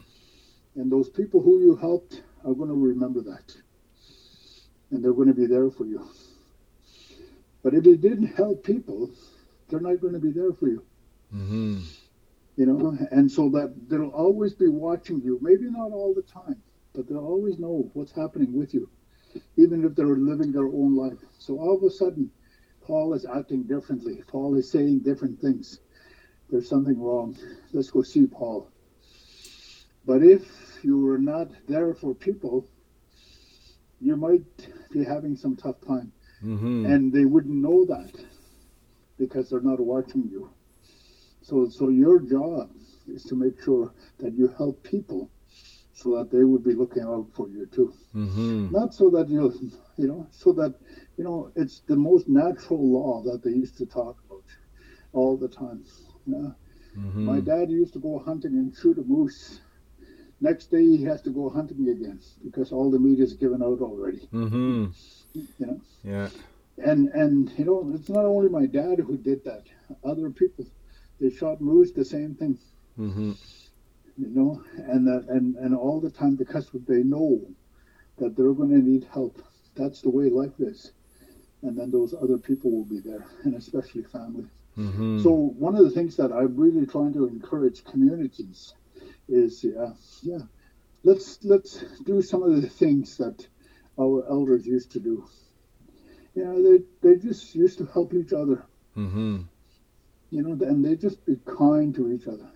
And 0.77 0.93
those 0.93 1.09
people 1.09 1.43
who 1.43 1.61
you 1.61 1.77
helped 1.77 2.23
are 2.45 2.55
going 2.55 2.69
to 2.69 2.75
remember 2.75 3.21
that. 3.23 3.55
And 4.91 5.03
they're 5.03 5.13
going 5.13 5.29
to 5.29 5.35
be 5.35 5.47
there 5.47 5.71
for 5.71 5.85
you. 5.85 6.09
But 7.63 7.75
if 7.75 7.85
you 7.85 7.97
didn't 7.97 8.37
help 8.37 8.65
people, 8.65 9.11
they're 9.69 9.81
not 9.81 10.01
going 10.01 10.15
to 10.15 10.21
be 10.21 10.31
there 10.31 10.53
for 10.53 10.69
you. 10.69 10.85
Mm-hmm. 11.35 11.81
You 12.57 12.67
know, 12.67 12.97
and 13.11 13.31
so 13.31 13.51
that 13.51 13.75
they'll 13.89 14.09
always 14.09 14.55
be 14.55 14.69
watching 14.69 15.21
you. 15.23 15.39
Maybe 15.43 15.71
not 15.71 15.93
all 15.93 16.15
the 16.15 16.23
time, 16.23 16.63
but 16.95 17.09
they'll 17.09 17.19
always 17.19 17.59
know 17.59 17.91
what's 17.93 18.13
happening 18.13 18.55
with 18.55 18.73
you, 18.73 18.89
even 19.57 19.85
if 19.85 19.95
they're 19.95 20.07
living 20.07 20.53
their 20.53 20.67
own 20.67 20.97
life. 20.97 21.19
So 21.39 21.59
all 21.59 21.77
of 21.77 21.83
a 21.83 21.91
sudden, 21.91 22.31
Paul 22.81 23.13
is 23.13 23.27
acting 23.27 23.65
differently. 23.65 24.23
Paul 24.27 24.57
is 24.57 24.71
saying 24.71 25.01
different 25.01 25.41
things. 25.41 25.81
There's 26.49 26.69
something 26.69 26.99
wrong. 26.99 27.37
Let's 27.73 27.91
go 27.91 28.03
see 28.03 28.27
Paul. 28.27 28.71
But 30.07 30.23
if 30.23 30.79
you 30.83 31.01
were 31.01 31.19
not 31.19 31.49
there 31.69 31.93
for 31.93 32.15
people, 32.15 32.67
you 34.01 34.17
might 34.17 34.45
be 34.93 35.05
having 35.05 35.37
some 35.37 35.57
tough 35.57 35.81
time. 35.87 36.13
Mm-hmm. 36.45 36.87
And 36.87 37.13
they 37.13 37.25
wouldn't 37.25 37.55
know 37.57 37.85
that 37.87 38.13
because 39.19 39.51
they're 39.51 39.61
not 39.61 39.81
watching 39.81 40.29
you. 40.31 40.51
So, 41.43 41.69
so 41.69 41.89
your 41.89 42.21
job 42.21 42.71
is 43.09 43.25
to 43.25 43.37
make 43.37 43.63
sure 43.63 43.93
that 44.19 44.35
you 44.35 44.49
help 44.59 44.83
people 44.83 45.31
so 45.93 46.17
that 46.17 46.31
they 46.31 46.45
would 46.45 46.63
be 46.63 46.75
looking 46.75 47.05
out 47.05 47.27
for 47.35 47.49
you 47.49 47.67
too. 47.67 47.95
Mm-hmm. 48.15 48.71
Not 48.71 48.93
so 48.93 49.09
that 49.11 49.29
you, 49.29 49.73
you 49.97 50.09
know, 50.09 50.27
so 50.31 50.53
that, 50.53 50.75
you 51.17 51.25
know, 51.25 51.51
it's 51.57 51.81
the 51.81 51.97
most 51.97 52.29
natural 52.29 52.87
law 52.87 53.23
that 53.23 53.43
they 53.43 53.51
used 53.51 53.79
to 53.79 53.87
talk 53.87 54.19
about 54.29 54.43
all 55.13 55.37
the 55.37 55.49
time. 55.49 55.85
Yeah. 56.27 56.51
Mm-hmm. 56.99 57.25
My 57.25 57.41
dad 57.41 57.71
used 57.71 57.93
to 57.95 57.99
go 57.99 58.19
hunting 58.19 58.53
and 58.53 58.75
shoot 58.77 58.99
a 58.99 59.03
moose. 59.03 59.61
Next 60.41 60.67
day 60.67 60.85
he 60.85 61.05
has 61.05 61.23
to 61.23 61.31
go 61.31 61.49
hunting 61.49 61.89
again 61.89 62.21
because 62.45 62.73
all 62.73 62.91
the 62.91 62.99
meat 62.99 63.21
is 63.21 63.33
given 63.33 63.63
out 63.63 63.81
already. 63.81 64.29
Mm-hmm. 64.33 64.87
You 65.35 65.67
know, 65.67 65.81
Yeah. 66.03 66.29
And 66.79 67.09
and 67.09 67.51
you 67.59 67.65
know 67.65 67.91
it's 67.95 68.09
not 68.09 68.25
only 68.25 68.49
my 68.49 68.67
dad 68.67 68.99
who 68.99 69.17
did 69.17 69.45
that. 69.45 69.65
Other 70.05 70.31
people, 70.31 70.67
they 71.21 71.31
shot 71.31 71.61
moose 71.61 71.93
the 71.93 72.05
same 72.05 72.35
thing. 72.35 72.59
Mm-hmm. 72.99 73.33
You 74.19 74.29
know, 74.29 74.63
and 74.77 75.07
that 75.07 75.27
and 75.29 75.57
and 75.57 75.75
all 75.75 76.01
the 76.01 76.11
time 76.11 76.37
because 76.37 76.71
they 76.73 77.03
know 77.03 77.41
that 78.19 78.37
they're 78.37 78.53
going 78.53 78.71
to 78.71 78.79
need 78.79 79.07
help. 79.13 79.43
That's 79.75 80.01
the 80.01 80.11
way 80.11 80.31
life 80.31 80.59
is. 80.59 80.93
And 81.63 81.77
then 81.79 81.91
those 81.91 82.15
other 82.15 82.39
people 82.39 82.71
will 82.71 82.85
be 82.85 83.01
there, 83.01 83.27
and 83.45 83.55
especially 83.55 84.03
family. 84.05 84.47
Mm-hmm. 84.77 85.23
So 85.23 85.31
one 85.31 85.75
of 85.75 85.85
the 85.85 85.91
things 85.91 86.17
that 86.17 86.33
I'm 86.33 86.57
really 86.57 86.87
trying 86.87 87.15
to 87.15 87.27
encourage 87.27 87.85
communities 87.85 88.75
is, 89.29 89.65
yeah, 89.65 89.93
yeah, 90.23 90.45
let's 91.03 91.39
let's 91.43 91.83
do 92.05 92.21
some 92.21 92.43
of 92.43 92.61
the 92.61 92.69
things 92.69 93.17
that 93.17 93.47
our 93.99 94.27
elders 94.29 94.67
used 94.67 94.93
to 94.93 95.01
do. 95.01 95.27
You 96.37 96.45
know, 96.45 96.63
they 96.63 96.85
they 97.01 97.17
just 97.17 97.55
used 97.55 97.79
to 97.79 97.87
help 97.87 98.13
each 98.13 98.35
other. 98.35 98.63
Mm-hmm. 98.95 99.39
You 100.31 100.43
know, 100.43 100.67
and 100.67 100.85
they 100.85 100.95
just 100.95 101.25
be 101.25 101.37
kind 101.47 101.95
to 101.95 102.13
each 102.13 102.27
other, 102.29 102.51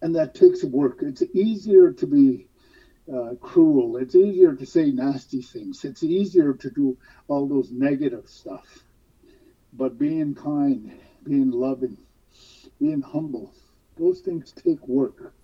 and 0.00 0.16
that 0.16 0.34
takes 0.34 0.64
work. 0.64 1.00
It's 1.02 1.22
easier 1.34 1.92
to 1.92 2.06
be 2.06 2.46
uh, 3.12 3.34
cruel. 3.40 3.98
It's 3.98 4.14
easier 4.14 4.54
to 4.54 4.64
say 4.64 4.90
nasty 4.92 5.42
things. 5.42 5.84
It's 5.84 6.02
easier 6.02 6.54
to 6.54 6.70
do 6.70 6.96
all 7.28 7.46
those 7.46 7.70
negative 7.70 8.28
stuff. 8.28 8.84
But 9.74 9.98
being 9.98 10.34
kind, 10.34 10.98
being 11.22 11.50
loving, 11.50 11.98
being 12.80 13.02
humble, 13.02 13.52
those 13.98 14.20
things 14.20 14.52
take 14.52 14.88
work. 14.88 15.34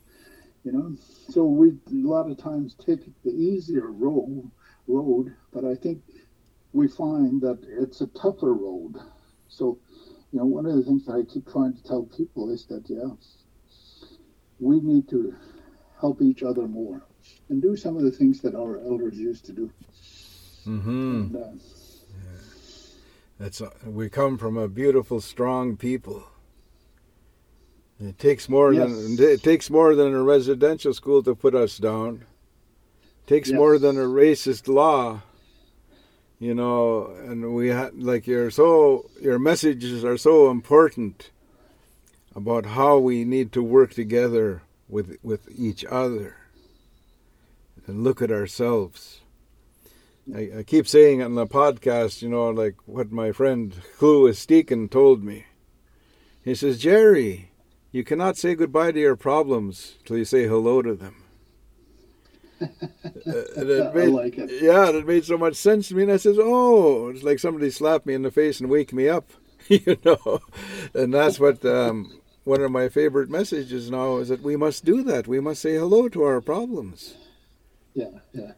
You 0.64 0.72
know, 0.72 0.96
so 1.28 1.44
we 1.44 1.68
a 1.68 2.08
lot 2.08 2.30
of 2.30 2.38
times 2.38 2.74
take 2.74 3.00
the 3.24 3.30
easier 3.30 3.90
road, 3.90 4.50
road, 4.86 5.34
but 5.52 5.66
I 5.66 5.74
think 5.74 6.00
we 6.74 6.88
find 6.88 7.40
that 7.40 7.58
it's 7.66 8.00
a 8.00 8.08
tougher 8.08 8.52
road. 8.52 8.96
So, 9.48 9.78
you 10.32 10.40
know, 10.40 10.44
one 10.44 10.66
of 10.66 10.74
the 10.74 10.82
things 10.82 11.06
that 11.06 11.12
I 11.12 11.22
keep 11.22 11.50
trying 11.50 11.72
to 11.74 11.82
tell 11.84 12.02
people 12.02 12.50
is 12.50 12.66
that 12.66 12.82
yeah, 12.88 13.14
we 14.58 14.80
need 14.80 15.08
to 15.10 15.34
help 16.00 16.20
each 16.20 16.42
other 16.42 16.66
more 16.66 17.00
and 17.48 17.62
do 17.62 17.76
some 17.76 17.96
of 17.96 18.02
the 18.02 18.10
things 18.10 18.40
that 18.42 18.54
our 18.56 18.80
elders 18.80 19.16
used 19.16 19.46
to 19.46 19.52
do. 19.52 19.70
Mm-hmm. 20.66 20.90
And, 20.90 21.36
uh, 21.36 21.46
That's 23.38 23.62
we 23.84 24.08
come 24.08 24.36
from 24.36 24.56
a 24.56 24.68
beautiful, 24.68 25.20
strong 25.20 25.76
people. 25.76 26.24
It 28.00 28.18
takes 28.18 28.48
more 28.48 28.72
Yes. 28.72 28.90
than 28.90 29.24
it 29.24 29.42
takes 29.44 29.70
more 29.70 29.94
than 29.94 30.12
a 30.12 30.22
residential 30.22 30.92
school 30.92 31.22
to 31.22 31.36
put 31.36 31.54
us 31.54 31.78
down. 31.78 32.24
It 33.22 33.28
takes 33.28 33.50
Yes. 33.50 33.56
more 33.56 33.78
than 33.78 33.96
a 33.96 34.08
racist 34.08 34.66
law. 34.66 35.22
You 36.38 36.54
know, 36.54 37.06
and 37.26 37.54
we 37.54 37.68
had 37.68 38.02
like 38.02 38.26
you're 38.26 38.50
so 38.50 39.08
your 39.20 39.38
messages 39.38 40.04
are 40.04 40.18
so 40.18 40.50
important 40.50 41.30
about 42.34 42.66
how 42.66 42.98
we 42.98 43.24
need 43.24 43.52
to 43.52 43.62
work 43.62 43.94
together 43.94 44.62
with 44.88 45.16
with 45.22 45.48
each 45.56 45.84
other 45.84 46.36
and 47.86 48.02
look 48.02 48.20
at 48.20 48.30
ourselves. 48.30 49.20
I, 50.34 50.50
I 50.58 50.62
keep 50.62 50.88
saying 50.88 51.22
on 51.22 51.34
the 51.34 51.46
podcast, 51.46 52.22
you 52.22 52.28
know, 52.28 52.48
like 52.50 52.76
what 52.86 53.12
my 53.12 53.32
friend 53.32 53.74
Steeken 54.00 54.90
told 54.90 55.22
me. 55.22 55.46
He 56.42 56.54
says, 56.54 56.78
Jerry, 56.78 57.50
you 57.92 58.04
cannot 58.04 58.36
say 58.36 58.54
goodbye 58.54 58.92
to 58.92 59.00
your 59.00 59.16
problems 59.16 59.96
till 60.04 60.16
you 60.18 60.24
say 60.24 60.46
hello 60.46 60.82
to 60.82 60.94
them. 60.94 61.23
And 63.56 63.70
it 63.70 63.86
I 63.86 63.92
made- 63.92 64.08
like 64.08 64.38
it. 64.38 64.62
Yeah, 64.62 64.88
and 64.88 64.96
it 64.96 65.06
made 65.06 65.24
so 65.24 65.38
much 65.38 65.56
sense 65.56 65.88
to 65.88 65.94
me. 65.94 66.04
And 66.04 66.12
I 66.12 66.16
says, 66.16 66.36
oh, 66.40 67.08
it's 67.08 67.22
like 67.22 67.38
somebody 67.38 67.70
slapped 67.70 68.06
me 68.06 68.14
in 68.14 68.22
the 68.22 68.30
face 68.30 68.60
and 68.60 68.70
wake 68.70 68.92
me 68.92 69.08
up, 69.08 69.30
you 69.68 69.96
know. 70.04 70.40
And 70.94 71.12
that's 71.12 71.38
what 71.40 71.64
um, 71.64 72.20
one 72.44 72.60
of 72.62 72.70
my 72.70 72.88
favorite 72.88 73.30
messages 73.30 73.90
now 73.90 74.16
is 74.18 74.28
that 74.28 74.42
we 74.42 74.56
must 74.56 74.84
do 74.84 75.02
that. 75.04 75.26
We 75.26 75.40
must 75.40 75.62
say 75.62 75.74
hello 75.74 76.08
to 76.10 76.22
our 76.22 76.40
problems. 76.40 77.14
Yeah, 77.94 78.10
yeah, 78.32 78.52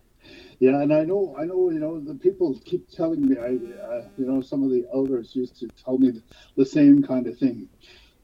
yeah. 0.59 0.81
And 0.81 0.93
I 0.93 1.05
know, 1.05 1.37
I 1.39 1.45
know. 1.45 1.71
You 1.71 1.79
know, 1.79 2.01
the 2.01 2.15
people 2.15 2.59
keep 2.65 2.89
telling 2.91 3.29
me. 3.29 3.37
I, 3.39 3.57
uh, 3.83 4.09
you 4.17 4.25
know, 4.27 4.41
some 4.41 4.63
of 4.65 4.71
the 4.71 4.87
elders 4.93 5.37
used 5.37 5.59
to 5.61 5.69
tell 5.85 5.99
me 5.99 6.23
the 6.57 6.65
same 6.67 7.03
kind 7.03 7.27
of 7.27 7.39
thing. 7.39 7.69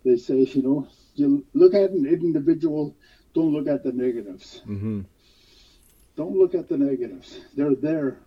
They 0.04 0.16
say, 0.16 0.38
you 0.54 0.62
know, 0.62 0.88
you 1.14 1.44
look 1.54 1.74
at 1.74 1.90
an 1.90 2.06
individual. 2.06 2.96
Don't 3.34 3.52
look 3.52 3.66
at 3.68 3.82
the 3.82 3.92
negatives. 3.92 4.60
hmm 4.64 5.02
Don't 6.16 6.36
look 6.36 6.54
at 6.54 6.68
the 6.68 6.76
negatives. 6.76 7.40
They're 7.54 7.74
there. 7.74 8.20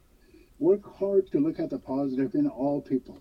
Work 0.60 0.86
hard 0.86 1.28
to 1.32 1.40
look 1.40 1.60
at 1.60 1.70
the 1.70 1.78
positive 1.80 2.36
in 2.36 2.48
all 2.48 2.82
people, 2.82 3.18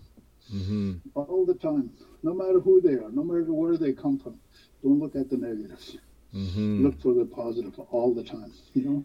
hmm 0.49 0.93
all 1.15 1.45
the 1.45 1.53
time, 1.55 1.91
no 2.23 2.33
matter 2.33 2.59
who 2.59 2.79
they 2.81 2.93
are, 2.95 3.11
no 3.11 3.23
matter 3.23 3.51
where 3.53 3.77
they 3.77 3.93
come 3.93 4.17
from. 4.17 4.39
Don't 4.83 4.99
look 4.99 5.15
at 5.15 5.29
the 5.29 5.37
negatives. 5.37 5.97
hmm 6.31 6.83
look 6.83 6.97
for 6.99 7.13
the 7.13 7.25
positive 7.25 7.77
all 7.95 8.13
the 8.13 8.23
time 8.23 8.51
you 8.73 8.83
know 8.87 8.99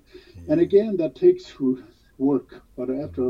and 0.49 0.61
again 0.61 0.97
that 0.97 1.15
takes 1.15 1.45
work 2.19 2.63
but 2.77 2.89
after 2.91 3.25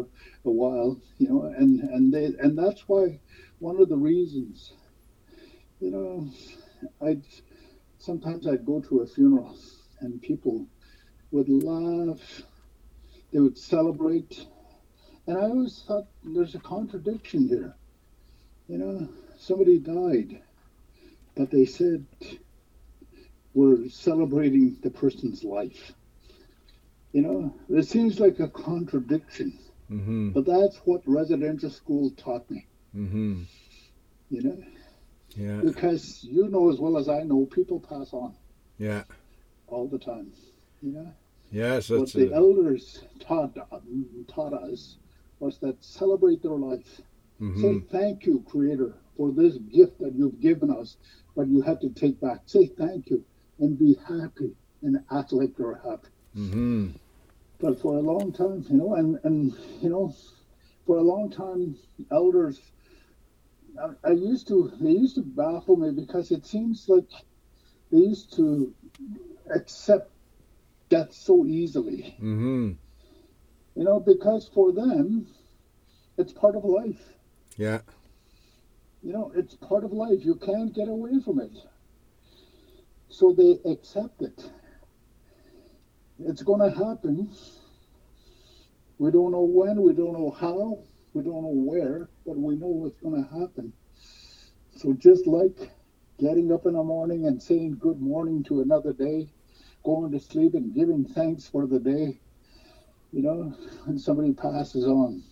a 0.51 0.51
while 0.61 0.90
you 1.19 1.29
know 1.29 1.43
and 1.61 1.81
and 1.95 2.12
they 2.12 2.25
and 2.45 2.57
that's 2.59 2.83
why 2.88 3.05
one 3.59 3.77
of 3.83 3.88
the 3.88 3.97
reasons 4.11 4.73
you 5.81 5.90
know 5.90 6.27
i'd 7.03 7.23
sometimes 7.99 8.47
i'd 8.47 8.64
go 8.64 8.81
to 8.81 9.01
a 9.01 9.07
funeral 9.07 9.55
and 10.01 10.21
people 10.21 10.66
would 11.33 11.49
laugh 11.49 12.43
they 13.33 13.40
would 13.40 13.59
celebrate 13.59 14.47
and 15.27 15.38
i 15.38 15.43
always 15.43 15.83
thought 15.87 16.07
there's 16.25 16.55
a 16.55 16.61
contradiction 16.61 17.49
here 17.49 17.75
you 18.69 18.79
know 18.79 19.09
somebody 19.38 19.79
died 19.79 20.40
but 21.37 21.51
they 21.51 21.64
said 21.64 22.07
we're 23.55 23.88
celebrating 23.88 24.77
the 24.83 24.90
person's 24.90 25.45
life. 25.45 25.93
You 27.12 27.23
know, 27.23 27.55
it 27.71 27.85
seems 27.87 28.21
like 28.21 28.38
a 28.40 28.49
contradiction, 28.49 29.59
hmm 29.88 30.31
but 30.31 30.47
that's 30.47 30.77
what 30.85 31.03
residential 31.07 31.71
school 31.71 32.11
taught 32.11 32.49
me. 32.51 32.66
hmm 32.93 33.43
You 34.31 34.43
know, 34.43 34.62
Yeah. 35.37 35.62
because 35.62 36.23
you 36.25 36.49
know 36.49 36.71
as 36.71 36.79
well 36.79 36.97
as 36.97 37.09
I 37.09 37.23
know, 37.23 37.47
people 37.47 37.81
pass 37.81 38.12
on 38.12 38.35
Yeah. 38.79 39.05
all 39.69 39.88
the 39.88 39.99
time. 39.99 40.33
You 40.83 40.93
know, 40.93 41.12
Yes, 41.51 41.91
what 41.91 41.99
that's 42.01 42.13
the 42.13 42.27
it. 42.27 42.33
elders 42.33 43.05
taught 43.19 43.57
taught 44.29 44.55
us 44.55 44.97
was 45.41 45.59
that 45.59 45.83
celebrate 45.83 46.43
their 46.43 46.53
life. 46.53 47.01
Mhm. 47.41 47.61
Say 47.61 47.81
thank 47.91 48.27
you, 48.27 48.45
Creator, 48.47 48.95
for 49.17 49.33
this 49.33 49.57
gift 49.59 49.99
that 49.99 50.15
you've 50.15 50.41
given 50.41 50.71
us, 50.71 50.97
but 51.35 51.49
you 51.49 51.63
have 51.63 51.81
to 51.81 51.89
take 51.91 52.21
back. 52.21 52.43
Say 52.47 52.67
thank 52.67 53.11
you 53.11 53.25
and 53.59 53.79
be 53.79 53.95
happy 53.95 54.55
and 54.83 55.03
act 55.11 55.33
like 55.33 55.59
you're 55.59 55.75
happy. 55.77 56.09
Mhm. 56.37 56.93
But 57.59 57.79
for 57.81 57.97
a 57.97 58.01
long 58.01 58.33
time, 58.33 58.65
you 58.69 58.77
know, 58.77 58.95
and 58.95 59.19
and 59.25 59.53
you 59.83 59.89
know, 59.89 60.15
for 60.87 60.99
a 60.99 61.03
long 61.03 61.31
time, 61.31 61.77
elders, 62.11 62.61
I, 63.79 63.91
I 64.05 64.13
used 64.13 64.47
to 64.49 64.71
they 64.81 64.93
used 64.93 65.17
to 65.17 65.23
baffle 65.23 65.77
me 65.77 65.91
because 65.91 66.31
it 66.31 66.47
seems 66.47 66.89
like 66.89 67.11
they 67.91 67.99
used 67.99 68.33
to 68.35 68.73
accept 69.55 70.11
death 70.90 71.12
so 71.14 71.46
easily. 71.46 72.14
Mhm. 72.20 72.76
You 73.74 73.85
know, 73.85 74.00
because 74.00 74.48
for 74.48 74.72
them, 74.72 75.26
it's 76.18 76.33
part 76.33 76.57
of 76.57 76.64
life. 76.64 77.14
Yeah. 77.57 77.81
You 79.03 79.12
know, 79.14 79.33
it's 79.35 79.55
part 79.55 79.85
of 79.85 79.92
life. 79.92 80.24
You 80.24 80.35
can't 80.35 80.74
get 80.74 80.88
away 80.88 81.18
from 81.20 81.40
it. 81.40 81.53
So 83.09 83.33
they 83.33 83.59
accept 83.64 84.20
it. 84.20 84.50
It's 86.18 86.42
going 86.42 86.61
to 86.61 86.76
happen. 86.76 87.31
We 88.98 89.11
don't 89.11 89.33
know 89.33 89.44
when, 89.44 89.81
we 89.81 89.94
don't 89.94 90.12
know 90.12 90.31
how, 90.31 90.81
we 91.14 91.22
don't 91.22 91.42
know 91.42 91.55
where, 91.55 92.11
but 92.26 92.37
we 92.37 92.57
know 92.57 92.85
it's 92.87 93.00
going 93.00 93.24
to 93.24 93.40
happen. 93.40 93.72
So 94.76 94.92
just 94.92 95.26
like 95.26 95.72
getting 96.18 96.53
up 96.53 96.66
in 96.66 96.74
the 96.74 96.85
morning 96.85 97.26
and 97.26 97.42
saying 97.42 97.79
good 97.81 98.00
morning 98.00 98.42
to 98.44 98.61
another 98.61 98.92
day, 98.92 99.33
going 99.85 100.12
to 100.12 100.19
sleep 100.21 100.55
and 100.55 100.75
giving 100.75 101.05
thanks 101.05 101.47
for 101.49 101.66
the 101.66 101.79
day, 101.81 102.21
you 103.12 103.23
know, 103.23 103.53
when 103.85 103.99
somebody 103.99 104.33
passes 104.33 104.87
on, 104.87 105.23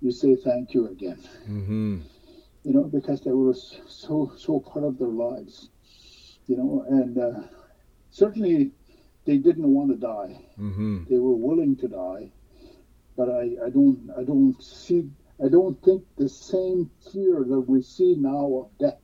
you 0.00 0.10
say 0.10 0.34
thank 0.36 0.74
you 0.74 0.86
again 0.88 1.18
Mhm. 1.48 2.02
you 2.64 2.72
know, 2.72 2.84
because 2.84 3.20
they 3.22 3.32
were 3.32 3.54
so 3.54 4.32
so 4.36 4.60
part 4.60 4.84
of 4.84 4.98
their 4.98 5.08
lives, 5.28 5.70
you 6.46 6.56
know, 6.56 6.84
and 6.88 7.18
uh, 7.18 7.40
certainly 8.10 8.72
they 9.24 9.38
didn't 9.38 9.72
want 9.72 9.90
to 9.90 9.96
die. 9.96 10.46
Mhm. 10.58 11.06
They 11.08 11.18
were 11.18 11.36
willing 11.36 11.76
to 11.76 11.88
die, 11.88 12.32
but 13.16 13.28
I, 13.30 13.56
I 13.66 13.70
don't 13.70 14.10
I 14.16 14.24
don't 14.24 14.60
see 14.62 15.10
I 15.42 15.48
don't 15.48 15.80
think 15.82 16.04
the 16.16 16.28
same 16.28 16.90
fear 17.12 17.44
that 17.48 17.60
we 17.68 17.82
see 17.82 18.14
now 18.16 18.46
of 18.60 18.78
death 18.78 19.02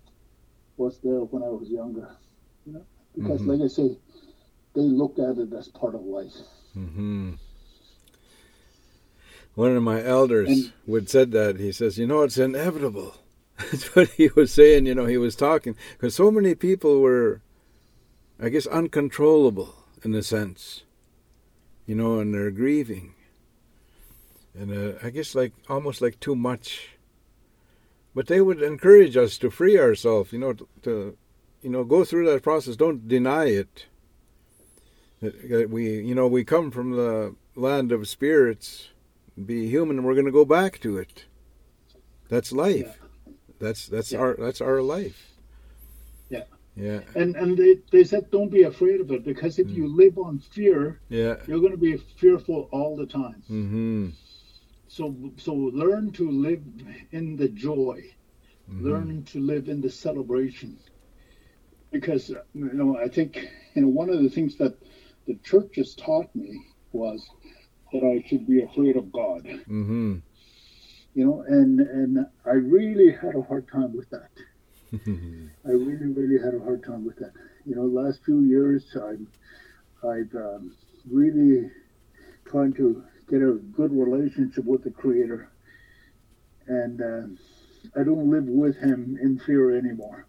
was 0.76 1.00
there 1.00 1.20
when 1.24 1.42
I 1.42 1.48
was 1.48 1.70
younger, 1.70 2.08
you 2.64 2.72
know, 2.72 2.84
because 3.14 3.42
Mhm. 3.42 3.46
like 3.46 3.60
I 3.60 3.68
say, 3.68 3.98
they 4.74 4.82
look 4.82 5.18
at 5.18 5.38
it 5.38 5.52
as 5.52 5.68
part 5.68 5.94
of 5.94 6.02
life. 6.02 6.32
Mm-hmm. 6.76 7.32
One 9.54 9.76
of 9.76 9.82
my 9.82 10.02
elders 10.04 10.48
And- 10.48 10.72
would 10.86 11.08
said 11.08 11.30
that. 11.32 11.60
He 11.60 11.70
says, 11.72 11.98
"You 11.98 12.06
know, 12.06 12.22
it's 12.22 12.38
inevitable." 12.38 13.16
That's 13.70 13.94
what 13.94 14.08
he 14.10 14.28
was 14.34 14.50
saying. 14.52 14.86
You 14.86 14.94
know, 14.96 15.06
he 15.06 15.16
was 15.16 15.36
talking 15.36 15.76
because 15.92 16.14
so 16.14 16.30
many 16.30 16.56
people 16.56 17.00
were, 17.00 17.40
I 18.40 18.48
guess, 18.48 18.66
uncontrollable 18.66 19.74
in 20.02 20.12
a 20.14 20.22
sense. 20.24 20.82
You 21.86 21.94
know, 21.94 22.18
and 22.18 22.34
they're 22.34 22.50
grieving, 22.50 23.14
and 24.58 24.72
uh, 24.72 24.98
I 25.02 25.10
guess 25.10 25.34
like 25.34 25.52
almost 25.68 26.00
like 26.00 26.18
too 26.18 26.34
much. 26.34 26.90
But 28.14 28.26
they 28.28 28.40
would 28.40 28.62
encourage 28.62 29.16
us 29.16 29.38
to 29.38 29.50
free 29.50 29.78
ourselves. 29.78 30.32
You 30.32 30.38
know, 30.40 30.52
to, 30.54 30.68
to 30.82 31.16
you 31.62 31.70
know 31.70 31.84
go 31.84 32.04
through 32.04 32.26
that 32.30 32.42
process. 32.42 32.74
Don't 32.74 33.06
deny 33.06 33.44
it. 33.46 33.86
That 35.24 35.70
we, 35.70 36.00
you 36.00 36.14
know, 36.14 36.26
we 36.26 36.44
come 36.44 36.70
from 36.70 36.92
the 36.92 37.34
land 37.56 37.92
of 37.92 38.08
spirits, 38.08 38.90
be 39.46 39.68
human, 39.68 39.98
and 39.98 40.06
we're 40.06 40.14
going 40.14 40.26
to 40.26 40.32
go 40.32 40.44
back 40.44 40.80
to 40.80 40.98
it. 40.98 41.24
That's 42.28 42.52
life. 42.52 42.98
That's 43.58 43.86
that's 43.86 44.12
Yeah. 44.12 44.18
our 44.18 44.36
that's 44.38 44.60
our 44.60 44.82
life. 44.82 45.32
Yeah. 46.28 46.44
Yeah. 46.76 47.00
And 47.14 47.36
and 47.36 47.56
they, 47.56 47.76
they 47.90 48.04
said 48.04 48.30
don't 48.30 48.50
be 48.50 48.64
afraid 48.64 49.00
of 49.00 49.10
it 49.12 49.24
because 49.24 49.58
if 49.58 49.68
Mm. 49.68 49.76
you 49.76 49.86
live 49.88 50.18
on 50.18 50.38
fear, 50.40 51.00
Yeah. 51.08 51.36
you're 51.46 51.60
going 51.60 51.72
to 51.72 51.78
be 51.90 51.96
fearful 51.96 52.68
all 52.72 52.96
the 52.96 53.06
time. 53.06 53.42
Mm-hmm. 53.50 54.08
So 54.88 55.14
so 55.36 55.54
learn 55.54 56.10
to 56.12 56.30
live 56.30 56.62
in 57.12 57.36
the 57.36 57.48
joy. 57.48 58.02
Mm-hmm. 58.70 58.84
Learn 58.86 59.22
to 59.32 59.38
live 59.40 59.68
in 59.68 59.80
the 59.80 59.90
celebration. 59.90 60.76
Because 61.90 62.30
you 62.30 62.72
know, 62.72 62.98
I 62.98 63.08
think 63.08 63.48
you 63.74 63.82
know 63.82 63.88
one 63.88 64.10
of 64.10 64.20
the 64.22 64.28
things 64.30 64.56
that 64.56 64.74
the 65.26 65.36
church 65.44 65.76
has 65.76 65.94
taught 65.94 66.34
me 66.34 66.60
was 66.92 67.28
that 67.92 68.02
I 68.04 68.26
should 68.28 68.46
be 68.46 68.62
afraid 68.62 68.96
of 68.96 69.12
God. 69.12 69.44
Mm-hmm. 69.44 70.16
You 71.14 71.24
know, 71.24 71.44
and 71.46 71.80
and 71.80 72.26
I 72.44 72.54
really 72.54 73.12
had 73.12 73.36
a 73.36 73.42
hard 73.42 73.68
time 73.68 73.96
with 73.96 74.10
that. 74.10 74.30
I 75.66 75.70
really, 75.70 76.06
really 76.06 76.42
had 76.44 76.54
a 76.54 76.64
hard 76.64 76.84
time 76.84 77.04
with 77.04 77.16
that. 77.16 77.32
You 77.64 77.76
know, 77.76 77.82
last 77.82 78.20
few 78.24 78.40
years, 78.42 78.84
I'm, 78.96 79.26
I've 80.02 80.34
um, 80.34 80.74
really 81.08 81.70
trying 82.44 82.72
to 82.74 83.02
get 83.28 83.42
a 83.42 83.54
good 83.76 83.92
relationship 83.92 84.64
with 84.64 84.84
the 84.84 84.90
Creator, 84.90 85.50
and 86.66 87.00
uh, 87.00 88.00
I 88.00 88.04
don't 88.04 88.30
live 88.30 88.44
with 88.44 88.76
Him 88.76 89.18
in 89.20 89.38
fear 89.38 89.76
anymore. 89.76 90.26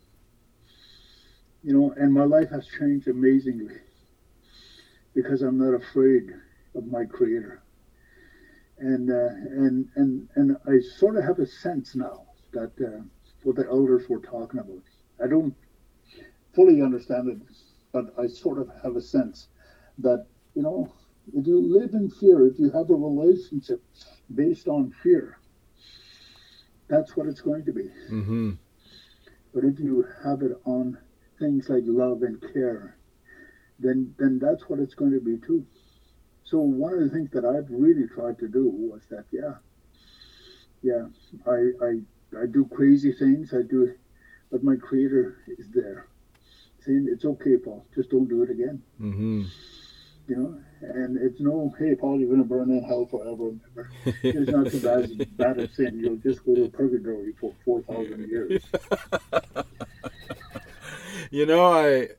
You 1.63 1.73
know, 1.73 1.93
and 1.97 2.13
my 2.13 2.25
life 2.25 2.49
has 2.51 2.67
changed 2.79 3.07
amazingly 3.07 3.79
because 5.15 5.41
I'm 5.41 5.57
not 5.57 5.73
afraid 5.73 6.29
of 6.75 6.85
my 6.87 7.05
Creator, 7.05 7.63
and 8.77 9.09
uh, 9.09 9.33
and 9.63 9.87
and 9.95 10.29
and 10.35 10.57
I 10.67 10.79
sort 10.97 11.17
of 11.17 11.23
have 11.23 11.39
a 11.39 11.47
sense 11.47 11.95
now 11.95 12.25
that. 12.51 12.71
Uh, 12.79 13.01
what 13.45 13.55
the 13.55 13.67
elders 13.69 14.09
were 14.09 14.19
talking 14.19 14.59
about. 14.59 14.81
I 15.23 15.27
don't 15.27 15.55
fully 16.55 16.81
understand 16.81 17.29
it, 17.29 17.37
but 17.91 18.13
I 18.19 18.27
sort 18.27 18.59
of 18.59 18.69
have 18.83 18.95
a 18.95 19.01
sense 19.01 19.47
that, 19.99 20.25
you 20.55 20.63
know, 20.63 20.91
if 21.33 21.45
you 21.45 21.61
live 21.61 21.93
in 21.93 22.09
fear, 22.09 22.47
if 22.47 22.59
you 22.59 22.71
have 22.71 22.89
a 22.89 22.95
relationship 22.95 23.83
based 24.33 24.67
on 24.67 24.91
fear, 25.03 25.37
that's 26.87 27.15
what 27.15 27.27
it's 27.27 27.41
going 27.41 27.65
to 27.65 27.71
be. 27.71 27.89
Mm-hmm. 28.11 28.51
But 29.53 29.63
if 29.63 29.79
you 29.79 30.05
have 30.23 30.41
it 30.41 30.59
on 30.65 30.97
things 31.39 31.69
like 31.69 31.83
love 31.85 32.23
and 32.23 32.41
care, 32.51 32.97
then 33.79 34.13
then 34.17 34.39
that's 34.39 34.69
what 34.69 34.79
it's 34.79 34.95
going 34.95 35.11
to 35.11 35.19
be 35.19 35.37
too. 35.45 35.65
So 36.43 36.59
one 36.59 36.93
of 36.93 36.99
the 36.99 37.09
things 37.09 37.31
that 37.31 37.43
I've 37.43 37.69
really 37.69 38.07
tried 38.07 38.37
to 38.39 38.47
do 38.47 38.69
was 38.69 39.01
that, 39.09 39.25
yeah, 39.31 39.55
yeah, 40.81 41.07
I 41.47 41.71
I, 41.83 42.41
I 42.43 42.45
do 42.45 42.65
crazy 42.73 43.11
things, 43.11 43.53
I 43.53 43.63
do, 43.63 43.93
but 44.51 44.63
my 44.63 44.75
Creator 44.75 45.37
is 45.57 45.67
there, 45.73 46.07
saying 46.81 47.07
it's 47.11 47.25
okay, 47.25 47.57
Paul, 47.57 47.85
just 47.95 48.11
don't 48.11 48.29
do 48.29 48.43
it 48.43 48.51
again. 48.51 48.81
Mm-hmm. 49.01 49.43
You 50.27 50.35
know, 50.35 50.59
and 50.81 51.17
it's 51.17 51.39
no, 51.39 51.73
hey, 51.77 51.95
Paul, 51.95 52.19
you're 52.19 52.29
going 52.29 52.41
to 52.41 52.47
burn 52.47 52.71
in 52.71 52.83
hell 52.83 53.05
forever 53.05 53.53
ever. 53.71 53.91
It's 54.23 54.49
not 54.49 54.71
so 54.71 54.79
bad 54.79 55.03
as, 55.03 55.11
bad 55.27 55.59
as 55.59 55.75
sin. 55.75 55.99
You'll 55.99 56.17
just 56.17 56.43
go 56.43 56.55
to 56.55 56.67
purgatory 56.69 57.33
for 57.39 57.53
4,000 57.63 58.27
years. 58.27 58.63
you 61.29 61.45
know, 61.45 61.71
I 61.71 62.09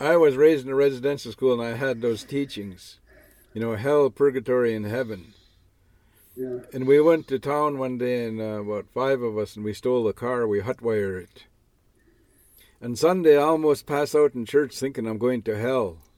I 0.00 0.16
was 0.16 0.36
raised 0.36 0.66
in 0.66 0.72
a 0.72 0.74
residential 0.74 1.32
school 1.32 1.60
and 1.60 1.62
I 1.62 1.76
had 1.76 2.00
those 2.00 2.24
teachings. 2.24 2.98
You 3.52 3.60
know, 3.60 3.76
hell, 3.76 4.10
purgatory, 4.10 4.74
and 4.74 4.84
heaven. 4.84 5.34
Yeah. 6.36 6.58
And 6.72 6.88
we 6.88 7.00
went 7.00 7.28
to 7.28 7.38
town 7.38 7.78
one 7.78 7.98
day, 7.98 8.26
and 8.26 8.40
uh, 8.40 8.62
about 8.62 8.86
five 8.92 9.22
of 9.22 9.38
us, 9.38 9.54
and 9.54 9.64
we 9.64 9.72
stole 9.72 10.08
a 10.08 10.12
car. 10.12 10.48
We 10.48 10.60
hotwire 10.60 11.22
it. 11.22 11.44
And 12.80 12.98
Sunday, 12.98 13.38
I 13.38 13.42
almost 13.42 13.86
pass 13.86 14.14
out 14.14 14.34
in 14.34 14.44
church 14.44 14.76
thinking 14.76 15.06
I'm 15.06 15.18
going 15.18 15.42
to 15.42 15.58
hell. 15.58 15.98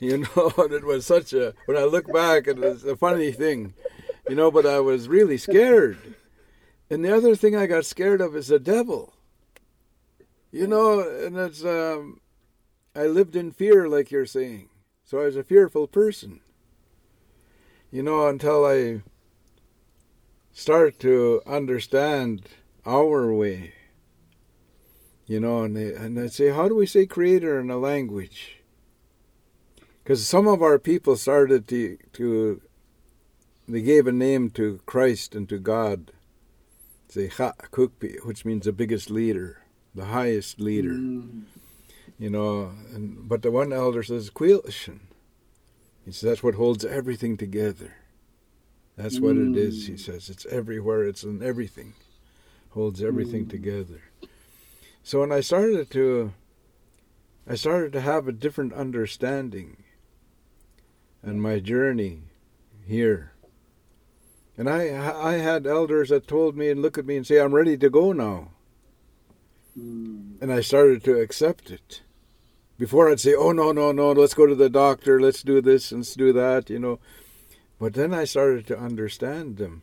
You 0.00 0.18
know, 0.18 0.52
and 0.58 0.72
it 0.72 0.84
was 0.84 1.06
such 1.06 1.32
a. 1.32 1.54
When 1.64 1.78
I 1.78 1.84
look 1.84 2.12
back, 2.12 2.48
it 2.48 2.58
was 2.58 2.84
a 2.84 2.96
funny 2.96 3.30
thing. 3.30 3.74
You 4.28 4.34
know, 4.34 4.50
but 4.50 4.66
I 4.66 4.80
was 4.80 5.08
really 5.08 5.38
scared. 5.38 5.96
And 6.90 7.02
the 7.04 7.16
other 7.16 7.36
thing 7.36 7.56
I 7.56 7.66
got 7.66 7.86
scared 7.86 8.20
of 8.20 8.36
is 8.36 8.48
the 8.48 8.58
devil. 8.58 9.14
You 10.50 10.66
know, 10.66 11.00
and 11.00 11.38
it's. 11.38 11.64
Um, 11.64 12.20
I 12.94 13.06
lived 13.06 13.34
in 13.34 13.50
fear, 13.50 13.88
like 13.88 14.10
you're 14.10 14.26
saying. 14.26 14.68
So 15.04 15.20
I 15.20 15.24
was 15.24 15.36
a 15.36 15.44
fearful 15.44 15.86
person. 15.86 16.40
You 17.90 18.02
know, 18.02 18.26
until 18.28 18.64
I 18.64 19.02
start 20.52 20.98
to 21.00 21.42
understand 21.46 22.48
our 22.86 23.32
way. 23.32 23.74
You 25.26 25.40
know, 25.40 25.62
and 25.62 25.76
they, 25.76 25.92
and 25.94 26.16
they 26.16 26.28
say, 26.28 26.50
how 26.50 26.68
do 26.68 26.74
we 26.74 26.86
say 26.86 27.06
creator 27.06 27.58
in 27.58 27.70
a 27.70 27.78
language? 27.78 28.58
Because 30.02 30.26
some 30.26 30.46
of 30.46 30.62
our 30.62 30.78
people 30.78 31.16
started 31.16 31.66
to, 31.68 31.98
to, 32.12 32.60
they 33.66 33.80
gave 33.80 34.06
a 34.06 34.12
name 34.12 34.50
to 34.50 34.80
Christ 34.86 35.34
and 35.34 35.48
to 35.48 35.58
God. 35.58 36.12
Say 37.08 37.30
which 38.24 38.44
means 38.44 38.64
the 38.64 38.72
biggest 38.72 39.08
leader, 39.08 39.62
the 39.94 40.06
highest 40.06 40.60
leader. 40.60 40.90
Mm. 40.90 41.44
You 42.18 42.30
know, 42.30 42.72
and 42.94 43.28
but 43.28 43.42
the 43.42 43.50
one 43.50 43.72
elder 43.72 44.02
says 44.02 44.30
Quilshin. 44.30 45.00
He 46.04 46.12
says 46.12 46.28
that's 46.30 46.42
what 46.42 46.54
holds 46.54 46.84
everything 46.84 47.36
together. 47.36 47.96
That's 48.96 49.20
what 49.20 49.36
it 49.36 49.56
is, 49.56 49.86
he 49.86 49.94
Mm. 49.94 49.98
says. 50.00 50.30
It's 50.30 50.46
everywhere, 50.46 51.04
it's 51.04 51.24
in 51.24 51.42
everything. 51.42 51.94
Holds 52.70 53.02
everything 53.02 53.46
Mm. 53.46 53.50
together. 53.50 54.02
So 55.02 55.20
when 55.20 55.32
I 55.32 55.40
started 55.40 55.90
to 55.90 56.32
I 57.46 57.56
started 57.56 57.92
to 57.92 58.00
have 58.00 58.26
a 58.26 58.32
different 58.32 58.72
understanding 58.72 59.82
and 61.22 61.42
my 61.42 61.58
journey 61.58 62.22
here. 62.86 63.32
And 64.56 64.70
I 64.70 64.82
I 65.32 65.32
had 65.34 65.66
elders 65.66 66.10
that 66.10 66.28
told 66.28 66.56
me 66.56 66.70
and 66.70 66.80
look 66.80 66.96
at 66.96 67.06
me 67.06 67.16
and 67.16 67.26
say, 67.26 67.38
I'm 67.40 67.54
ready 67.54 67.76
to 67.76 67.90
go 67.90 68.12
now. 68.12 68.50
Mm. 69.78 70.40
And 70.40 70.52
I 70.52 70.60
started 70.60 71.02
to 71.04 71.18
accept 71.18 71.70
it. 71.70 72.02
Before 72.78 73.08
I'd 73.08 73.20
say, 73.20 73.34
oh, 73.34 73.52
no, 73.52 73.72
no, 73.72 73.92
no, 73.92 74.12
let's 74.12 74.34
go 74.34 74.46
to 74.46 74.54
the 74.54 74.68
doctor, 74.68 75.20
let's 75.20 75.42
do 75.42 75.60
this, 75.60 75.92
let's 75.92 76.14
do 76.14 76.32
that, 76.32 76.70
you 76.70 76.78
know. 76.78 76.98
But 77.78 77.94
then 77.94 78.12
I 78.12 78.24
started 78.24 78.66
to 78.68 78.78
understand 78.78 79.56
them. 79.56 79.82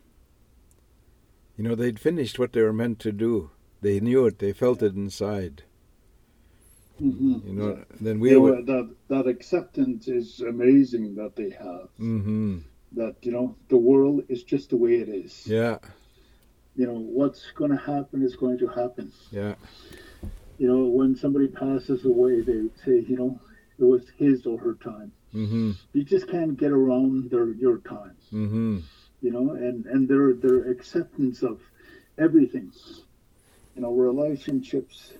You 1.56 1.64
know, 1.64 1.74
they'd 1.74 2.00
finished 2.00 2.38
what 2.38 2.52
they 2.52 2.62
were 2.62 2.72
meant 2.72 2.98
to 3.00 3.12
do. 3.12 3.50
They 3.80 4.00
knew 4.00 4.26
it, 4.26 4.38
they 4.38 4.52
felt 4.52 4.82
it 4.82 4.94
inside. 4.94 5.64
Mhm. 7.00 7.46
You 7.46 7.52
know, 7.52 7.84
then 8.00 8.20
we 8.20 8.30
know, 8.30 8.40
would. 8.40 8.66
that 8.66 8.90
that 9.08 9.26
acceptance 9.26 10.08
is 10.08 10.40
amazing 10.40 11.14
that 11.16 11.34
they 11.34 11.50
have. 11.50 11.88
hmm 11.96 12.58
That 12.92 13.16
you 13.22 13.32
know 13.32 13.56
the 13.68 13.76
world 13.78 14.24
is 14.28 14.44
just 14.44 14.70
the 14.70 14.76
way 14.76 14.96
it 14.96 15.08
is. 15.08 15.46
Yeah, 15.46 15.78
You 16.76 16.86
know 16.86 16.98
what's 16.98 17.50
going 17.52 17.70
to 17.70 17.76
happen 17.76 18.22
is 18.22 18.36
going 18.36 18.58
to 18.58 18.66
happen. 18.68 19.12
yeah, 19.30 19.54
You 20.58 20.66
know 20.68 20.86
when 20.88 21.14
somebody 21.16 21.48
passes 21.48 22.04
away, 22.04 22.40
they 22.42 22.68
say, 22.84 23.00
you 23.00 23.16
know, 23.16 23.40
it 23.78 23.84
was 23.84 24.08
his 24.10 24.46
or 24.46 24.58
her 24.58 24.74
time. 24.74 25.12
hmm 25.32 25.72
You 25.92 26.04
just 26.04 26.26
can't 26.28 26.56
get 26.56 26.72
around 26.72 27.30
their 27.30 27.48
your 27.52 27.78
time. 27.78 28.16
hmm 28.30 28.78
You 29.20 29.30
know, 29.32 29.52
and 29.52 29.86
and 29.86 30.08
their 30.08 30.32
their 30.34 30.60
acceptance 30.70 31.42
of 31.42 31.60
everything. 32.18 32.70
You 33.74 33.82
know, 33.82 33.92
relationships, 33.92 35.14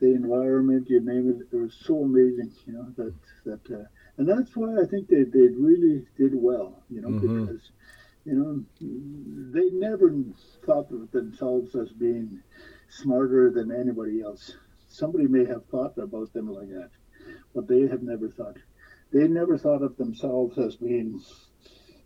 the 0.00 0.14
environment, 0.14 0.88
you 0.90 1.00
name 1.00 1.28
it. 1.30 1.46
It 1.52 1.56
was 1.56 1.74
so 1.74 2.02
amazing. 2.02 2.52
You 2.66 2.72
know 2.74 2.88
that 2.96 3.14
that, 3.44 3.70
uh, 3.70 3.84
and 4.16 4.28
that's 4.28 4.56
why 4.56 4.80
I 4.80 4.84
think 4.86 5.08
they 5.08 5.24
they 5.24 5.48
really 5.48 6.06
did 6.16 6.34
well. 6.34 6.82
You 6.88 7.00
know, 7.02 7.10
Mhm. 7.10 7.20
because 7.20 7.70
you 8.24 8.34
know 8.34 8.64
they 9.52 9.68
never 9.70 10.14
thought 10.64 10.90
of 10.90 11.10
themselves 11.10 11.74
as 11.74 11.90
being 11.92 12.42
smarter 12.88 13.50
than 13.50 13.70
anybody 13.70 14.20
else. 14.22 14.56
Somebody 14.88 15.26
may 15.26 15.44
have 15.44 15.64
thought 15.66 15.98
about 15.98 16.32
them 16.32 16.48
like 16.48 16.68
that, 16.68 16.90
but 17.54 17.66
they 17.68 17.82
have 17.82 18.02
never 18.02 18.28
thought. 18.28 18.56
They 19.12 19.28
never 19.28 19.56
thought 19.58 19.82
of 19.82 19.96
themselves 19.96 20.58
as 20.58 20.76
being 20.76 21.20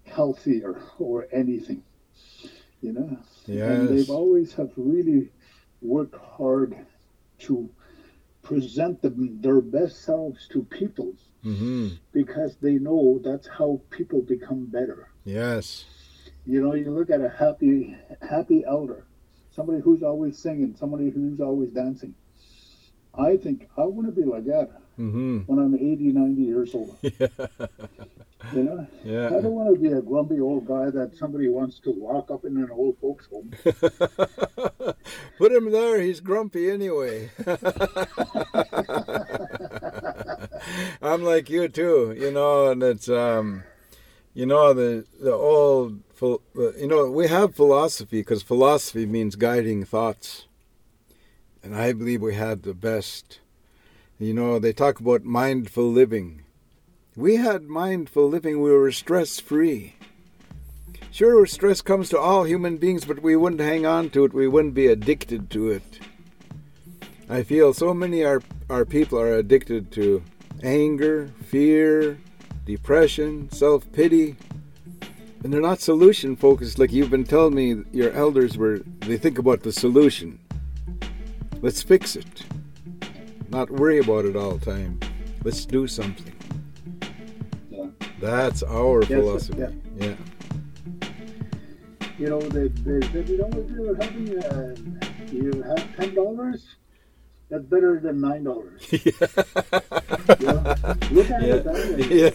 healthier 0.05 0.81
or 0.99 1.27
anything. 1.33 1.83
You 2.81 2.93
know, 2.93 3.19
and 3.49 3.89
they've 3.91 4.11
always 4.11 4.55
have 4.55 4.71
really 4.77 5.31
worked 5.81 6.15
hard 6.17 6.77
to 7.41 7.71
present 8.43 9.03
them 9.03 9.41
their 9.41 9.61
best 9.61 10.03
selves 10.05 10.49
to 10.49 10.63
people 10.65 11.15
hmm 11.43 11.89
because 12.13 12.57
they 12.57 12.79
know 12.79 13.21
that's 13.23 13.47
how 13.47 13.81
people 13.91 14.23
become 14.23 14.65
better. 14.67 15.09
yes, 15.25 15.85
You 16.49 16.63
know, 16.63 16.75
you 16.75 16.91
look 16.91 17.11
at 17.11 17.21
a 17.21 17.29
happy 17.29 17.95
happy 18.23 18.65
elder, 18.67 19.05
somebody 19.51 19.81
who's 19.81 20.03
always 20.03 20.39
singing, 20.39 20.75
somebody 20.79 21.11
who's 21.11 21.41
always 21.41 21.71
dancing. 21.71 22.15
I 23.15 23.37
think 23.37 23.69
I 23.77 23.83
want 23.83 24.07
to 24.07 24.13
be 24.13 24.25
like 24.27 24.47
that 24.47 24.71
hmm 24.97 25.41
when 25.47 25.59
I'm 25.59 25.75
80, 25.75 26.13
90 26.13 26.43
years 26.43 26.75
old. 26.75 26.97
Yeah. 28.41 28.57
You 28.57 28.63
know, 28.63 28.87
yeah. 29.05 29.27
I 29.27 29.41
don't 29.43 29.53
want 29.53 29.75
to 29.75 29.81
be 29.81 29.93
a 29.93 30.01
grumpy 30.01 30.41
old 30.41 30.67
guy 30.67 30.91
that 30.91 31.17
somebody 31.17 31.49
wants 31.49 31.81
to 31.81 31.91
walk 31.91 32.31
up 32.31 32.45
in 32.45 32.57
an 32.57 32.71
old 32.71 32.97
folks 32.99 33.27
home. 33.27 33.53
Put 35.39 35.53
him 35.53 35.71
there. 35.73 36.01
He's 36.01 36.21
grumpy 36.21 36.71
anyway. 36.71 37.31
I'm 41.03 41.25
like 41.25 41.51
you 41.51 41.69
too, 41.69 42.15
you 42.17 42.31
know, 42.31 42.71
and 42.71 42.83
it's 42.83 43.09
um, 43.09 43.65
you 44.35 44.47
know 44.47 44.73
the 44.73 45.05
the 45.21 45.33
old, 45.33 45.98
Uh, 46.21 46.39
you 46.55 46.87
know, 46.87 47.11
we 47.11 47.29
have 47.29 47.55
philosophy 47.55 48.21
because 48.21 48.43
philosophy 48.43 49.07
means 49.07 49.37
guiding 49.37 49.85
thoughts, 49.85 50.47
and 51.63 51.77
I 51.77 51.93
believe 51.93 52.23
we 52.23 52.35
had 52.35 52.63
the 52.63 52.75
best. 52.75 53.41
You 54.19 54.35
know, 54.35 54.59
they 54.59 54.73
talk 54.73 54.99
about 54.99 55.25
mindful 55.25 55.91
living. 55.91 56.43
We 57.15 57.37
had 57.37 57.65
mindful 57.65 58.29
living. 58.29 58.61
We 58.61 58.73
were 58.73 58.91
stress 58.91 59.39
free. 59.39 59.95
Sure, 61.11 61.47
stress 61.47 61.81
comes 61.81 62.09
to 62.11 62.19
all 62.19 62.45
human 62.45 62.77
beings, 62.77 63.05
but 63.05 63.23
we 63.23 63.35
wouldn't 63.37 63.61
hang 63.61 63.87
on 63.87 64.11
to 64.11 64.25
it. 64.25 64.35
We 64.35 64.49
wouldn't 64.49 64.75
be 64.75 64.89
addicted 64.89 65.51
to 65.51 65.71
it. 65.71 66.01
I 67.31 67.43
feel 67.43 67.73
so 67.73 67.95
many 67.95 68.25
our 68.25 68.43
our 68.69 68.85
people 68.85 69.21
are 69.21 69.35
addicted 69.35 69.91
to 69.93 70.23
anger, 70.63 71.31
fear, 71.45 72.19
depression, 72.65 73.51
self 73.51 73.91
pity, 73.93 74.37
and 75.45 75.53
they're 75.53 75.61
not 75.61 75.81
solution 75.81 76.37
focused. 76.37 76.79
Like 76.79 76.93
you've 76.93 77.11
been 77.11 77.25
telling 77.25 77.55
me, 77.55 77.85
your 77.93 78.13
elders 78.13 78.57
were. 78.59 78.79
They 79.01 79.17
think 79.17 79.39
about 79.39 79.63
the 79.63 79.73
solution. 79.73 80.39
Let's 81.61 81.83
fix 81.83 82.17
it. 82.17 82.45
Not 83.51 83.71
worry 83.71 83.99
about 83.99 84.25
it 84.27 84.37
all 84.37 84.53
the 84.57 84.65
time. 84.65 85.01
Let's 85.45 85.65
do 85.65 85.87
something. 85.87 86.35
Yeah. 87.71 87.87
That's 88.21 88.63
our 88.63 89.01
Yes, 89.03 89.09
philosophy. 89.11 89.59
yeah. 89.61 89.71
yeah. 89.97 90.15
You 92.19 92.29
know, 92.31 92.41
they, 92.41 92.67
they 92.69 93.07
said, 93.09 93.29
you 93.29 93.39
know, 93.39 93.49
if 93.53 93.71
you're 93.71 93.95
having, 93.95 94.39
uh, 94.45 94.75
you 95.31 95.63
have 95.63 95.97
ten 95.97 96.15
dollars, 96.15 96.75
that's 97.51 97.65
better 97.65 97.99
than 98.01 98.21
nine 98.21 98.45
dollars. 98.45 98.83
You 100.41 100.47
know? 100.47 100.75
Look 101.11 101.31
at 101.31 101.43
it 101.43 101.65
that 101.65 101.75
way. 101.75 102.05
yeah. 102.21 102.29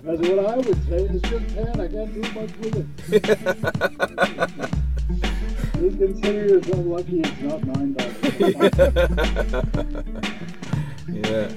That's 0.00 0.20
what 0.28 0.38
I 0.44 0.56
would 0.56 0.88
say. 0.88 0.98
It's 1.04 1.22
just 1.28 1.48
ten. 1.54 1.80
I 1.80 1.86
can't 1.86 2.12
do 2.12 2.20
much 2.32 2.56
with 2.58 2.74
it. 2.76 2.86
Just 5.80 5.96
consider 5.98 6.46
yourself 6.46 6.84
lucky 6.84 7.20
it's 7.20 7.40
not 7.40 7.64
nine 7.64 7.94
dollars. 7.94 8.16
yeah. 11.08 11.48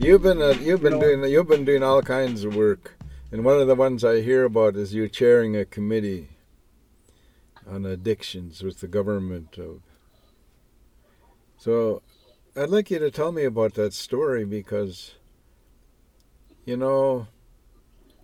You've 0.00 0.22
been 0.22 0.40
uh, 0.40 0.54
you've 0.60 0.80
been 0.80 0.92
know- 0.92 1.00
doing 1.00 1.30
you've 1.30 1.48
been 1.48 1.64
doing 1.64 1.82
all 1.82 2.02
kinds 2.02 2.44
of 2.44 2.54
work, 2.54 2.96
and 3.32 3.44
one 3.44 3.60
of 3.60 3.66
the 3.66 3.74
ones 3.74 4.04
I 4.04 4.20
hear 4.20 4.44
about 4.44 4.76
is 4.76 4.94
you 4.94 5.08
chairing 5.08 5.56
a 5.56 5.64
committee 5.64 6.28
on 7.66 7.84
addictions 7.84 8.62
with 8.62 8.78
the 8.78 8.86
government 8.86 9.58
of. 9.58 9.82
So, 11.56 12.02
I'd 12.54 12.70
like 12.70 12.92
you 12.92 13.00
to 13.00 13.10
tell 13.10 13.32
me 13.32 13.42
about 13.42 13.74
that 13.74 13.92
story 13.92 14.44
because, 14.44 15.16
you 16.64 16.76
know, 16.76 17.26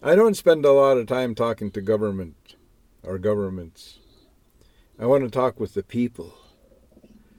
I 0.00 0.14
don't 0.14 0.36
spend 0.36 0.64
a 0.64 0.70
lot 0.70 0.96
of 0.96 1.08
time 1.08 1.34
talking 1.34 1.72
to 1.72 1.80
government 1.80 2.54
or 3.02 3.18
governments. 3.18 3.98
I 4.96 5.06
want 5.06 5.24
to 5.24 5.30
talk 5.30 5.58
with 5.58 5.74
the 5.74 5.82
people. 5.82 6.34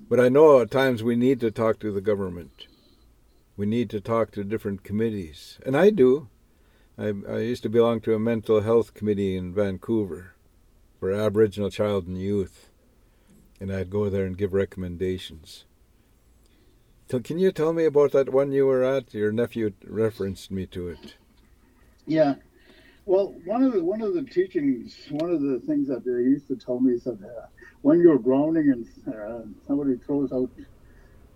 But 0.09 0.19
I 0.19 0.27
know 0.27 0.59
at 0.59 0.69
times 0.69 1.01
we 1.01 1.15
need 1.15 1.39
to 1.39 1.49
talk 1.49 1.79
to 1.79 1.91
the 1.91 2.01
government. 2.01 2.67
We 3.57 3.65
need 3.65 3.89
to 3.91 4.01
talk 4.01 4.31
to 4.31 4.43
different 4.43 4.83
committees. 4.83 5.59
And 5.65 5.77
I 5.77 5.89
do. 5.89 6.27
I, 6.97 7.13
I 7.29 7.37
used 7.39 7.63
to 7.63 7.69
belong 7.69 8.01
to 8.01 8.13
a 8.13 8.19
mental 8.19 8.61
health 8.61 8.93
committee 8.93 9.35
in 9.37 9.53
Vancouver 9.53 10.33
for 10.99 11.11
Aboriginal 11.11 11.69
child 11.69 12.07
and 12.07 12.19
youth. 12.19 12.69
And 13.59 13.71
I'd 13.71 13.89
go 13.89 14.09
there 14.09 14.25
and 14.25 14.37
give 14.37 14.53
recommendations. 14.53 15.65
So 17.09 17.19
can 17.19 17.37
you 17.37 17.51
tell 17.51 17.71
me 17.71 17.85
about 17.85 18.11
that 18.13 18.33
one 18.33 18.51
you 18.51 18.65
were 18.65 18.83
at? 18.83 19.13
Your 19.13 19.31
nephew 19.31 19.73
referenced 19.85 20.51
me 20.51 20.65
to 20.67 20.89
it. 20.89 21.15
Yeah. 22.07 22.35
Well, 23.05 23.35
one 23.45 23.61
of 23.61 23.73
the 23.73 23.83
one 23.83 24.01
of 24.01 24.15
the 24.15 24.23
teachings, 24.23 24.97
one 25.11 25.29
of 25.29 25.41
the 25.41 25.59
things 25.67 25.87
that 25.89 26.03
they 26.03 26.11
used 26.11 26.47
to 26.47 26.55
tell 26.55 26.79
me 26.79 26.93
is 26.93 27.03
that 27.03 27.19
uh, 27.23 27.45
when 27.83 28.01
you're 28.01 28.17
drowning 28.17 28.71
and 28.71 29.13
uh, 29.13 29.41
somebody 29.67 29.97
throws 29.97 30.31
out 30.31 30.49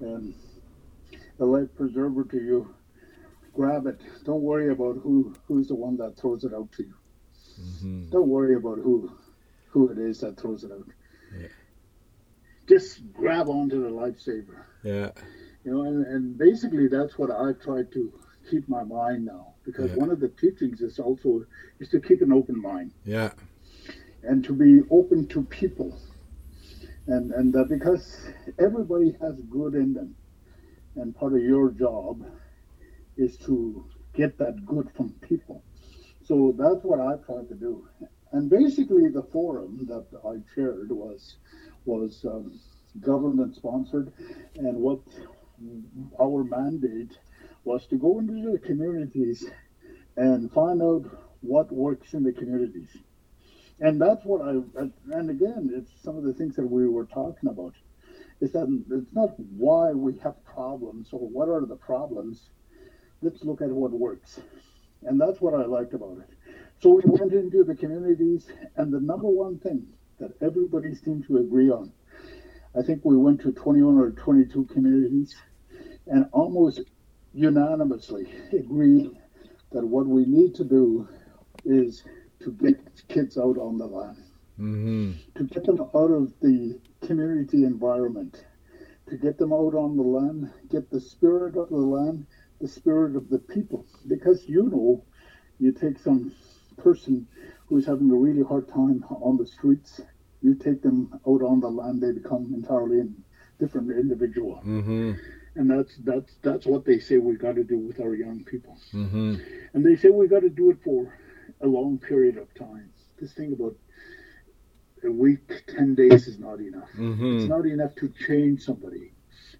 um, 0.01 0.33
the 1.39 1.45
life 1.47 1.75
preserver 1.75 2.25
to 2.25 2.37
you, 2.37 2.75
grab 3.53 3.87
it. 3.87 4.01
Don't 4.25 4.43
worry 4.43 4.71
about 4.71 4.97
who 5.03 5.35
who's 5.47 5.67
the 5.69 5.75
one 5.75 5.97
that 5.97 6.17
throws 6.17 6.45
it 6.45 6.53
out 6.53 6.71
to 6.73 6.83
you. 6.83 6.95
hmm 7.81 8.09
Don't 8.11 8.29
worry 8.29 8.55
about 8.55 8.79
who 8.79 9.11
who 9.71 9.89
it 9.89 9.99
is 9.99 10.21
that 10.21 10.37
throws 10.39 10.63
it 10.63 10.71
out. 10.71 10.87
Yeah. 11.39 11.47
Just 12.67 13.11
grab 13.13 13.49
onto 13.49 13.81
the 13.81 13.89
lifesaver. 13.89 14.65
Yeah. 14.83 15.11
You 15.65 15.71
know, 15.71 15.81
and, 15.83 16.05
and 16.05 16.37
basically 16.37 16.87
that's 16.87 17.17
what 17.17 17.31
I 17.31 17.53
try 17.53 17.83
to 17.83 18.13
keep 18.49 18.67
my 18.69 18.83
mind 18.83 19.25
now 19.25 19.55
because 19.65 19.91
Yeah. 19.91 19.95
one 19.95 20.09
of 20.09 20.19
the 20.19 20.29
teachings 20.29 20.81
is 20.81 20.99
also 20.99 21.45
is 21.79 21.89
to 21.89 21.99
keep 21.99 22.21
an 22.21 22.31
open 22.33 22.61
mind. 22.61 22.93
Yeah. 23.05 23.31
and 24.23 24.43
to 24.45 24.53
be 24.53 24.81
open 24.91 25.27
to 25.27 25.43
people. 25.43 25.97
And, 27.07 27.31
and 27.31 27.53
that 27.53 27.69
because 27.69 28.29
everybody 28.59 29.15
has 29.21 29.41
good 29.41 29.75
in 29.75 29.93
them, 29.93 30.15
and 30.95 31.15
part 31.15 31.33
of 31.33 31.41
your 31.41 31.71
job 31.71 32.25
is 33.17 33.37
to 33.37 33.85
get 34.13 34.37
that 34.37 34.65
good 34.65 34.89
from 34.95 35.09
people. 35.21 35.63
So 36.23 36.53
that's 36.57 36.83
what 36.83 36.99
I 36.99 37.15
tried 37.25 37.49
to 37.49 37.55
do. 37.55 37.87
And 38.31 38.49
basically, 38.49 39.07
the 39.09 39.23
forum 39.23 39.87
that 39.87 40.05
I 40.25 40.37
chaired 40.53 40.91
was 40.91 41.37
was 41.85 42.23
um, 42.25 42.59
government 42.99 43.55
sponsored, 43.55 44.11
and 44.55 44.77
what 44.77 44.99
our 46.19 46.43
mandate 46.43 47.17
was 47.63 47.85
to 47.87 47.97
go 47.97 48.19
into 48.19 48.51
the 48.51 48.59
communities 48.59 49.45
and 50.15 50.51
find 50.51 50.81
out 50.81 51.05
what 51.41 51.71
works 51.71 52.13
in 52.13 52.23
the 52.23 52.31
communities. 52.31 52.89
And 53.79 54.01
that's 54.01 54.23
what 54.25 54.41
I, 54.41 54.59
and 55.17 55.29
again, 55.29 55.71
it's 55.73 55.91
some 56.03 56.17
of 56.17 56.23
the 56.23 56.33
things 56.33 56.55
that 56.57 56.69
we 56.69 56.87
were 56.87 57.05
talking 57.05 57.49
about. 57.49 57.73
Is 58.41 58.53
that 58.53 58.67
it's 58.91 59.13
not 59.13 59.37
why 59.37 59.91
we 59.91 60.17
have 60.19 60.43
problems 60.45 61.09
or 61.11 61.27
what 61.27 61.49
are 61.49 61.65
the 61.65 61.75
problems. 61.75 62.49
Let's 63.21 63.43
look 63.43 63.61
at 63.61 63.69
what 63.69 63.91
works. 63.91 64.39
And 65.03 65.19
that's 65.19 65.41
what 65.41 65.53
I 65.53 65.65
liked 65.65 65.93
about 65.93 66.19
it. 66.19 66.29
So 66.81 66.89
we 66.91 67.01
went 67.05 67.33
into 67.33 67.63
the 67.65 67.75
communities, 67.75 68.47
and 68.77 68.93
the 68.93 69.01
number 69.01 69.27
one 69.27 69.59
thing 69.59 69.85
that 70.19 70.31
everybody 70.41 70.95
seemed 70.95 71.25
to 71.27 71.37
agree 71.37 71.69
on, 71.69 71.91
I 72.77 72.81
think 72.81 73.03
we 73.03 73.17
went 73.17 73.41
to 73.41 73.51
21 73.51 73.97
or 73.97 74.11
22 74.11 74.65
communities, 74.65 75.35
and 76.07 76.25
almost 76.31 76.81
unanimously 77.33 78.31
agreed 78.53 79.11
that 79.71 79.85
what 79.85 80.07
we 80.07 80.25
need 80.25 80.55
to 80.55 80.63
do 80.63 81.07
is 81.65 82.03
to 82.41 82.51
get 82.53 82.79
kids 83.09 83.37
out 83.37 83.57
on 83.57 83.77
the 83.77 83.85
land, 83.85 84.23
mm-hmm. 84.59 85.11
to 85.35 85.43
get 85.45 85.65
them 85.65 85.81
out 85.81 86.11
of 86.11 86.33
the 86.41 86.79
community 87.01 87.63
environment, 87.63 88.45
to 89.09 89.17
get 89.17 89.37
them 89.37 89.53
out 89.53 89.75
on 89.75 89.95
the 89.95 90.03
land, 90.03 90.51
get 90.69 90.89
the 90.89 90.99
spirit 90.99 91.55
of 91.55 91.69
the 91.69 91.75
land, 91.75 92.25
the 92.61 92.67
spirit 92.67 93.15
of 93.15 93.29
the 93.29 93.39
people. 93.39 93.85
Because 94.07 94.47
you 94.47 94.63
know, 94.63 95.03
you 95.59 95.71
take 95.71 95.97
some 95.99 96.33
person 96.77 97.27
who's 97.67 97.85
having 97.85 98.09
a 98.11 98.15
really 98.15 98.43
hard 98.43 98.67
time 98.67 99.03
on 99.09 99.37
the 99.37 99.47
streets, 99.47 100.01
you 100.41 100.55
take 100.55 100.81
them 100.81 101.19
out 101.27 101.41
on 101.41 101.59
the 101.59 101.69
land, 101.69 102.01
they 102.01 102.11
become 102.11 102.51
entirely 102.53 103.01
a 103.01 103.07
different 103.59 103.91
individual. 103.91 104.61
Mm-hmm 104.65 105.13
and 105.55 105.69
that's 105.69 105.97
that's 106.03 106.35
that's 106.41 106.65
what 106.65 106.85
they 106.85 106.99
say 106.99 107.17
we 107.17 107.35
got 107.35 107.55
to 107.55 107.63
do 107.63 107.77
with 107.77 107.99
our 107.99 108.15
young 108.15 108.43
people. 108.45 108.77
Mm-hmm. 108.93 109.35
And 109.73 109.85
they 109.85 109.95
say 109.95 110.09
we 110.09 110.27
got 110.27 110.41
to 110.41 110.49
do 110.49 110.71
it 110.71 110.77
for 110.83 111.19
a 111.61 111.67
long 111.67 111.97
period 111.97 112.37
of 112.37 112.53
time. 112.53 112.89
This 113.19 113.33
thing 113.33 113.53
about 113.53 113.75
a 115.03 115.11
week, 115.11 115.63
ten 115.67 115.95
days 115.95 116.27
is 116.27 116.39
not 116.39 116.59
enough. 116.59 116.89
Mm-hmm. 116.97 117.39
It's 117.39 117.49
not 117.49 117.65
enough 117.65 117.95
to 117.95 118.11
change 118.27 118.63
somebody. 118.63 119.11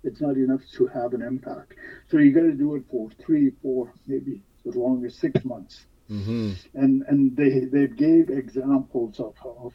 It's 0.04 0.22
not 0.22 0.36
enough 0.36 0.62
to 0.78 0.88
have 0.88 1.14
an 1.14 1.22
impact. 1.22 1.74
So 2.10 2.18
you 2.18 2.34
got 2.34 2.42
to 2.42 2.54
do 2.54 2.76
it 2.76 2.84
for 2.90 3.10
three, 3.26 3.52
four, 3.62 3.94
maybe 4.08 4.42
as 4.68 4.76
long 4.76 5.06
as 5.06 5.16
six 5.16 5.44
months. 5.44 5.86
Mm-hmm. 6.10 6.54
And 6.74 7.04
and 7.08 7.38
they 7.38 7.66
they 7.66 7.88
gave 7.88 8.30
examples 8.30 9.20
of 9.20 9.36
of 9.44 9.74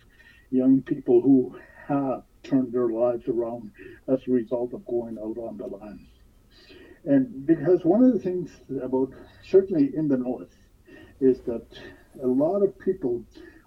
young 0.51 0.83
people 0.83 1.21
who 1.21 1.57
have 1.87 2.23
turned 2.43 2.73
their 2.73 2.89
lives 2.89 3.29
around 3.29 3.71
as 4.09 4.21
a 4.27 4.31
result 4.31 4.73
of 4.73 4.85
going 4.87 5.19
out 5.19 5.39
on 5.39 5.57
the 5.57 5.67
land. 5.67 6.07
And 7.05 7.47
because 7.47 7.85
one 7.85 8.03
of 8.03 8.13
the 8.13 8.19
things 8.19 8.51
about, 8.83 9.11
certainly 9.43 9.91
in 9.95 10.09
the 10.09 10.17
North, 10.17 10.55
is 11.21 11.41
that 11.43 11.67
a 12.23 12.27
lot 12.27 12.63
of 12.63 12.79
people 12.79 13.25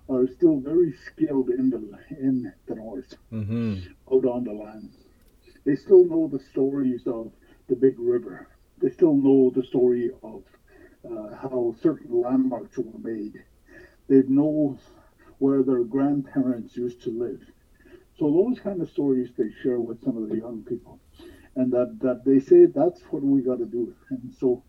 are 0.09 0.27
still 0.27 0.59
very 0.59 0.93
skilled 0.93 1.49
in 1.49 1.69
the 1.69 1.99
in 2.09 2.51
the 2.67 2.75
North, 2.75 3.15
mm-hmm. 3.31 3.79
out 4.13 4.25
on 4.25 4.43
the 4.43 4.53
land. 4.53 4.91
They 5.65 5.75
still 5.75 6.05
know 6.05 6.29
the 6.31 6.39
stories 6.39 7.07
of 7.07 7.31
the 7.67 7.75
Big 7.75 7.99
River. 7.99 8.47
They 8.79 8.89
still 8.89 9.15
know 9.15 9.51
the 9.53 9.63
story 9.63 10.11
of 10.23 10.43
uh, 11.05 11.35
how 11.35 11.75
certain 11.81 12.21
landmarks 12.21 12.77
were 12.77 12.99
made. 12.99 13.43
They 14.07 14.21
know 14.27 14.77
where 15.39 15.63
their 15.63 15.83
grandparents 15.83 16.77
used 16.77 17.01
to 17.03 17.09
live. 17.09 17.41
So 18.17 18.31
those 18.31 18.59
kind 18.59 18.81
of 18.81 18.89
stories 18.89 19.29
they 19.37 19.51
share 19.61 19.79
with 19.79 20.03
some 20.03 20.17
of 20.17 20.29
the 20.29 20.37
young 20.37 20.63
people, 20.63 20.99
and 21.55 21.71
that 21.73 21.99
that 22.01 22.23
they 22.23 22.39
say 22.39 22.65
that's 22.65 23.01
what 23.11 23.23
we 23.23 23.41
got 23.41 23.59
to 23.59 23.65
do. 23.65 23.93
And 24.09 24.33
so 24.39 24.63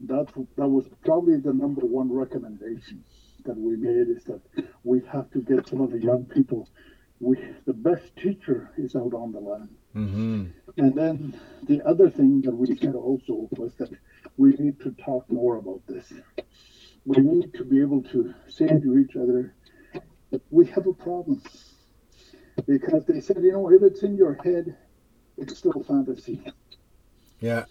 that 0.00 0.26
that 0.56 0.68
was 0.68 0.88
probably 1.04 1.38
the 1.38 1.52
number 1.52 1.84
one 1.84 2.12
recommendation 2.12 3.04
that 3.44 3.56
we 3.56 3.76
made 3.76 4.08
is 4.08 4.24
that 4.24 4.40
we 4.82 5.02
have 5.12 5.30
to 5.32 5.40
get 5.40 5.68
some 5.68 5.80
of 5.80 5.90
the 5.90 6.00
young 6.00 6.24
people. 6.24 6.68
We 7.20 7.38
the 7.66 7.72
best 7.72 8.16
teacher 8.16 8.72
is 8.76 8.96
out 8.96 9.14
on 9.14 9.32
the 9.32 9.40
land. 9.40 9.68
Mm-hmm. 9.94 10.44
And 10.76 10.94
then 10.94 11.40
the 11.64 11.82
other 11.86 12.10
thing 12.10 12.42
that 12.42 12.54
we 12.54 12.76
said 12.76 12.94
also 12.94 13.48
was 13.52 13.74
that 13.74 13.90
we 14.36 14.52
need 14.52 14.80
to 14.80 14.90
talk 14.92 15.30
more 15.30 15.56
about 15.56 15.82
this. 15.86 16.12
We 17.06 17.18
need 17.18 17.54
to 17.54 17.64
be 17.64 17.80
able 17.80 18.02
to 18.04 18.34
say 18.48 18.66
to 18.66 18.98
each 18.98 19.16
other 19.16 19.54
that 20.30 20.42
we 20.50 20.66
have 20.66 20.86
a 20.86 20.92
problem 20.92 21.42
because 22.66 23.04
they 23.06 23.20
said, 23.20 23.38
you 23.42 23.52
know, 23.52 23.70
if 23.70 23.82
it's 23.82 24.02
in 24.02 24.16
your 24.16 24.34
head, 24.42 24.76
it's 25.36 25.58
still 25.58 25.84
fantasy. 25.86 26.40
Yeah. 27.40 27.64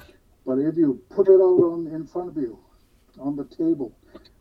But 0.46 0.60
if 0.60 0.78
you 0.78 1.02
put 1.10 1.28
it 1.28 1.42
out 1.42 1.60
on 1.72 1.88
in 1.88 2.06
front 2.06 2.30
of 2.30 2.38
you, 2.38 2.60
on 3.20 3.36
the 3.36 3.46
table, 3.46 3.96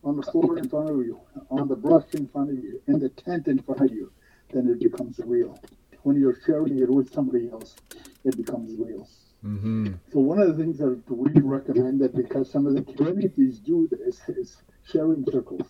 on 0.05 0.17
the 0.17 0.23
floor 0.23 0.59
in 0.59 0.69
front 0.69 0.91
of 0.91 0.97
you, 0.97 1.21
on 1.51 1.69
the 1.69 1.77
brush 1.77 2.07
in 2.15 2.29
front 2.29 2.51
of 2.51 2.57
you, 2.57 2.81
in 2.89 2.99
the 2.99 3.09
tent 3.09 3.49
in 3.49 3.61
front 3.63 3.81
of 3.81 3.93
you, 3.93 4.11
then 4.53 4.69
it 4.69 4.81
becomes 4.81 5.21
real. 5.25 5.59
When 6.03 6.21
you're 6.21 6.39
sharing 6.45 6.79
it 6.79 6.91
with 6.91 7.13
somebody 7.13 7.51
else, 7.51 7.77
it 8.25 8.37
becomes 8.37 8.77
real. 8.79 9.09
Mm-hmm. 9.45 9.95
So 10.13 10.21
one 10.21 10.39
of 10.39 10.49
the 10.49 10.63
things 10.63 10.79
that 10.79 11.03
we 11.09 11.33
recommend 11.41 12.01
that 12.01 12.15
because 12.15 12.51
some 12.51 12.67
of 12.67 12.75
the 12.75 12.83
communities 12.83 13.59
do 13.59 13.89
this 13.91 14.21
is 14.29 14.57
sharing 14.85 15.25
circles 15.31 15.67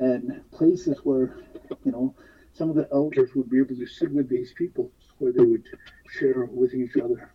and 0.00 0.42
places 0.50 0.98
where 1.04 1.36
you 1.84 1.92
know 1.92 2.14
some 2.52 2.68
of 2.68 2.74
the 2.74 2.88
elders 2.92 3.30
would 3.36 3.48
be 3.48 3.58
able 3.58 3.76
to 3.76 3.86
sit 3.86 4.10
with 4.10 4.28
these 4.28 4.52
people 4.54 4.90
where 5.18 5.32
they 5.32 5.44
would 5.44 5.64
share 6.10 6.44
with 6.46 6.74
each 6.74 6.96
other. 6.96 7.32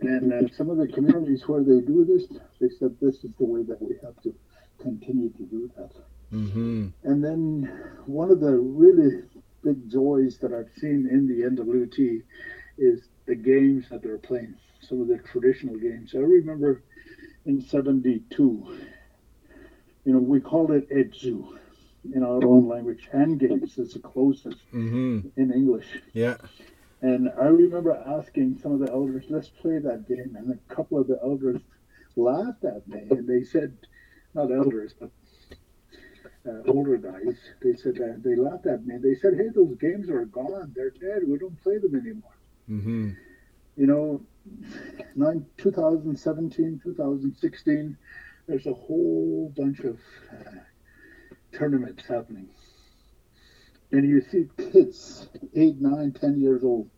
And 0.00 0.32
uh, 0.32 0.54
some 0.56 0.70
of 0.70 0.76
the 0.76 0.88
communities 0.88 1.48
where 1.48 1.62
they 1.62 1.80
do 1.80 2.04
this, 2.04 2.26
they 2.60 2.68
said 2.78 2.96
this 3.00 3.24
is 3.24 3.30
the 3.38 3.44
way 3.44 3.62
that 3.62 3.80
we 3.80 3.96
have 4.02 4.20
to 4.22 4.34
continue 4.80 5.30
to 5.30 5.42
do 5.44 5.70
that. 5.76 5.90
Mm-hmm. 6.32 6.88
And 7.04 7.24
then 7.24 7.70
one 8.06 8.30
of 8.30 8.40
the 8.40 8.52
really 8.52 9.22
big 9.62 9.90
joys 9.90 10.38
that 10.38 10.52
I've 10.52 10.70
seen 10.80 11.08
in 11.10 11.26
the 11.26 11.62
NWT 11.62 12.22
is 12.78 13.08
the 13.26 13.34
games 13.34 13.86
that 13.90 14.02
they're 14.02 14.18
playing, 14.18 14.54
some 14.80 15.00
of 15.00 15.08
the 15.08 15.18
traditional 15.18 15.76
games. 15.76 16.12
I 16.14 16.18
remember 16.18 16.82
in 17.46 17.60
72, 17.60 18.78
you 20.04 20.12
know, 20.12 20.18
we 20.18 20.40
called 20.40 20.72
it 20.72 20.90
Edzu 20.90 21.58
in 22.14 22.22
our 22.22 22.44
own 22.44 22.68
language. 22.68 23.08
Hand 23.12 23.40
games 23.40 23.78
is 23.78 23.94
the 23.94 23.98
closest 23.98 24.58
mm-hmm. 24.72 25.20
in 25.36 25.52
English. 25.52 25.86
Yeah. 26.12 26.36
And 27.02 27.30
I 27.40 27.46
remember 27.46 27.92
asking 27.94 28.58
some 28.62 28.72
of 28.72 28.80
the 28.80 28.90
elders, 28.90 29.24
let's 29.28 29.48
play 29.48 29.78
that 29.78 30.08
game. 30.08 30.36
And 30.36 30.52
a 30.52 30.74
couple 30.74 30.98
of 30.98 31.06
the 31.06 31.18
elders 31.22 31.60
laughed 32.16 32.64
at 32.64 32.88
me. 32.88 33.02
And 33.10 33.28
they 33.28 33.44
said, 33.44 33.76
not 34.34 34.50
elders, 34.50 34.94
but 34.98 35.10
uh, 36.46 36.62
older 36.68 36.96
guys, 36.96 37.36
they 37.62 37.74
said 37.74 37.96
that 37.96 38.22
they 38.24 38.36
laughed 38.36 38.66
at 38.66 38.86
me. 38.86 38.96
They 38.98 39.14
said, 39.14 39.34
hey, 39.36 39.48
those 39.54 39.76
games 39.76 40.08
are 40.08 40.24
gone. 40.24 40.72
They're 40.74 40.90
dead. 40.90 41.22
We 41.26 41.38
don't 41.38 41.60
play 41.62 41.78
them 41.78 41.94
anymore. 41.94 42.36
Mm-hmm. 42.70 43.10
You 43.76 43.86
know, 43.86 44.22
nine, 45.14 45.46
2017, 45.58 46.80
2016, 46.82 47.96
there's 48.46 48.66
a 48.66 48.72
whole 48.72 49.52
bunch 49.56 49.80
of 49.80 49.98
uh, 50.32 50.50
tournaments 51.52 52.04
happening. 52.06 52.48
And 53.92 54.08
you 54.08 54.20
see 54.20 54.48
kids, 54.72 55.28
eight, 55.54 55.80
nine, 55.80 56.12
ten 56.12 56.40
years 56.40 56.62
old, 56.64 56.90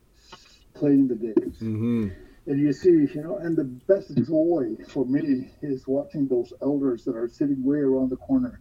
playing 0.75 1.09
the 1.09 1.17
games. 1.17 1.59
Mm-hmm. 1.59 2.09
And 2.47 2.61
you 2.61 2.73
see, 2.73 2.89
you 3.15 3.23
know, 3.23 3.37
and 3.37 3.57
the 3.57 3.65
best 3.65 4.15
joy 4.27 4.77
for 4.89 5.05
me 5.05 5.51
is 5.61 5.87
watching 5.87 6.29
those 6.29 6.53
elders 6.63 7.05
that 7.05 7.15
are 7.15 7.29
sitting 7.29 7.63
way 7.63 7.79
around 7.79 8.11
the 8.11 8.17
corner 8.17 8.61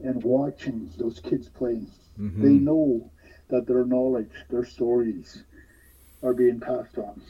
and 0.00 0.22
watching 0.22 0.90
those 0.98 1.18
kids 1.20 1.48
playing. 1.48 1.90
Mm-hmm. 2.18 2.42
They 2.42 2.52
know 2.52 3.10
that 3.48 3.66
their 3.66 3.86
knowledge, 3.86 4.30
their 4.50 4.66
stories 4.66 5.44
are 6.22 6.34
being 6.34 6.60
passed 6.60 6.98
on. 6.98 7.22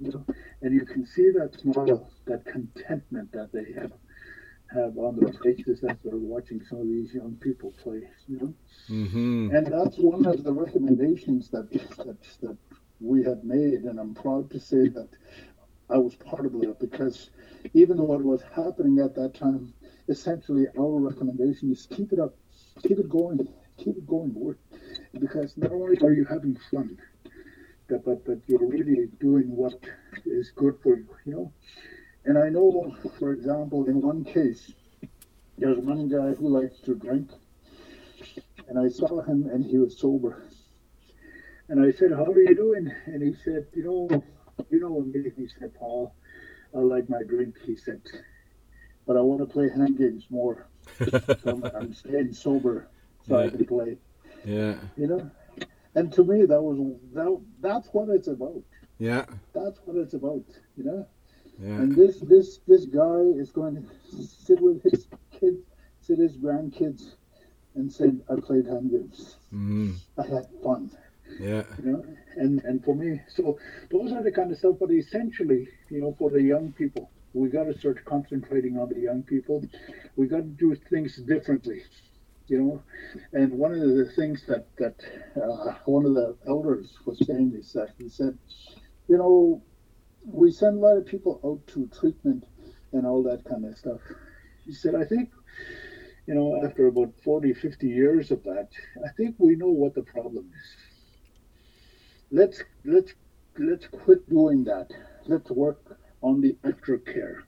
You 0.00 0.12
know? 0.12 0.34
And 0.62 0.72
you 0.72 0.84
can 0.84 1.04
see 1.06 1.30
that 1.32 1.58
smile, 1.60 2.08
that 2.26 2.44
contentment 2.44 3.32
that 3.32 3.52
they 3.52 3.72
have 3.80 3.92
have 4.74 4.96
on 4.98 5.18
their 5.18 5.32
faces 5.32 5.84
as 5.84 5.96
they're 6.04 6.16
watching 6.16 6.60
some 6.68 6.80
of 6.80 6.86
these 6.86 7.14
young 7.14 7.36
people 7.36 7.72
play. 7.82 8.02
You 8.28 8.38
know, 8.38 8.54
mm-hmm. 8.90 9.54
and 9.54 9.66
that's 9.66 9.98
one 9.98 10.26
of 10.26 10.42
the 10.42 10.52
recommendations 10.52 11.50
that, 11.50 11.70
that 11.72 12.16
that 12.42 12.56
we 13.00 13.24
have 13.24 13.44
made, 13.44 13.82
and 13.84 13.98
I'm 13.98 14.14
proud 14.14 14.50
to 14.50 14.60
say 14.60 14.88
that 14.88 15.08
I 15.88 15.98
was 15.98 16.14
part 16.16 16.46
of 16.46 16.54
it 16.62 16.80
because 16.80 17.30
even 17.74 17.98
though 17.98 18.14
it 18.14 18.24
was 18.24 18.42
happening 18.54 18.98
at 18.98 19.14
that 19.14 19.34
time, 19.34 19.72
essentially 20.08 20.66
our 20.78 20.98
recommendation 20.98 21.70
is 21.70 21.86
keep 21.86 22.12
it 22.12 22.18
up, 22.18 22.34
keep 22.82 22.98
it 22.98 23.08
going, 23.08 23.46
keep 23.76 23.96
it 23.96 24.06
going, 24.06 24.30
boy, 24.30 24.54
because 25.18 25.56
not 25.56 25.72
only 25.72 25.96
are 25.98 26.12
you 26.12 26.24
having 26.24 26.58
fun, 26.70 26.98
but 27.88 28.04
but, 28.04 28.24
but 28.24 28.38
you're 28.46 28.66
really 28.66 29.06
doing 29.20 29.54
what 29.54 29.74
is 30.24 30.50
good 30.56 30.74
for 30.82 30.96
you, 30.96 31.06
you 31.24 31.32
know. 31.32 31.52
And 32.26 32.36
I 32.36 32.48
know, 32.48 32.94
for 33.18 33.32
example, 33.32 33.86
in 33.86 34.02
one 34.02 34.24
case, 34.24 34.72
there's 35.58 35.78
one 35.78 36.08
guy 36.08 36.34
who 36.34 36.48
likes 36.48 36.78
to 36.80 36.94
drink, 36.96 37.30
and 38.68 38.78
I 38.78 38.88
saw 38.88 39.22
him 39.22 39.46
and 39.46 39.64
he 39.64 39.78
was 39.78 39.96
sober. 39.98 40.42
And 41.68 41.80
I 41.80 41.92
said, 41.92 42.10
"How 42.12 42.24
are 42.26 42.40
you 42.40 42.54
doing?" 42.54 42.92
And 43.06 43.22
he 43.22 43.32
said, 43.44 43.66
"You 43.74 43.84
know, 43.84 44.24
you 44.70 44.80
know 44.80 45.00
me." 45.00 45.30
He 45.36 45.46
said, 45.46 45.72
"Paul, 45.74 46.14
I 46.74 46.78
like 46.78 47.08
my 47.08 47.22
drink." 47.22 47.54
He 47.64 47.76
said, 47.76 48.00
"But 49.06 49.16
I 49.16 49.20
want 49.20 49.40
to 49.40 49.46
play 49.46 49.68
hand 49.68 49.96
games 49.96 50.26
more. 50.28 50.66
so 50.98 51.40
I'm, 51.46 51.64
I'm 51.76 51.94
staying 51.94 52.32
sober 52.32 52.88
so 53.26 53.38
Yeah. 53.38 53.46
I 53.46 53.50
can 53.50 53.64
play." 53.66 53.98
Yeah. 54.44 54.74
You 54.96 55.06
know. 55.06 55.30
And 55.94 56.12
to 56.12 56.24
me, 56.24 56.44
that 56.44 56.60
was 56.60 56.78
that. 57.14 57.40
That's 57.60 57.88
what 57.94 58.08
it's 58.10 58.28
about. 58.28 58.62
Yeah. 58.98 59.24
That's 59.54 59.78
what 59.84 59.96
it's 59.96 60.14
about. 60.14 60.44
You 60.76 60.84
know. 60.84 61.06
Yeah. 61.58 61.82
And 61.82 61.94
this 61.94 62.20
this 62.20 62.58
this 62.66 62.84
guy 62.86 63.20
is 63.42 63.50
going 63.50 63.74
to 63.76 63.82
sit 64.46 64.60
with 64.60 64.82
his 64.82 65.06
kids, 65.30 65.60
sit 66.00 66.18
his 66.18 66.36
grandkids, 66.36 67.14
and 67.74 67.90
say, 67.92 68.10
"I 68.28 68.36
played 68.36 68.66
hand 68.66 68.90
games. 68.90 69.36
hmm 69.50 69.92
I 70.18 70.26
had 70.26 70.46
fun." 70.62 70.90
Yeah. 71.38 71.64
You 71.82 71.92
know, 71.92 72.04
and 72.36 72.60
and 72.64 72.82
for 72.84 72.94
me, 72.94 73.20
so 73.28 73.58
those 73.90 74.12
are 74.12 74.22
the 74.22 74.30
kind 74.32 74.50
of 74.50 74.58
stuff. 74.58 74.76
But 74.80 74.90
essentially, 74.90 75.68
you 75.90 76.00
know, 76.00 76.12
for 76.18 76.30
the 76.30 76.42
young 76.42 76.72
people, 76.72 77.10
we 77.32 77.48
got 77.48 77.64
to 77.64 77.74
start 77.78 78.04
concentrating 78.04 78.78
on 78.78 78.88
the 78.88 79.00
young 79.00 79.22
people. 79.22 79.62
We 80.16 80.26
got 80.26 80.38
to 80.42 80.54
do 80.64 80.74
things 80.74 81.16
differently. 81.16 81.82
You 82.48 82.58
know, 82.58 82.82
and 83.32 83.52
one 83.58 83.72
of 83.72 83.80
the 83.96 84.04
things 84.16 84.44
that 84.46 84.66
that 84.78 84.96
uh, 85.36 85.74
one 85.86 86.04
of 86.06 86.14
the 86.14 86.36
elders 86.46 86.96
was 87.06 87.18
saying 87.26 87.52
is 87.56 87.72
that 87.72 87.90
he 87.98 88.08
said, 88.08 88.38
you 89.08 89.16
know, 89.18 89.62
we 90.26 90.50
send 90.50 90.76
a 90.78 90.80
lot 90.80 90.96
of 90.96 91.06
people 91.06 91.40
out 91.44 91.66
to 91.68 91.88
treatment 91.98 92.44
and 92.92 93.06
all 93.06 93.22
that 93.24 93.44
kind 93.44 93.64
of 93.64 93.76
stuff. 93.76 94.00
He 94.64 94.72
said, 94.72 94.94
I 94.94 95.04
think, 95.04 95.30
you 96.26 96.34
know, 96.34 96.62
after 96.64 96.86
about 96.86 97.12
40, 97.22 97.54
50 97.54 97.88
years 97.88 98.30
of 98.30 98.42
that, 98.44 98.68
I 99.04 99.08
think 99.16 99.36
we 99.38 99.56
know 99.56 99.68
what 99.68 99.94
the 99.94 100.02
problem 100.02 100.50
is. 100.54 100.76
Let's 102.30 102.62
let's 102.84 103.14
let's 103.58 103.86
quit 103.86 104.28
doing 104.28 104.64
that. 104.64 104.90
Let's 105.26 105.50
work 105.50 105.98
on 106.22 106.40
the 106.40 106.56
aftercare. 106.64 107.42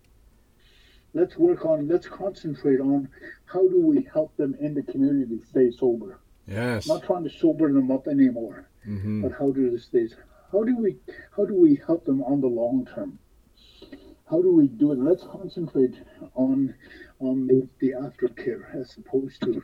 Let's 1.15 1.37
work 1.37 1.65
on 1.67 1.89
let's 1.89 2.07
concentrate 2.07 2.81
on 2.81 3.09
how 3.47 3.67
do 3.69 3.81
we 3.81 4.03
help 4.13 4.37
them 4.37 4.55
in 4.61 4.75
the 4.75 4.83
community 4.83 5.41
stay 5.51 5.71
sober. 5.73 6.21
Yes. 6.47 6.87
Not 6.87 7.03
trying 7.03 7.25
to 7.25 7.31
sober 7.31 7.73
them 7.73 7.91
up 7.91 8.07
anymore 8.07 8.69
hmm 8.85 9.23
but 9.23 9.33
how 9.33 9.51
do 9.51 9.71
the 9.71 9.79
states 9.79 10.15
how 10.51 10.63
do 10.65 10.77
we 10.77 10.97
how 11.37 11.45
do 11.45 11.55
we 11.55 11.75
help 11.87 12.05
them 12.05 12.23
on 12.23 12.41
the 12.41 12.49
long 12.49 12.85
term? 12.87 13.19
How 14.31 14.41
do 14.43 14.53
we 14.53 14.69
do 14.69 14.93
it? 14.93 14.99
Let's 14.99 15.25
concentrate 15.25 16.03
on 16.35 16.75
on 17.19 17.47
the, 17.47 17.69
the 17.81 17.93
aftercare 17.93 18.63
as 18.75 18.97
opposed 18.97 19.41
to 19.43 19.63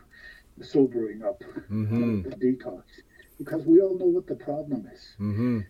sobering 0.60 1.22
up 1.22 1.42
hmm 1.68 2.20
the 2.22 2.30
detox 2.42 2.82
because 3.38 3.66
we 3.66 3.80
all 3.80 3.96
know 3.98 4.06
what 4.06 4.26
the 4.26 4.34
problem 4.36 4.86
is. 4.92 5.14
Hmm 5.18 5.60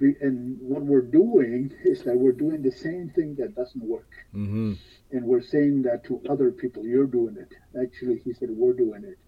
We- 0.00 0.16
and 0.20 0.58
what 0.60 0.82
we're 0.82 1.08
doing 1.22 1.72
is 1.84 2.02
that 2.04 2.18
we're 2.18 2.32
doing 2.44 2.62
the 2.62 2.70
same 2.72 3.08
thing 3.08 3.34
that 3.36 3.54
doesn't 3.54 3.84
work. 3.84 4.12
Hmm 4.32 4.72
and 5.10 5.24
we're 5.26 5.42
saying 5.54 5.82
that 5.82 6.04
to 6.04 6.20
other 6.28 6.50
people 6.50 6.86
you're 6.86 7.06
doing 7.18 7.36
it. 7.36 7.52
Actually 7.80 8.18
he 8.24 8.32
said 8.32 8.50
we're 8.50 8.72
doing 8.84 9.04
it 9.04 9.18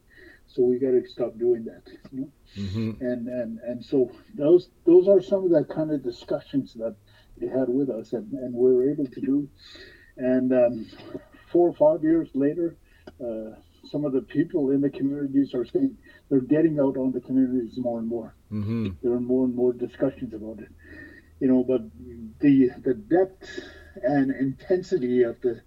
so 0.46 0.62
we 0.62 0.78
got 0.78 0.90
to 0.90 1.02
stop 1.06 1.36
doing 1.38 1.64
that 1.64 1.82
you 2.12 2.20
know? 2.20 2.30
Hmm 2.54 2.90
and 3.00 3.28
and 3.28 3.58
and 3.68 3.84
so 3.84 4.10
those 4.34 4.68
those 4.86 5.08
are 5.08 5.20
some 5.20 5.44
of 5.44 5.50
the 5.50 5.64
kind 5.64 5.90
of 5.90 6.02
discussions 6.02 6.74
that 6.74 6.94
they 7.38 7.48
had 7.48 7.68
with 7.68 7.90
us 7.90 8.12
and, 8.12 8.32
and 8.32 8.54
we 8.54 8.72
were 8.72 8.88
able 8.90 9.06
to 9.06 9.20
do. 9.20 9.48
And 10.16 10.52
um, 10.52 10.86
four 11.50 11.68
or 11.68 11.72
five 11.72 12.04
years 12.04 12.28
later 12.34 12.76
uh, 13.20 13.50
some 13.84 14.04
of 14.04 14.12
the 14.12 14.22
people 14.22 14.70
in 14.70 14.80
the 14.80 14.90
communities 14.90 15.52
are 15.54 15.64
saying 15.64 15.96
they're 16.28 16.40
getting 16.40 16.78
out 16.78 16.96
on 16.96 17.12
the 17.12 17.20
communities 17.20 17.76
more 17.76 17.98
and 17.98 18.08
more. 18.08 18.34
Hmm 18.50 18.90
there 19.02 19.12
are 19.12 19.20
more 19.20 19.44
and 19.44 19.54
more 19.54 19.72
discussions 19.72 20.32
about 20.32 20.60
it. 20.60 20.70
You 21.40 21.48
know 21.48 21.64
but 21.64 21.82
the 22.40 22.70
the 22.82 22.94
depth 22.94 23.60
and 24.02 24.30
intensity 24.30 25.22
of 25.22 25.40
the 25.40 25.60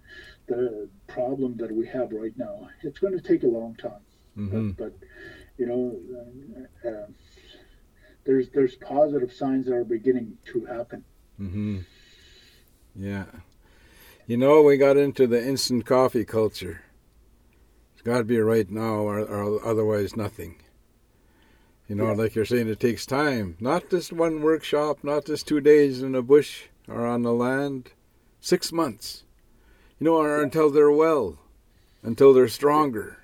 the 0.46 0.88
problem 1.06 1.56
that 1.58 1.70
we 1.70 1.86
have 1.86 2.12
right 2.12 2.36
now 2.36 2.68
it's 2.82 2.98
going 2.98 3.12
to 3.12 3.20
take 3.20 3.42
a 3.42 3.46
long 3.46 3.74
time 3.74 4.02
hmm 4.38 4.70
but, 4.70 4.76
but 5.00 5.08
you 5.58 5.66
know, 5.66 5.98
uh, 6.88 7.06
there's 8.24 8.48
there's 8.50 8.76
positive 8.76 9.32
signs 9.32 9.66
that 9.66 9.74
are 9.74 9.84
beginning 9.84 10.38
to 10.52 10.64
happen. 10.66 11.04
hmm 11.36 11.78
Yeah. 12.94 13.26
You 14.26 14.36
know, 14.36 14.62
we 14.62 14.76
got 14.76 14.96
into 14.96 15.26
the 15.26 15.42
instant 15.44 15.86
coffee 15.86 16.24
culture. 16.24 16.82
It's 17.94 18.02
got 18.02 18.18
to 18.18 18.24
be 18.24 18.38
right 18.38 18.70
now, 18.70 18.96
or, 18.98 19.18
or 19.20 19.66
otherwise 19.66 20.14
nothing. 20.16 20.56
You 21.88 21.96
know, 21.96 22.08
Yeah. 22.08 22.12
like 22.12 22.34
you're 22.34 22.44
saying, 22.44 22.68
it 22.68 22.78
takes 22.78 23.06
time. 23.06 23.56
Not 23.58 23.88
just 23.90 24.12
one 24.12 24.42
workshop, 24.42 24.98
not 25.02 25.24
just 25.24 25.48
two 25.48 25.60
days 25.60 26.02
in 26.02 26.14
a 26.14 26.22
bush 26.22 26.64
or 26.86 27.06
on 27.06 27.22
the 27.22 27.32
land. 27.32 27.90
Six 28.40 28.70
months. 28.70 29.24
You 29.98 30.04
know, 30.04 30.16
or 30.16 30.42
until 30.42 30.70
they're 30.70 30.92
well, 30.92 31.38
until 32.02 32.32
they're 32.32 32.46
stronger. 32.48 33.17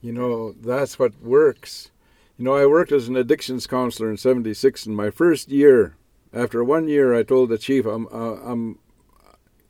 You 0.00 0.12
know, 0.12 0.52
that's 0.52 0.98
what 0.98 1.20
works. 1.22 1.90
You 2.38 2.44
know, 2.44 2.54
I 2.54 2.64
worked 2.64 2.92
as 2.92 3.08
an 3.08 3.16
addictions 3.16 3.66
counselor 3.66 4.10
in 4.10 4.16
'76. 4.16 4.86
In 4.86 4.94
my 4.94 5.10
first 5.10 5.50
year, 5.50 5.96
after 6.32 6.64
one 6.64 6.88
year, 6.88 7.14
I 7.14 7.22
told 7.22 7.50
the 7.50 7.58
chief, 7.58 7.84
"I'm, 7.84 8.06
uh, 8.06 8.36
I'm, 8.42 8.78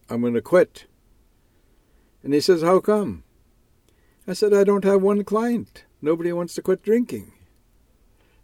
I'm 0.09 0.21
going 0.21 0.35
to 0.35 0.41
quit." 0.41 0.87
And 2.23 2.33
he 2.33 2.41
says, 2.41 2.63
"How 2.63 2.79
come?" 2.79 3.25
I 4.27 4.35
said, 4.35 4.55
"I 4.55 4.63
don't 4.63 4.85
have 4.85 5.03
one 5.03 5.25
client. 5.25 5.85
Nobody 6.01 6.33
wants 6.33 6.55
to 6.55 6.63
quit 6.63 6.83
drinking." 6.83 7.33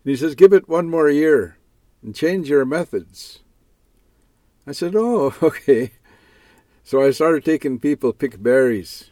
And 0.04 0.10
he 0.10 0.16
says, 0.16 0.34
"Give 0.34 0.52
it 0.52 0.68
one 0.68 0.90
more 0.90 1.08
year, 1.08 1.58
and 2.02 2.14
change 2.14 2.48
your 2.48 2.64
methods." 2.64 3.44
I 4.66 4.72
said, 4.72 4.96
"Oh, 4.96 5.34
okay." 5.42 5.92
So 6.82 7.00
I 7.02 7.10
started 7.10 7.44
taking 7.44 7.78
people 7.78 8.12
pick 8.12 8.42
berries. 8.42 9.10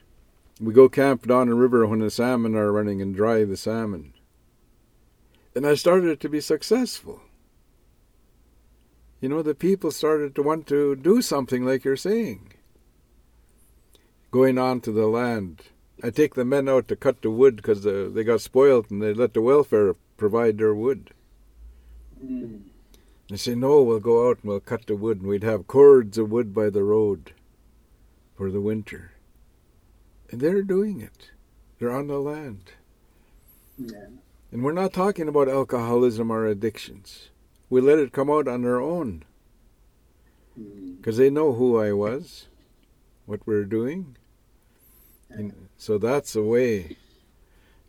We 0.65 0.73
go 0.73 0.89
camp 0.89 1.27
down 1.27 1.49
the 1.49 1.55
river 1.55 1.87
when 1.87 1.99
the 1.99 2.11
salmon 2.11 2.55
are 2.55 2.73
running 2.73 3.03
and 3.03 3.15
dry 3.15 3.45
the 3.45 3.57
salmon. 3.57 4.15
And 5.55 5.67
I 5.67 5.75
started 5.75 6.21
to 6.21 6.29
be 6.31 6.41
successful. 6.41 7.21
You 9.21 9.29
know, 9.29 9.43
the 9.43 9.55
people 9.55 9.91
started 9.91 10.35
to 10.35 10.43
want 10.43 10.67
to 10.69 10.97
do 10.97 11.21
something 11.21 11.67
like 11.67 11.85
you're 11.85 11.97
saying. 11.97 12.55
Going 14.31 14.57
on 14.57 14.81
to 14.81 14.93
the 14.93 15.07
land. 15.07 15.65
I 16.03 16.09
take 16.09 16.35
the 16.35 16.47
men 16.47 16.67
out 16.67 16.89
to 16.89 16.97
cut 16.97 17.21
the 17.21 17.31
wood 17.31 17.57
because 17.57 17.83
they 17.85 18.25
got 18.25 18.41
spoiled 18.41 18.91
and 18.91 19.03
they 19.03 19.13
let 19.13 19.35
the 19.35 19.43
welfare 19.43 19.95
provide 20.17 20.57
their 20.57 20.75
wood. 20.75 21.11
Hmm. 22.19 22.57
They 23.29 23.37
say, 23.37 23.55
no, 23.55 23.83
we'll 23.83 24.01
go 24.01 24.31
out 24.31 24.39
and 24.43 24.49
we'll 24.49 24.61
cut 24.61 24.87
the 24.87 24.97
wood 24.97 25.19
and 25.21 25.29
we'd 25.29 25.45
have 25.45 25.67
cords 25.67 26.17
of 26.17 26.31
wood 26.31 26.55
by 26.55 26.71
the 26.71 26.83
road 26.83 27.33
for 28.35 28.51
the 28.51 28.63
winter. 28.63 29.14
And 30.31 30.41
they're 30.41 30.63
doing 30.63 31.01
it. 31.01 31.31
They're 31.79 31.93
on 31.95 32.07
the 32.07 32.19
land. 32.19 32.73
Yeah. 33.79 34.07
And 34.53 34.63
we're 34.63 34.73
not 34.73 34.93
talking 34.93 35.29
about 35.29 35.49
alcoholism 35.49 36.31
or 36.31 36.47
addictions. 36.47 37.31
We 37.69 37.81
let 37.81 37.99
it 37.99 38.13
come 38.13 38.31
out 38.31 38.49
on 38.49 38.63
their 38.63 38.81
own 38.81 39.25
Mm. 40.59 40.99
because 40.99 41.17
they 41.17 41.31
know 41.31 41.53
who 41.53 41.79
I 41.81 41.93
was, 41.93 42.47
what 43.27 43.45
we're 43.45 43.65
doing. 43.65 44.17
And 45.29 45.69
so 45.77 45.99
that's 45.99 46.37
a 46.37 46.43
way. 46.43 46.97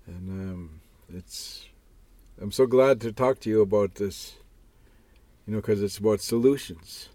And 0.08 0.30
um, 0.30 0.82
it's, 1.14 1.68
I'm 2.42 2.52
so 2.52 2.66
glad 2.66 3.00
to 3.02 3.12
talk 3.12 3.40
to 3.42 3.50
you 3.52 3.62
about 3.62 3.96
this, 3.96 4.38
you 5.46 5.54
know, 5.54 5.62
because 5.62 5.84
it's 5.84 6.00
about 6.00 6.22
solutions. 6.22 7.10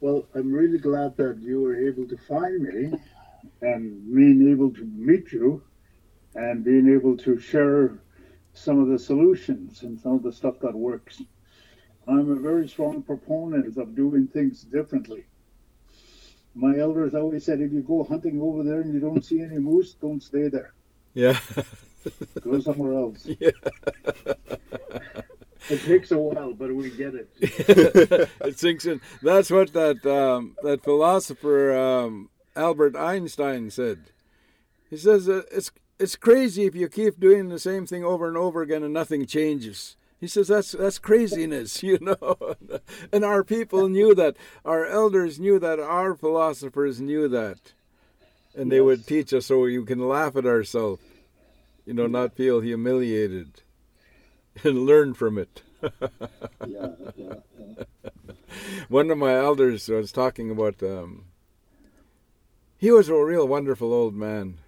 Well, 0.00 0.26
I'm 0.34 0.52
really 0.52 0.78
glad 0.78 1.16
that 1.16 1.38
you 1.40 1.62
were 1.62 1.76
able 1.76 2.06
to 2.06 2.16
find 2.28 2.62
me 2.62 2.98
and 3.62 4.14
being 4.14 4.50
able 4.50 4.70
to 4.72 4.84
meet 4.84 5.32
you 5.32 5.62
and 6.34 6.64
being 6.64 6.92
able 6.92 7.16
to 7.16 7.38
share 7.38 7.98
some 8.54 8.80
of 8.80 8.88
the 8.88 8.98
solutions 8.98 9.82
and 9.82 9.98
some 10.00 10.12
of 10.12 10.22
the 10.22 10.32
stuff 10.32 10.58
that 10.60 10.74
works. 10.74 11.22
I'm 12.06 12.30
a 12.30 12.36
very 12.36 12.68
strong 12.68 13.02
proponent 13.02 13.76
of 13.76 13.94
doing 13.94 14.26
things 14.26 14.62
differently. 14.62 15.24
My 16.54 16.78
elders 16.78 17.14
always 17.14 17.44
said 17.44 17.60
if 17.60 17.72
you 17.72 17.82
go 17.82 18.02
hunting 18.02 18.40
over 18.40 18.64
there 18.64 18.80
and 18.80 18.92
you 18.92 19.00
don't 19.00 19.24
see 19.24 19.40
any 19.40 19.58
moose, 19.58 19.94
don't 19.94 20.22
stay 20.22 20.48
there. 20.48 20.74
Yeah. 21.14 21.38
Go 22.40 22.60
somewhere 22.60 22.94
else. 22.94 23.26
yeah. 23.40 23.50
It 25.68 25.82
takes 25.84 26.10
a 26.10 26.18
while, 26.18 26.52
but 26.52 26.74
we 26.74 26.90
get 26.90 27.14
it. 27.14 27.28
it 28.40 28.58
sinks 28.58 28.86
in. 28.86 29.00
That's 29.22 29.50
what 29.50 29.72
that 29.74 30.04
um, 30.06 30.56
that 30.62 30.82
philosopher 30.82 31.76
um, 31.76 32.30
Albert 32.56 32.96
Einstein 32.96 33.70
said. 33.70 34.10
He 34.88 34.96
says 34.96 35.28
uh, 35.28 35.42
it's 35.52 35.70
it's 35.98 36.16
crazy 36.16 36.64
if 36.64 36.74
you 36.74 36.88
keep 36.88 37.20
doing 37.20 37.48
the 37.48 37.58
same 37.58 37.86
thing 37.86 38.04
over 38.04 38.26
and 38.26 38.36
over 38.36 38.62
again 38.62 38.82
and 38.82 38.92
nothing 38.92 39.26
changes. 39.26 39.96
He 40.18 40.26
says 40.26 40.48
that's 40.48 40.72
that's 40.72 40.98
craziness, 40.98 41.82
you 41.82 41.98
know. 42.00 42.36
and 43.12 43.24
our 43.24 43.44
people 43.44 43.88
knew 43.88 44.14
that. 44.14 44.36
Our 44.64 44.86
elders 44.86 45.38
knew 45.40 45.58
that. 45.58 45.78
Our 45.78 46.14
philosophers 46.14 47.00
knew 47.00 47.28
that. 47.28 47.72
And 48.54 48.70
they 48.70 48.76
yes. 48.76 48.84
would 48.84 49.06
teach 49.06 49.32
us 49.32 49.46
so 49.46 49.66
you 49.66 49.84
can 49.84 50.08
laugh 50.08 50.34
at 50.34 50.44
ourselves, 50.44 51.02
you 51.86 51.94
know, 51.94 52.08
not 52.08 52.34
feel 52.34 52.60
humiliated 52.60 53.62
and 54.64 54.86
learn 54.86 55.14
from 55.14 55.38
it. 55.38 55.62
yeah, 55.82 55.88
yeah, 56.66 56.88
yeah. 57.16 57.84
One 58.88 59.10
of 59.10 59.18
my 59.18 59.34
elders 59.34 59.88
was 59.88 60.12
talking 60.12 60.50
about 60.50 60.82
um, 60.82 61.26
he 62.80 62.90
was 62.90 63.08
a 63.08 63.14
real 63.14 63.46
wonderful 63.46 63.92
old 63.92 64.14
man 64.14 64.58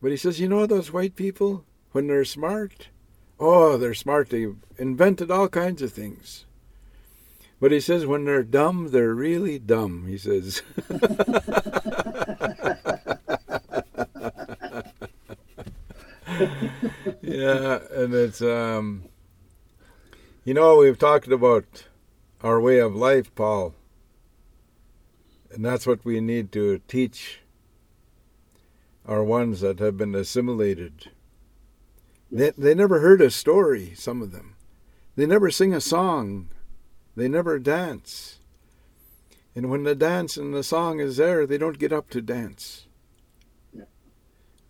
but 0.00 0.10
he 0.10 0.16
says, 0.16 0.40
you 0.40 0.48
know 0.48 0.66
those 0.66 0.92
white 0.92 1.14
people, 1.14 1.64
when 1.92 2.06
they're 2.06 2.24
smart, 2.24 2.88
oh, 3.38 3.76
they're 3.76 3.92
smart. 3.94 4.30
They 4.30 4.46
invented 4.78 5.30
all 5.30 5.48
kinds 5.48 5.82
of 5.82 5.92
things. 5.92 6.46
But 7.60 7.72
he 7.72 7.80
says, 7.80 8.06
when 8.06 8.24
they're 8.24 8.42
dumb, 8.42 8.88
they're 8.90 9.14
really 9.14 9.58
dumb, 9.58 10.06
he 10.06 10.16
says. 10.16 10.62
yeah, 17.20 17.80
and 17.92 18.14
it's, 18.14 18.40
um, 18.40 19.04
you 20.44 20.54
know, 20.54 20.76
we've 20.76 20.98
talked 20.98 21.28
about 21.28 21.84
our 22.42 22.58
way 22.58 22.78
of 22.78 22.96
life, 22.96 23.34
Paul. 23.34 23.74
And 25.52 25.64
that's 25.64 25.86
what 25.86 26.04
we 26.04 26.20
need 26.20 26.52
to 26.52 26.80
teach 26.86 27.40
our 29.06 29.24
ones 29.24 29.60
that 29.60 29.78
have 29.80 29.96
been 29.96 30.14
assimilated. 30.14 31.10
They, 32.30 32.50
they 32.50 32.74
never 32.74 33.00
heard 33.00 33.20
a 33.20 33.30
story, 33.30 33.92
some 33.94 34.22
of 34.22 34.30
them. 34.30 34.54
They 35.16 35.26
never 35.26 35.50
sing 35.50 35.74
a 35.74 35.80
song. 35.80 36.48
They 37.16 37.28
never 37.28 37.58
dance. 37.58 38.38
And 39.54 39.68
when 39.68 39.82
the 39.82 39.96
dance 39.96 40.36
and 40.36 40.54
the 40.54 40.62
song 40.62 41.00
is 41.00 41.16
there, 41.16 41.46
they 41.46 41.58
don't 41.58 41.78
get 41.78 41.92
up 41.92 42.08
to 42.10 42.22
dance. 42.22 42.86
Yeah. 43.72 43.84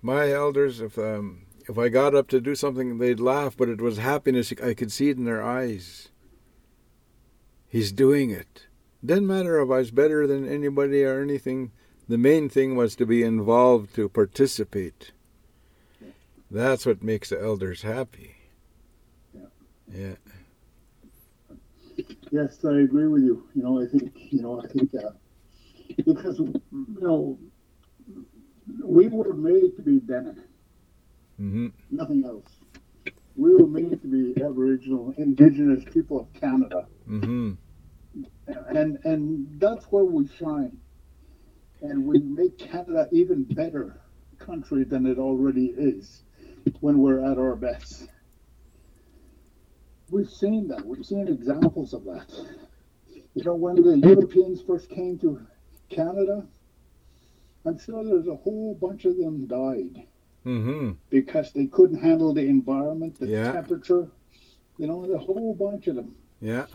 My 0.00 0.32
elders, 0.32 0.80
if 0.80 0.98
um, 0.98 1.42
if 1.68 1.78
I 1.78 1.88
got 1.88 2.14
up 2.14 2.28
to 2.28 2.40
do 2.40 2.54
something, 2.54 2.98
they'd 2.98 3.20
laugh, 3.20 3.56
but 3.56 3.68
it 3.68 3.80
was 3.80 3.98
happiness. 3.98 4.52
I 4.62 4.72
could 4.72 4.90
see 4.90 5.10
it 5.10 5.18
in 5.18 5.24
their 5.24 5.42
eyes. 5.42 6.08
He's 7.68 7.92
doing 7.92 8.30
it. 8.30 8.66
Didn't 9.04 9.26
matter 9.26 9.60
if 9.60 9.70
I 9.70 9.78
was 9.78 9.90
better 9.90 10.26
than 10.26 10.46
anybody 10.46 11.04
or 11.04 11.22
anything. 11.22 11.72
The 12.08 12.18
main 12.18 12.48
thing 12.48 12.76
was 12.76 12.96
to 12.96 13.06
be 13.06 13.22
involved, 13.22 13.94
to 13.94 14.08
participate. 14.08 15.12
That's 16.50 16.84
what 16.84 17.02
makes 17.02 17.30
the 17.30 17.40
elders 17.40 17.82
happy. 17.82 18.36
Yeah. 19.92 20.16
Yes, 22.30 22.64
I 22.64 22.80
agree 22.80 23.06
with 23.06 23.22
you. 23.22 23.48
You 23.54 23.62
know, 23.62 23.80
I 23.82 23.86
think, 23.86 24.12
you 24.32 24.42
know, 24.42 24.60
I 24.60 24.66
think 24.66 24.90
that 24.92 25.14
because, 26.04 26.38
you 26.38 26.60
know, 27.00 27.38
we 28.84 29.08
were 29.08 29.32
made 29.32 29.76
to 29.76 29.82
be 29.82 30.00
Dene. 30.00 30.42
Mm-hmm. 31.40 31.68
Nothing 31.90 32.24
else. 32.24 32.50
We 33.36 33.54
were 33.54 33.66
made 33.66 34.02
to 34.02 34.08
be 34.08 34.42
Aboriginal, 34.42 35.14
Indigenous 35.16 35.84
people 35.92 36.20
of 36.20 36.40
Canada. 36.40 36.86
Mm-hmm. 37.08 37.52
And 38.68 38.98
and 39.04 39.60
that's 39.60 39.84
where 39.86 40.04
we 40.04 40.28
shine 40.28 40.76
and 41.82 42.04
we 42.04 42.18
make 42.18 42.58
Canada 42.58 43.08
even 43.12 43.44
better 43.44 44.00
country 44.38 44.84
than 44.84 45.06
it 45.06 45.18
already 45.18 45.66
is 45.76 46.22
when 46.80 46.98
we're 46.98 47.24
at 47.24 47.38
our 47.38 47.56
best. 47.56 48.08
We've 50.10 50.28
seen 50.28 50.68
that. 50.68 50.84
We've 50.84 51.04
seen 51.04 51.28
examples 51.28 51.94
of 51.94 52.04
that. 52.04 52.30
You 53.34 53.44
know, 53.44 53.54
when 53.54 53.76
the 53.76 53.96
Europeans 53.96 54.60
first 54.60 54.90
came 54.90 55.18
to 55.20 55.40
Canada, 55.88 56.46
I'm 57.64 57.78
sure 57.78 58.04
there's 58.04 58.26
a 58.26 58.34
whole 58.34 58.74
bunch 58.74 59.04
of 59.04 59.16
them 59.16 59.46
died 59.46 60.04
mm-hmm. 60.44 60.92
because 61.10 61.52
they 61.52 61.66
couldn't 61.66 62.02
handle 62.02 62.34
the 62.34 62.46
environment, 62.46 63.20
the 63.20 63.28
yeah. 63.28 63.52
temperature. 63.52 64.08
You 64.78 64.86
know, 64.86 65.04
a 65.04 65.18
whole 65.18 65.54
bunch 65.54 65.86
of 65.86 65.96
them. 65.96 66.16
Yeah. 66.40 66.66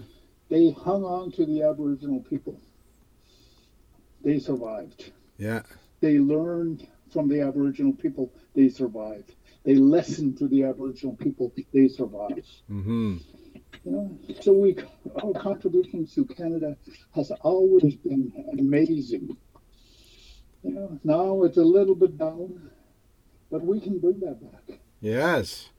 They 0.50 0.72
hung 0.72 1.04
on 1.04 1.32
to 1.34 1.46
the 1.46 1.64
Aboriginal 1.64 2.22
people 2.22 2.60
they 4.26 4.40
survived. 4.40 5.12
Yeah. 5.38 5.62
They 6.02 6.20
learned 6.20 6.88
from 7.14 7.30
the 7.30 7.42
Aboriginal 7.42 7.94
people, 7.94 8.34
they 8.56 8.68
survived. 8.68 9.36
They 9.64 9.76
listened 9.76 10.38
to 10.40 10.48
the 10.48 10.64
Aboriginal 10.64 11.16
people, 11.16 11.54
they 11.72 11.88
survived. 11.88 12.48
Mm-hmm. 12.70 13.18
You 13.86 13.92
know, 13.92 14.20
so 14.42 14.52
we 14.54 14.76
our 15.24 15.34
contributions 15.34 16.16
to 16.16 16.26
Canada 16.26 16.76
has 17.14 17.30
always 17.42 17.96
been 17.96 18.34
amazing. 18.58 19.38
You 20.64 20.72
know, 20.72 21.00
now 21.04 21.44
it's 21.44 21.58
a 21.58 21.64
little 21.64 21.94
bit 21.94 22.18
down, 22.18 22.72
but 23.52 23.64
we 23.64 23.80
can 23.80 24.00
bring 24.00 24.20
that 24.22 24.42
back. 24.42 24.80
Yes. 25.02 25.70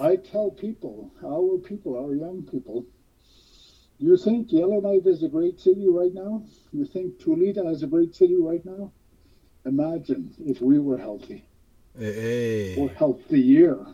I 0.00 0.14
tell 0.14 0.52
people, 0.52 1.10
our 1.24 1.58
people, 1.58 1.96
our 1.96 2.14
young 2.14 2.44
people, 2.44 2.86
you 3.98 4.16
think 4.16 4.52
Yellowknife 4.52 5.06
is 5.06 5.22
a 5.22 5.28
great 5.28 5.60
city 5.60 5.86
right 5.88 6.14
now? 6.14 6.44
You 6.72 6.84
think 6.84 7.18
Tulita 7.18 7.70
is 7.72 7.82
a 7.82 7.86
great 7.86 8.14
city 8.14 8.36
right 8.40 8.64
now? 8.64 8.92
Imagine 9.64 10.34
if 10.38 10.60
we 10.60 10.78
were 10.78 10.98
healthy. 10.98 11.44
Hey. 11.98 12.76
Or 12.76 12.88
healthier. 12.90 13.84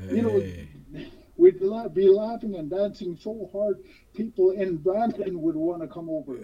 Hey. 0.00 0.16
You 0.16 0.22
know, 0.22 1.06
we'd 1.36 1.60
be 1.94 2.08
laughing 2.08 2.54
and 2.54 2.70
dancing 2.70 3.18
so 3.20 3.50
hard, 3.52 3.82
people 4.14 4.52
in 4.52 4.76
Brandon 4.76 5.42
would 5.42 5.56
want 5.56 5.82
to 5.82 5.88
come 5.88 6.08
over. 6.08 6.38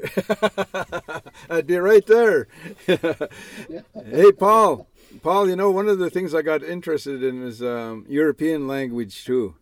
I'd 1.51 1.67
be 1.67 1.77
right 1.79 2.07
there. 2.07 2.49
hey, 2.87 4.33
Paul. 4.33 4.89
Paul, 5.23 5.49
you 5.49 5.57
know, 5.57 5.71
one 5.71 5.89
of 5.89 5.99
the 5.99 6.11
things 6.11 6.35
I 6.35 6.43
got 6.43 6.63
interested 6.63 7.23
in 7.23 7.47
is 7.47 7.63
um, 7.63 8.07
European 8.09 8.67
language 8.67 9.25
too. 9.25 9.55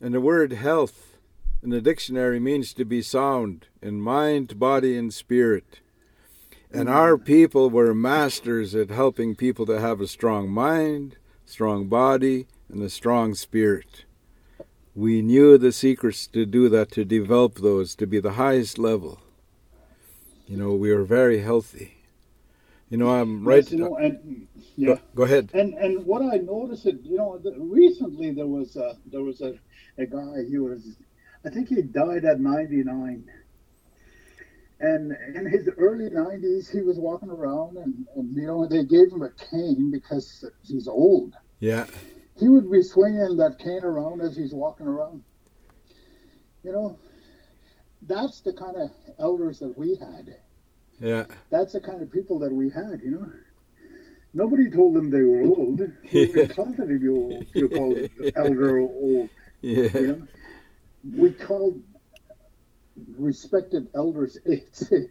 And 0.00 0.14
the 0.14 0.20
word 0.20 0.52
health 0.52 1.13
in 1.64 1.70
the 1.70 1.80
dictionary 1.80 2.38
means 2.38 2.74
to 2.74 2.84
be 2.84 3.00
sound 3.00 3.66
in 3.80 3.98
mind, 3.98 4.58
body, 4.58 4.98
and 4.98 5.12
spirit. 5.12 5.80
And 6.70 6.88
hmm. 6.88 6.94
our 6.94 7.16
people 7.16 7.70
were 7.70 7.94
masters 7.94 8.74
at 8.74 8.90
helping 8.90 9.34
people 9.34 9.64
to 9.66 9.80
have 9.80 10.00
a 10.00 10.06
strong 10.06 10.50
mind, 10.50 11.16
strong 11.46 11.88
body, 11.88 12.46
and 12.68 12.82
a 12.82 12.90
strong 12.90 13.34
spirit. 13.34 14.04
We 14.94 15.22
knew 15.22 15.56
the 15.56 15.72
secrets 15.72 16.26
to 16.28 16.44
do 16.44 16.68
that, 16.68 16.92
to 16.92 17.04
develop 17.04 17.56
those 17.56 17.94
to 17.96 18.06
be 18.06 18.20
the 18.20 18.32
highest 18.32 18.78
level. 18.78 19.20
You 20.46 20.58
know, 20.58 20.74
we 20.74 20.92
were 20.92 21.04
very 21.04 21.40
healthy. 21.40 21.96
You 22.90 22.98
know, 22.98 23.08
I'm 23.08 23.48
right. 23.48 23.64
Yes, 23.64 23.72
you 23.72 23.78
know, 23.78 23.96
and, 23.96 24.46
yeah. 24.76 24.86
Go, 24.86 25.00
go, 25.14 25.22
ahead. 25.22 25.50
And 25.54 25.72
and 25.74 26.04
what 26.04 26.22
I 26.22 26.36
noticed, 26.36 26.84
you 26.84 27.16
know, 27.16 27.40
recently 27.56 28.32
there 28.32 28.46
was 28.46 28.76
a, 28.76 28.96
there 29.10 29.22
was 29.22 29.40
a, 29.40 29.54
a 29.96 30.04
guy. 30.04 30.44
He 30.48 30.58
was 30.58 30.96
I 31.44 31.50
think 31.50 31.68
he 31.68 31.82
died 31.82 32.24
at 32.24 32.40
99. 32.40 33.24
And 34.80 35.12
in 35.34 35.46
his 35.46 35.68
early 35.78 36.10
90s, 36.10 36.70
he 36.70 36.80
was 36.80 36.98
walking 36.98 37.30
around, 37.30 37.76
and, 37.76 38.06
and 38.16 38.34
you 38.34 38.46
know, 38.46 38.66
they 38.66 38.84
gave 38.84 39.12
him 39.12 39.22
a 39.22 39.30
cane 39.30 39.90
because 39.90 40.44
he's 40.62 40.88
old. 40.88 41.34
Yeah. 41.60 41.86
He 42.38 42.48
would 42.48 42.70
be 42.70 42.82
swinging 42.82 43.36
that 43.36 43.58
cane 43.58 43.84
around 43.84 44.20
as 44.20 44.36
he's 44.36 44.52
walking 44.52 44.86
around. 44.86 45.22
You 46.64 46.72
know, 46.72 46.98
that's 48.02 48.40
the 48.40 48.52
kind 48.52 48.76
of 48.76 48.90
elders 49.18 49.60
that 49.60 49.78
we 49.78 49.96
had. 49.96 50.36
Yeah. 51.00 51.24
That's 51.50 51.72
the 51.72 51.80
kind 51.80 52.02
of 52.02 52.10
people 52.10 52.38
that 52.40 52.52
we 52.52 52.70
had, 52.70 53.00
you 53.02 53.10
know. 53.12 53.32
Nobody 54.32 54.68
told 54.68 54.94
them 54.94 55.10
they 55.10 55.22
were 55.22 55.42
old. 55.42 55.78
They 56.10 56.26
yeah. 56.26 56.46
confident 56.46 56.90
if 56.90 57.02
you, 57.02 57.46
you 57.54 57.68
call 57.68 57.96
elder 58.34 58.78
or 58.78 58.80
old. 58.80 59.28
Yeah. 59.60 59.88
You 59.94 60.06
know? 60.06 60.26
We 61.12 61.32
called 61.32 61.80
respected 63.18 63.88
elders 63.94 64.38
Itse. 64.46 65.10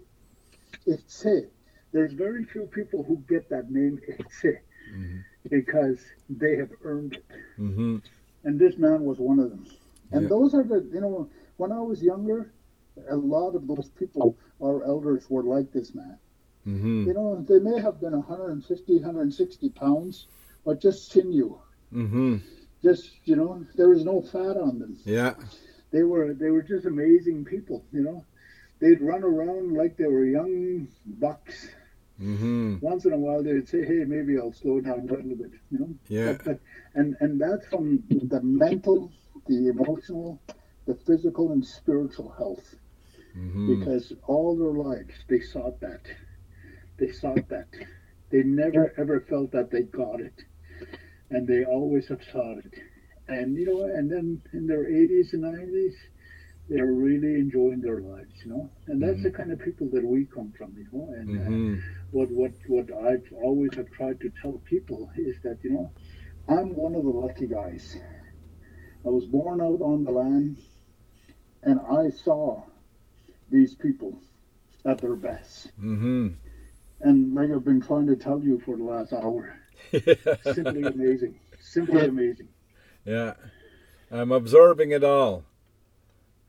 Itse. 0.88 1.48
There's 1.92 2.14
very 2.14 2.44
few 2.46 2.64
people 2.64 3.04
who 3.04 3.18
get 3.30 3.50
that 3.50 3.70
name 3.70 4.00
Itse 4.08 4.58
mm-hmm. 4.92 5.20
because 5.50 6.00
they 6.30 6.56
have 6.58 6.72
earned 6.84 7.14
it. 7.14 7.26
Mm-hmm. 7.60 7.98
And 8.46 8.60
this 8.60 8.78
man 8.78 9.04
was 9.04 9.20
one 9.20 9.40
of 9.40 9.50
them. 9.50 9.66
And 10.12 10.24
yeah. 10.24 10.30
those 10.30 10.54
are 10.54 10.64
the, 10.64 10.88
you 10.94 11.02
know, 11.02 11.30
when 11.58 11.72
I 11.72 11.80
was 11.80 12.02
younger, 12.02 12.52
a 13.10 13.16
lot 13.16 13.56
of 13.56 13.68
those 13.68 13.90
people, 13.98 14.38
our 14.62 14.84
elders, 14.84 15.30
were 15.30 15.44
like 15.44 15.72
this 15.72 15.94
man. 15.96 16.18
Mm-hmm. 16.68 17.08
You 17.08 17.14
know, 17.14 17.46
they 17.48 17.60
may 17.60 17.80
have 17.80 18.00
been 18.00 18.14
150, 18.14 18.96
160 18.96 19.70
pounds, 19.70 20.28
but 20.66 20.82
just 20.82 21.12
sinew. 21.12 21.58
Mm-hmm. 21.94 22.38
Just, 22.82 23.12
you 23.26 23.36
know, 23.36 23.66
there 23.76 23.90
was 23.90 24.04
no 24.04 24.22
fat 24.22 24.58
on 24.58 24.80
them. 24.80 24.98
Yeah 25.06 25.36
they 25.94 26.04
were 26.04 26.34
they 26.34 26.50
were 26.50 26.64
just 26.64 26.86
amazing 26.86 27.46
people. 27.46 27.86
You 27.94 28.02
know, 28.02 28.26
they'd 28.80 29.00
run 29.00 29.24
around 29.24 29.78
like 29.78 29.96
they 29.96 30.08
were 30.08 30.26
young 30.26 30.88
bucks. 31.06 31.70
Mm-hmm. 32.20 32.78
Once 32.82 33.06
in 33.06 33.14
a 33.14 33.18
while, 33.18 33.44
they'd 33.44 33.70
say, 33.70 33.86
"Hey, 33.86 34.04
maybe 34.06 34.38
I'll 34.38 34.54
slow 34.54 34.82
down 34.82 35.08
a 35.08 35.14
little 35.14 35.36
bit," 35.36 35.52
you 35.72 35.80
know. 35.80 35.90
Yeah. 36.08 36.34
But, 36.34 36.46
but, 36.46 36.60
and 36.96 37.16
and 37.22 37.40
that's 37.40 37.66
from 37.68 38.04
the 38.10 38.42
mental, 38.42 39.12
the 39.48 39.70
emotional, 39.70 40.42
the 40.86 40.96
physical, 40.96 41.52
and 41.52 41.66
spiritual 41.66 42.32
health. 42.38 42.76
Mm-hmm. 43.38 43.80
Because 43.80 44.14
all 44.28 44.56
their 44.58 44.74
lives 44.74 45.14
they 45.28 45.42
sought 45.42 45.80
that, 45.82 46.02
they 46.98 47.12
sought 47.12 47.48
that. 47.50 47.68
They 48.30 48.44
never 48.44 48.94
ever 48.98 49.22
felt 49.22 49.52
that 49.52 49.70
they 49.70 49.84
got 49.84 50.22
it, 50.22 50.44
and 51.30 51.48
they 51.48 51.66
always 51.66 52.08
have 52.08 52.22
sought 52.32 52.60
it. 52.60 52.74
And 53.28 53.58
you 53.58 53.66
know, 53.66 53.84
and 53.86 54.10
then 54.12 54.42
in 54.54 54.68
their 54.68 54.86
80s 54.86 55.34
and 55.34 55.44
90s, 55.44 55.96
they're 56.70 56.92
really 56.94 57.36
enjoying 57.36 57.82
their 57.82 58.00
lives, 58.02 58.34
you 58.44 58.52
know. 58.52 58.70
And 58.88 59.02
that's 59.02 59.22
the 59.24 59.32
kind 59.32 59.52
of 59.52 59.60
people 59.60 59.88
that 59.94 60.04
we 60.06 60.26
come 60.26 60.52
from, 60.58 60.74
you 60.78 60.88
know. 60.92 61.14
And 61.16 61.38
uh, 61.38 61.52
Mm-hmm. 61.52 61.76
what 62.12 62.30
what 62.32 62.52
what 62.68 62.92
I've 62.94 63.32
always 63.34 63.74
have 63.76 63.90
tried 63.92 64.20
to 64.22 64.30
tell 64.42 64.54
people 64.66 65.10
is 65.18 65.38
that 65.44 65.60
you 65.64 65.72
know 65.72 65.92
I'm 66.48 66.76
one 66.76 66.96
of 66.96 67.04
the 67.04 67.10
lucky 67.10 67.48
guys. 67.48 67.98
I 69.06 69.10
was 69.10 69.26
born 69.26 69.62
out 69.62 69.82
on 69.82 70.04
the 70.04 70.12
land, 70.12 70.58
and 71.64 71.80
I 71.80 72.10
saw 72.10 72.64
these 73.50 73.76
people 73.76 74.22
at 74.86 75.00
their 75.00 75.16
best. 75.16 75.72
Mm-hmm. 75.80 76.30
And 77.02 77.36
like 77.36 77.50
I've 77.52 77.64
been 77.64 77.82
trying 77.82 78.08
to 78.08 78.16
tell 78.16 78.42
you 78.42 78.60
for 78.66 78.78
the 78.78 78.84
last 78.84 79.14
hour, 79.14 79.58
simply 80.54 80.84
amazing, 80.84 81.40
simply 81.60 82.06
amazing. 82.06 82.50
Yeah. 83.06 83.34
I'm 84.12 84.32
absorbing 84.32 84.92
it 84.92 85.04
all. 85.04 85.44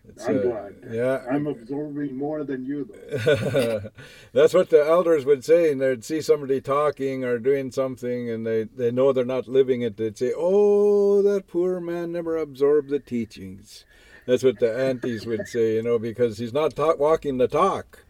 It's, 0.06 0.26
I'm 0.26 0.38
uh, 0.38 0.42
glad. 0.42 0.74
Yeah. 0.90 1.22
I'm 1.30 1.46
absorbing 1.46 2.14
more 2.16 2.44
than 2.44 2.66
you, 2.66 2.84
though. 2.84 3.80
That's 4.34 4.52
what 4.52 4.68
the 4.68 4.84
elders 4.84 5.24
would 5.24 5.44
say, 5.44 5.72
and 5.72 5.80
they'd 5.80 6.04
see 6.04 6.20
somebody 6.20 6.60
talking 6.60 7.24
or 7.24 7.38
doing 7.38 7.70
something, 7.70 8.28
and 8.28 8.46
they, 8.46 8.64
they 8.64 8.90
know 8.90 9.12
they're 9.12 9.24
not 9.24 9.48
living 9.48 9.80
it. 9.80 9.96
They'd 9.96 10.18
say, 10.18 10.32
"Oh, 10.36 11.22
that 11.22 11.46
poor 11.48 11.80
man 11.80 12.12
never 12.12 12.36
absorbed 12.36 12.90
the 12.90 12.98
teachings." 12.98 13.86
That's 14.26 14.42
what 14.42 14.58
the 14.58 14.76
aunties 14.76 15.24
would 15.26 15.48
say, 15.48 15.76
you 15.76 15.82
know, 15.82 15.98
because 15.98 16.36
he's 16.36 16.52
not 16.52 16.76
talk, 16.76 16.98
walking 16.98 17.38
the 17.38 17.48
talk. 17.48 18.04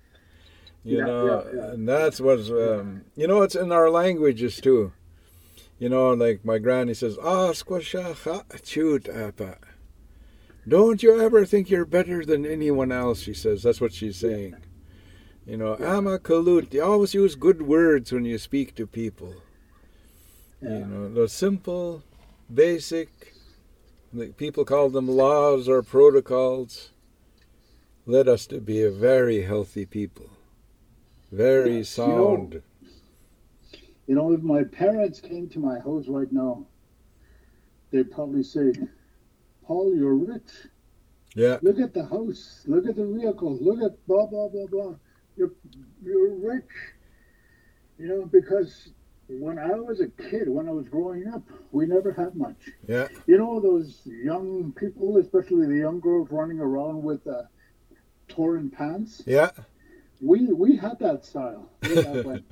You 0.85 0.99
Yeah, 0.99 1.05
know, 1.05 1.27
yeah, 1.27 1.61
yeah. 1.61 1.71
and 1.73 1.89
that's 1.89 2.21
what's 2.21 2.51
um, 2.51 3.05
you 3.17 3.27
know, 3.29 3.43
it's 3.43 3.55
in 3.55 3.71
our 3.71 3.89
languages 3.89 4.61
too. 4.61 4.93
You 5.79 5.89
know, 5.89 6.13
like 6.13 6.45
my 6.45 6.59
granny 6.59 6.95
says, 6.95 7.19
"Ah, 7.23 7.53
squasha 7.53 8.15
chut 8.63 9.09
apa." 9.09 9.59
Don't 10.67 11.03
you 11.03 11.21
ever 11.21 11.45
think 11.45 11.69
you're 11.69 11.85
better 11.85 12.25
than 12.25 12.47
anyone 12.47 12.91
else? 12.91 13.21
She 13.21 13.35
says. 13.35 13.63
That's 13.63 13.81
what 13.81 13.93
she's 13.93 14.17
saying. 14.17 14.57
You 15.47 15.59
know, 15.59 15.77
ama 15.77 16.19
kalut. 16.19 16.73
You 16.73 16.83
always 16.83 17.13
use 17.13 17.35
good 17.35 17.63
words 17.63 18.13
when 18.13 18.25
you 18.25 18.39
speak 18.39 18.75
to 18.77 18.87
people. 18.87 19.35
You 20.63 20.87
know, 20.87 21.09
the 21.13 21.29
simple, 21.29 22.03
basic. 22.53 23.35
like 24.15 24.39
People 24.39 24.65
call 24.65 24.89
them 24.89 25.09
laws 25.09 25.69
or 25.69 25.83
protocols. 25.83 26.93
Led 28.07 28.29
us 28.29 28.47
to 28.47 28.61
be 28.61 28.83
a 28.83 28.91
very 28.91 29.43
healthy 29.43 29.85
people, 29.87 30.31
very 31.33 31.79
Yes, 31.79 31.99
you 31.99 32.07
know, 32.07 32.37
sound. 32.37 32.63
You 34.07 34.15
know, 34.15 34.33
if 34.33 34.43
my 34.43 34.65
parents 34.65 35.21
came 35.21 35.49
to 35.51 35.59
my 35.59 35.79
house 35.79 36.07
right 36.09 36.31
now, 36.31 36.67
they'd 37.91 38.11
probably 38.11 38.43
say, 38.43 38.73
Paul, 39.67 39.95
you're 39.97 40.15
rich. 40.15 40.51
yeah, 41.35 41.59
Look 41.63 41.79
at 41.81 41.95
the 41.95 42.05
house. 42.05 42.63
Look 42.67 42.87
at 42.87 42.97
the 42.97 43.07
vehicle. 43.07 43.57
Look 43.61 43.81
at 43.83 44.07
blah, 44.07 44.27
blah, 44.27 44.49
blah, 44.49 44.67
blah. 44.67 44.95
You're, 45.37 45.53
you're 46.03 46.35
rich. 46.35 46.69
You 47.99 48.09
know, 48.09 48.25
because 48.27 48.91
when 49.29 49.59
I 49.59 49.71
was 49.75 50.01
a 50.01 50.09
kid, 50.09 50.49
when 50.49 50.69
I 50.69 50.73
was 50.73 50.87
growing 50.89 51.27
up, 51.29 51.43
we 51.73 51.87
never 51.87 52.13
had 52.13 52.35
much. 52.35 52.57
yeah, 52.87 53.09
You 53.27 53.39
know, 53.39 53.59
those 53.61 54.03
young 54.05 54.73
people, 54.73 55.17
especially 55.17 55.67
the 55.67 55.79
young 55.79 56.01
girls 56.01 56.29
running 56.31 56.61
around 56.61 57.03
with 57.03 57.27
uh, 57.27 57.43
torn 58.29 58.69
pants? 58.71 59.23
yeah. 59.27 59.51
We, 60.25 60.47
we 60.53 60.77
had 60.77 60.99
that 61.01 61.25
style. 61.25 61.69
back 61.83 62.25
when. 62.25 62.45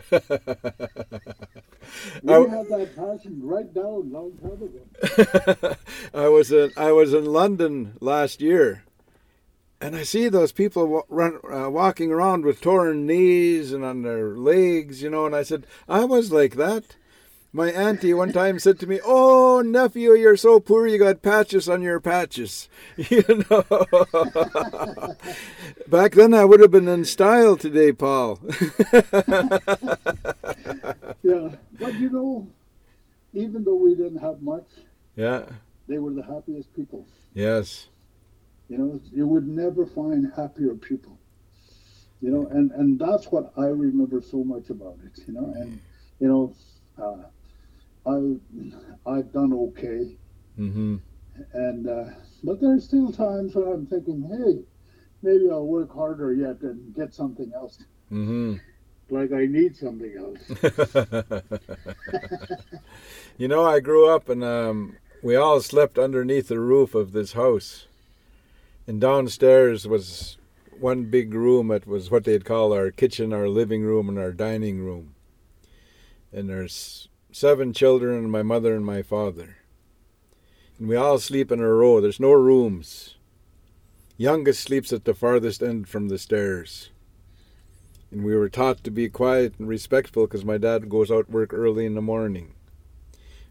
We 2.22 2.34
I- 2.34 2.48
had 2.48 2.68
that 2.68 2.90
passion 2.94 3.40
right 3.42 3.72
down 3.72 4.12
long 4.12 4.32
time 4.42 4.62
ago. 4.62 5.76
I 6.14 6.28
was 6.28 6.52
in 6.52 6.70
I 6.76 6.92
was 6.92 7.14
in 7.14 7.24
London 7.24 7.94
last 8.00 8.40
year, 8.40 8.84
and 9.80 9.96
I 9.96 10.02
see 10.02 10.28
those 10.28 10.52
people 10.52 10.86
wa- 10.86 11.02
run 11.08 11.38
uh, 11.50 11.70
walking 11.70 12.12
around 12.12 12.44
with 12.44 12.60
torn 12.60 13.06
knees 13.06 13.72
and 13.72 13.84
on 13.84 14.02
their 14.02 14.36
legs, 14.36 15.02
you 15.02 15.08
know. 15.10 15.24
And 15.26 15.34
I 15.34 15.42
said, 15.42 15.66
I 15.88 16.04
was 16.04 16.30
like 16.30 16.56
that. 16.56 16.96
My 17.54 17.70
auntie 17.70 18.14
one 18.14 18.32
time 18.32 18.58
said 18.58 18.78
to 18.80 18.86
me, 18.86 18.98
"Oh 19.04 19.60
nephew, 19.60 20.14
you're 20.14 20.38
so 20.38 20.58
poor. 20.58 20.86
You 20.86 20.96
got 20.98 21.20
patches 21.20 21.68
on 21.68 21.82
your 21.82 22.00
patches." 22.00 22.70
You 22.96 23.44
know. 23.50 23.62
Back 25.86 26.12
then, 26.12 26.32
I 26.32 26.46
would 26.46 26.60
have 26.60 26.70
been 26.70 26.88
in 26.88 27.04
style 27.04 27.56
today, 27.56 27.92
Paul. 27.92 28.40
Yeah, 31.22 31.50
but 31.78 31.94
you 32.00 32.10
know, 32.10 32.48
even 33.32 33.62
though 33.62 33.76
we 33.76 33.94
didn't 33.94 34.18
have 34.18 34.42
much, 34.42 34.66
yeah. 35.14 35.44
they 35.86 35.98
were 35.98 36.12
the 36.12 36.24
happiest 36.24 36.74
people. 36.74 37.06
Yes. 37.32 37.86
You 38.68 38.78
know, 38.78 39.00
you 39.12 39.28
would 39.28 39.46
never 39.46 39.86
find 39.86 40.32
happier 40.34 40.74
people. 40.74 41.16
You 42.20 42.30
know, 42.30 42.46
and 42.48 42.72
and 42.72 42.98
that's 42.98 43.26
what 43.26 43.52
I 43.56 43.66
remember 43.66 44.20
so 44.20 44.42
much 44.42 44.70
about 44.70 44.98
it. 45.04 45.22
You 45.28 45.34
know, 45.34 45.52
and 45.54 45.80
you 46.18 46.26
know, 46.26 46.54
uh, 47.00 47.28
I 48.06 48.36
I've 49.06 49.32
done 49.32 49.52
okay, 49.52 50.16
Mm-hmm. 50.58 50.96
and 51.54 51.88
uh, 51.88 52.04
but 52.44 52.60
there's 52.60 52.84
still 52.84 53.10
times 53.12 53.54
when 53.54 53.66
I'm 53.66 53.86
thinking, 53.86 54.22
hey, 54.22 54.64
maybe 55.22 55.50
I'll 55.50 55.66
work 55.66 55.94
harder 55.94 56.32
yet 56.34 56.60
and 56.62 56.94
get 56.94 57.14
something 57.14 57.50
else. 57.54 57.82
Mm-hmm. 58.12 58.56
Like 59.08 59.32
I 59.32 59.46
need 59.46 59.76
something 59.76 60.14
else. 60.16 61.42
you 63.38 63.48
know, 63.48 63.64
I 63.64 63.80
grew 63.80 64.08
up 64.08 64.28
and 64.28 64.44
um, 64.44 64.96
we 65.22 65.36
all 65.36 65.60
slept 65.60 65.98
underneath 65.98 66.48
the 66.48 66.60
roof 66.60 66.94
of 66.94 67.12
this 67.12 67.32
house. 67.32 67.86
And 68.86 69.00
downstairs 69.00 69.86
was 69.86 70.36
one 70.78 71.04
big 71.04 71.32
room. 71.34 71.70
It 71.70 71.86
was 71.86 72.10
what 72.10 72.24
they'd 72.24 72.44
call 72.44 72.72
our 72.72 72.90
kitchen, 72.90 73.32
our 73.32 73.48
living 73.48 73.82
room, 73.82 74.08
and 74.08 74.18
our 74.18 74.32
dining 74.32 74.80
room. 74.84 75.14
And 76.32 76.48
there's 76.48 77.08
seven 77.32 77.72
children, 77.72 78.18
and 78.18 78.30
my 78.30 78.42
mother 78.42 78.74
and 78.74 78.84
my 78.84 79.02
father. 79.02 79.56
And 80.78 80.88
we 80.88 80.96
all 80.96 81.18
sleep 81.18 81.50
in 81.50 81.60
a 81.60 81.68
row. 81.68 82.00
There's 82.00 82.20
no 82.20 82.32
rooms. 82.32 83.16
Youngest 84.16 84.62
sleeps 84.62 84.92
at 84.92 85.04
the 85.04 85.14
farthest 85.14 85.62
end 85.62 85.88
from 85.88 86.08
the 86.08 86.18
stairs 86.18 86.90
and 88.12 88.22
we 88.22 88.36
were 88.36 88.50
taught 88.50 88.84
to 88.84 88.90
be 88.90 89.08
quiet 89.08 89.54
and 89.58 89.66
respectful 89.66 90.26
because 90.26 90.44
my 90.44 90.58
dad 90.58 90.90
goes 90.90 91.10
out 91.10 91.30
work 91.30 91.54
early 91.54 91.86
in 91.86 91.94
the 91.94 92.02
morning. 92.02 92.54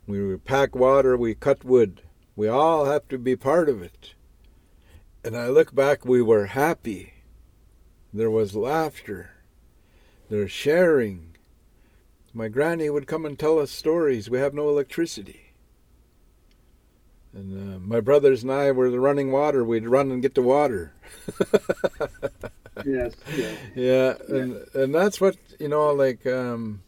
We 0.06 0.38
pack 0.38 0.76
water, 0.76 1.18
we 1.18 1.34
cut 1.34 1.66
wood. 1.66 2.04
We 2.36 2.48
all 2.48 2.86
have 2.86 3.08
to 3.10 3.18
be 3.18 3.36
part 3.36 3.70
of 3.70 3.82
it. 3.82 4.14
And 5.24 5.36
I 5.36 5.48
look 5.48 5.74
back, 5.74 6.06
we 6.06 6.22
were 6.22 6.46
happy. 6.48 7.14
There 8.14 8.30
was 8.30 8.56
laughter. 8.56 9.32
There's 10.30 10.52
sharing. 10.52 11.31
My 12.34 12.48
granny 12.48 12.90
would 12.90 13.08
come 13.08 13.26
and 13.26 13.38
tell 13.38 13.60
us 13.60 13.72
stories. 13.72 14.30
We 14.30 14.40
have 14.40 14.54
no 14.54 14.70
electricity. 14.70 15.54
And 17.34 17.76
uh, 17.76 17.80
my 17.80 18.00
brothers 18.02 18.44
and 18.44 18.52
I 18.52 18.72
were 18.72 18.90
the 18.90 19.00
running 19.00 19.32
water. 19.32 19.64
We'd 19.64 19.88
run 19.88 20.12
and 20.12 20.22
get 20.22 20.36
the 20.36 20.42
water. 20.42 20.94
yes, 22.86 23.14
yes. 23.36 23.58
Yeah, 23.76 24.14
and 24.28 24.66
and 24.74 24.94
that's 24.94 25.22
what 25.22 25.38
you 25.60 25.70
know, 25.70 25.94
like 25.94 26.26
um, 26.26 26.84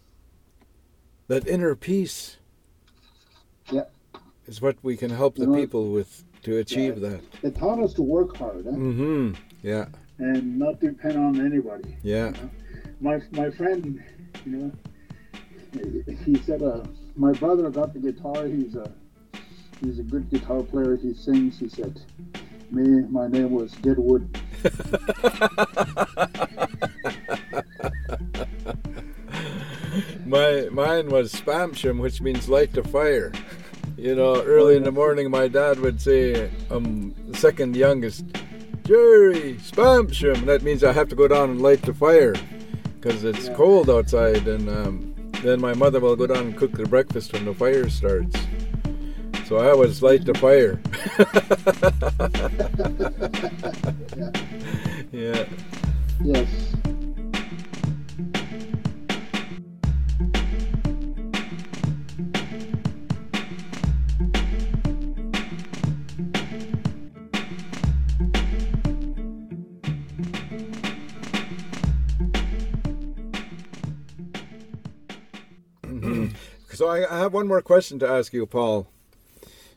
that 1.28 1.48
inner 1.48 1.76
peace. 1.76 2.38
Yeah. 3.72 3.86
is 4.46 4.62
what 4.62 4.76
we 4.82 4.98
can 4.98 5.10
help 5.12 5.36
the 5.36 5.42
You 5.42 5.48
know, 5.48 5.56
people 5.56 5.92
with 5.92 6.26
to 6.44 6.58
achieve 6.58 7.00
that. 7.00 7.22
It 7.42 7.56
taught 7.56 7.80
us 7.82 7.94
to 7.94 8.02
work 8.02 8.36
hard? 8.36 8.66
Mm-hmm. 8.66 9.36
Yeah, 9.62 9.86
and 10.18 10.60
not 10.60 10.82
depend 10.82 11.18
on 11.18 11.40
anybody. 11.40 11.96
yeah, 12.04 12.34
My 13.00 13.22
my 13.32 13.50
friend, 13.50 14.04
you 14.46 14.52
know, 14.52 14.72
he 16.26 16.36
said, 16.44 16.62
uh, 16.64 16.84
my 17.16 17.32
brother 17.34 17.70
got 17.70 17.94
the 17.94 18.00
guitar. 18.00 18.46
He's 18.48 18.76
a 18.76 18.92
he's 19.84 20.00
a 20.00 20.04
good 20.04 20.30
guitar 20.30 20.62
player. 20.64 20.98
He 20.98 21.14
sings. 21.14 21.60
He 21.60 21.70
said, 21.70 22.00
me, 22.72 23.02
my 23.10 23.28
name 23.28 23.52
was 23.52 23.72
Deadwood. 23.74 24.30
my 30.26 30.68
mine 30.72 31.10
was 31.10 31.34
spamsham, 31.34 32.00
which 32.00 32.22
means 32.22 32.50
light 32.50 32.72
the 32.74 32.84
fire. 32.84 33.32
You 33.98 34.16
know, 34.16 34.42
early 34.44 34.76
in 34.76 34.84
the 34.84 34.92
morning, 34.92 35.30
my 35.30 35.48
dad 35.48 35.80
would 35.80 36.02
say, 36.02 36.50
um, 36.72 37.14
the 37.28 37.38
second 37.38 37.76
youngest, 37.76 38.26
Jerry, 38.84 39.56
spamsham. 39.62 40.46
That 40.46 40.64
means 40.64 40.84
I 40.84 40.92
have 40.94 41.10
to 41.10 41.16
go 41.16 41.28
down 41.28 41.52
and 41.52 41.62
light 41.62 41.82
the 41.84 41.94
fire, 41.94 42.36
because 43.00 43.24
it's 43.24 43.48
Yeah. 43.48 43.54
cold 43.54 43.90
outside, 43.90 44.48
and 44.48 44.68
um, 44.70 45.13
then 45.44 45.62
my 45.62 45.74
mother 45.74 46.00
will 46.00 46.16
go 46.16 46.28
down 46.28 46.48
and 46.48 46.58
cook 46.58 46.72
the 46.72 46.86
breakfast 46.86 47.34
when 47.34 47.46
the 47.46 47.54
fire 47.54 47.90
starts. 47.90 48.36
So 49.46 49.58
I 49.58 49.72
always 49.72 50.02
light 50.02 50.26
the 50.26 50.34
fire. 50.36 50.80
yeah. 55.12 55.46
Yes. 56.24 56.76
So 76.84 76.90
I, 76.90 77.10
I 77.10 77.20
have 77.20 77.34
one 77.34 77.48
more 77.48 77.62
question 77.62 77.98
to 78.00 78.10
ask 78.10 78.34
you, 78.34 78.46
Paul. 78.46 78.88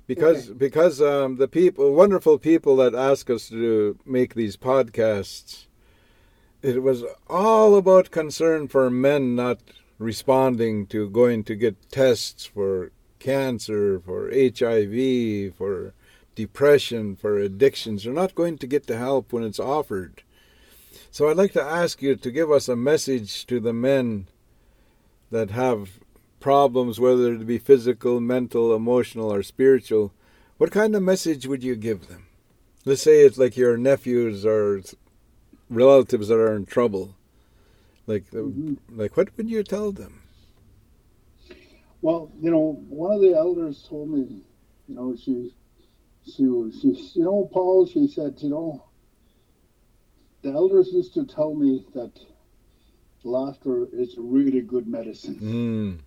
Because 0.09 0.49
because 0.51 1.01
um, 1.01 1.37
the 1.37 1.47
people, 1.47 1.95
wonderful 1.95 2.37
people 2.37 2.75
that 2.79 2.97
ask 2.97 3.31
us 3.31 3.49
to 3.51 3.97
make 4.05 4.35
these 4.35 4.57
podcasts, 4.57 5.67
it 6.63 6.83
was 6.83 7.05
all 7.29 7.77
about 7.77 8.11
concern 8.11 8.67
for 8.67 8.91
men 8.91 9.37
not 9.37 9.61
responding 10.01 10.85
to 10.89 11.09
going 11.09 11.45
to 11.45 11.55
get 11.55 11.93
tests 11.93 12.45
for 12.45 12.91
cancer, 13.21 14.01
for 14.01 14.29
HIV, 14.33 15.55
for 15.55 15.95
depression, 16.35 17.15
for 17.15 17.39
addictions. 17.39 18.03
They're 18.03 18.13
not 18.13 18.35
going 18.35 18.59
to 18.59 18.67
get 18.67 18.89
the 18.89 18.99
help 18.99 19.33
when 19.33 19.45
it's 19.45 19.61
offered. 19.61 20.25
So 21.13 21.29
I'd 21.29 21.37
like 21.37 21.53
to 21.53 21.63
ask 21.63 22.03
you 22.03 22.17
to 22.17 22.31
give 22.33 22.51
us 22.51 22.69
a 22.69 22.75
message 22.75 23.47
to 23.47 23.61
the 23.61 23.73
men 23.73 24.27
that 25.31 25.51
have 25.51 26.01
problems, 26.47 27.01
whether 27.01 27.35
it 27.35 27.45
be 27.45 27.59
physical, 27.59 28.21
mental, 28.21 28.73
emotional, 28.73 29.33
or 29.33 29.43
spiritual, 29.43 30.13
what 30.59 30.71
kind 30.71 30.95
of 30.95 31.03
message 31.03 31.45
would 31.45 31.65
you 31.65 31.75
give 31.75 32.07
them? 32.07 32.27
Let's 32.85 33.03
say 33.03 33.23
it's 33.23 33.37
like 33.37 33.57
your 33.57 33.77
nephews 33.77 34.47
or 34.47 34.81
relatives 35.69 36.29
that 36.29 36.39
are 36.39 36.55
in 36.55 36.65
trouble. 36.65 37.17
Like, 38.07 38.31
Mhm. 38.31 38.79
like 38.95 39.17
what 39.17 39.37
would 39.37 39.51
you 39.51 39.65
tell 39.65 39.91
them? 39.91 40.23
Well, 42.01 42.31
you 42.41 42.53
know, 42.53 42.67
one 42.89 43.11
of 43.11 43.21
the 43.21 43.35
elders 43.35 43.85
told 43.89 44.09
me, 44.11 44.45
you 44.87 44.95
know, 44.95 45.17
she, 45.17 45.53
she 46.33 46.45
was, 46.47 46.79
she, 46.81 46.91
you 47.19 47.25
know, 47.25 47.51
Paul, 47.53 47.87
she 47.87 48.07
said, 48.07 48.41
you 48.41 48.51
know, 48.51 48.85
the 50.43 50.53
elders 50.53 50.93
used 50.93 51.13
to 51.15 51.25
tell 51.27 51.57
me 51.57 51.85
that 51.95 52.13
laughter 53.25 53.89
is 53.93 54.15
really 54.17 54.61
good 54.61 54.87
medicine. 54.87 55.41
Mm. 55.43 56.07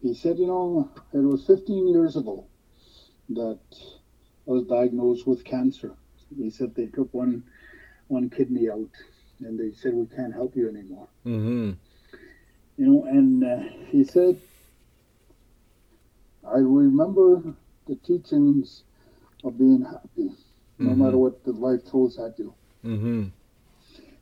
He 0.00 0.14
said, 0.14 0.38
you 0.38 0.46
know, 0.46 0.90
it 1.12 1.18
was 1.18 1.44
15 1.46 1.88
years 1.88 2.16
ago 2.16 2.44
that 3.30 3.58
I 4.46 4.50
was 4.50 4.64
diagnosed 4.64 5.26
with 5.26 5.44
cancer. 5.44 5.94
He 6.36 6.50
said 6.50 6.74
they 6.74 6.86
took 6.86 7.12
one, 7.12 7.42
one 8.08 8.30
kidney 8.30 8.70
out, 8.70 8.90
and 9.40 9.58
they 9.58 9.72
said 9.72 9.94
we 9.94 10.06
can't 10.06 10.32
help 10.32 10.54
you 10.56 10.68
anymore. 10.68 11.08
Mm-hmm. 11.26 11.72
you 12.76 12.86
know, 12.86 13.04
and 13.04 13.42
uh, 13.44 13.58
he 13.90 14.04
said, 14.04 14.38
I 16.46 16.58
remember 16.58 17.54
the 17.86 17.96
teachings 17.96 18.84
of 19.44 19.58
being 19.58 19.82
happy, 19.84 20.32
no 20.78 20.90
Mhm. 20.90 20.96
matter 20.98 21.18
what 21.18 21.44
the 21.44 21.52
life 21.52 21.84
throws 21.86 22.18
at 22.18 22.38
you. 22.38 22.54
Mm-hmm. 22.84 23.24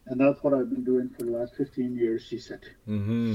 And 0.06 0.20
that's 0.20 0.42
what 0.42 0.54
I've 0.54 0.70
been 0.70 0.84
doing 0.84 1.10
for 1.10 1.24
the 1.24 1.32
last 1.32 1.54
15 1.56 1.94
years, 1.96 2.28
he 2.28 2.38
said. 2.38 2.60
Mm-hmm. 2.88 3.34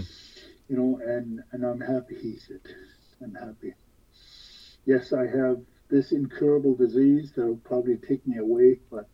You 0.72 0.78
know, 0.78 1.02
and, 1.06 1.44
and 1.52 1.66
I'm 1.66 1.82
happy, 1.82 2.16
he 2.16 2.38
said. 2.38 2.62
I'm 3.22 3.36
happy. 3.36 3.74
Yes, 4.86 5.12
I 5.12 5.28
have 5.28 5.60
this 5.90 6.14
incurable 6.14 6.76
disease 6.76 7.34
that 7.36 7.46
will 7.46 7.58
probably 7.58 7.98
take 7.98 8.26
me 8.26 8.38
away, 8.38 8.80
but 8.90 9.10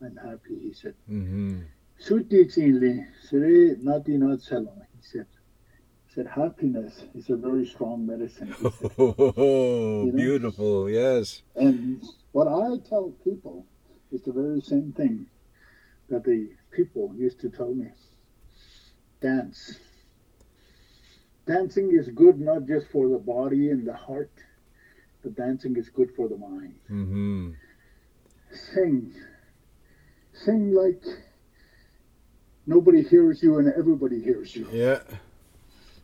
I'm 0.00 0.14
happy, 0.14 0.56
he 0.62 0.72
said. 0.72 0.94
Mm-hmm. 1.10 1.62
Nati 3.82 4.16
not 4.18 4.38
he 4.40 5.02
said. 5.02 5.26
He 6.06 6.14
said, 6.14 6.28
happiness 6.28 7.02
is 7.16 7.28
a 7.28 7.36
very 7.36 7.66
strong 7.66 8.06
medicine. 8.06 8.54
Oh, 8.96 10.04
You 10.06 10.12
know? 10.12 10.16
beautiful. 10.16 10.88
Yes. 10.88 11.42
And 11.56 12.04
what 12.30 12.46
I 12.46 12.78
tell 12.88 13.12
people 13.24 13.66
is 14.12 14.22
the 14.22 14.32
very 14.32 14.60
same 14.60 14.92
thing 14.92 15.26
that 16.08 16.22
the 16.22 16.50
people 16.70 17.12
used 17.16 17.40
to 17.40 17.50
tell 17.50 17.74
me. 17.74 17.88
Dance. 19.20 19.80
Dancing 21.54 21.88
is 22.00 22.06
good 22.22 22.38
not 22.40 22.60
just 22.72 22.86
for 22.94 23.08
the 23.08 23.18
body 23.18 23.70
and 23.70 23.82
the 23.90 23.92
heart, 24.06 24.30
but 25.22 25.34
dancing 25.34 25.74
is 25.76 25.88
good 25.88 26.10
for 26.16 26.28
the 26.28 26.36
mind. 26.36 26.74
Mm-hmm. 26.88 27.50
Sing. 28.72 29.12
Sing 30.32 30.72
like 30.82 31.02
nobody 32.66 33.02
hears 33.02 33.42
you 33.42 33.58
and 33.58 33.72
everybody 33.82 34.18
hears 34.22 34.54
you. 34.54 34.68
Yeah. 34.72 35.00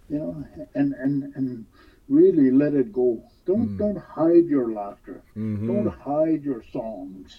You 0.09 0.19
know, 0.19 0.45
and 0.75 0.95
and 0.95 1.15
and 1.37 1.67
really 2.09 2.51
let 2.51 2.75
it 2.75 2.93
go. 2.93 3.09
Don't 3.51 3.69
Mm. 3.71 3.79
don't 3.83 3.99
hide 4.19 4.47
your 4.57 4.69
laughter. 4.81 5.23
Mm-hmm. 5.37 5.67
Don't 5.71 5.93
hide 6.11 6.43
your 6.51 6.63
songs. 6.77 7.31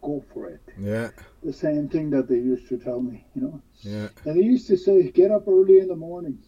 Go 0.00 0.24
for 0.32 0.48
it. 0.48 0.62
Yeah. 0.78 1.10
The 1.42 1.52
same 1.52 1.88
thing 1.88 2.06
that 2.10 2.26
they 2.28 2.40
used 2.52 2.68
to 2.68 2.76
tell 2.78 3.00
me, 3.10 3.26
you 3.34 3.42
know. 3.42 3.56
Yeah. 3.92 4.08
And 4.24 4.32
they 4.36 4.44
used 4.54 4.66
to 4.68 4.76
say, 4.76 5.10
get 5.10 5.30
up 5.30 5.44
early 5.48 5.78
in 5.78 5.88
the 5.88 5.96
morning. 6.08 6.38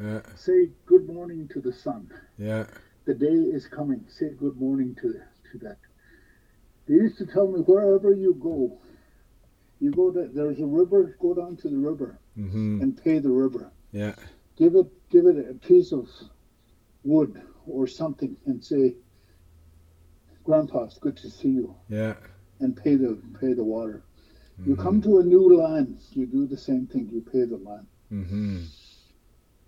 Yeah. 0.00 0.20
Say 0.36 0.70
good 0.86 1.06
morning 1.06 1.48
to 1.48 1.60
the 1.60 1.72
sun. 1.72 2.10
Yeah. 2.38 2.66
The 3.04 3.14
day 3.14 3.26
is 3.56 3.66
coming. 3.66 4.04
Say 4.08 4.30
good 4.30 4.56
morning 4.60 4.96
to 5.02 5.12
to 5.52 5.58
that. 5.58 5.78
They 6.86 6.94
used 6.94 7.18
to 7.18 7.26
tell 7.26 7.48
me 7.48 7.60
wherever 7.60 8.12
you 8.12 8.34
go, 8.34 8.78
you 9.80 9.90
go 9.90 10.10
to 10.10 10.28
there's 10.32 10.60
a 10.60 10.66
river, 10.66 11.16
go 11.20 11.34
down 11.34 11.56
to 11.58 11.68
the 11.68 11.78
river 11.78 12.18
Mm-hmm. 12.38 12.80
and 12.82 12.96
pay 12.96 13.18
the 13.18 13.30
river. 13.30 13.72
Yeah. 13.92 14.14
Give 14.56 14.74
it 14.76 14.86
give 15.10 15.26
it 15.26 15.36
a 15.50 15.54
piece 15.54 15.92
of 15.92 16.08
wood 17.04 17.42
or 17.66 17.86
something 17.86 18.36
and 18.46 18.64
say, 18.64 18.94
Grandpa, 20.44 20.84
it's 20.84 20.98
good 20.98 21.16
to 21.18 21.30
see 21.30 21.50
you 21.50 21.74
Yeah. 21.88 22.14
and 22.60 22.76
pay 22.76 22.94
the 22.96 23.18
pay 23.40 23.52
the 23.52 23.64
water. 23.64 24.02
You 24.64 24.74
Mhm. 24.76 24.78
come 24.82 25.00
to 25.02 25.18
a 25.18 25.24
new 25.24 25.54
land, 25.56 25.98
you 26.12 26.26
do 26.26 26.46
the 26.46 26.56
same 26.56 26.86
thing, 26.86 27.08
you 27.10 27.20
pay 27.20 27.44
the 27.44 27.56
land. 27.56 27.86
Mm-hmm. 28.12 28.58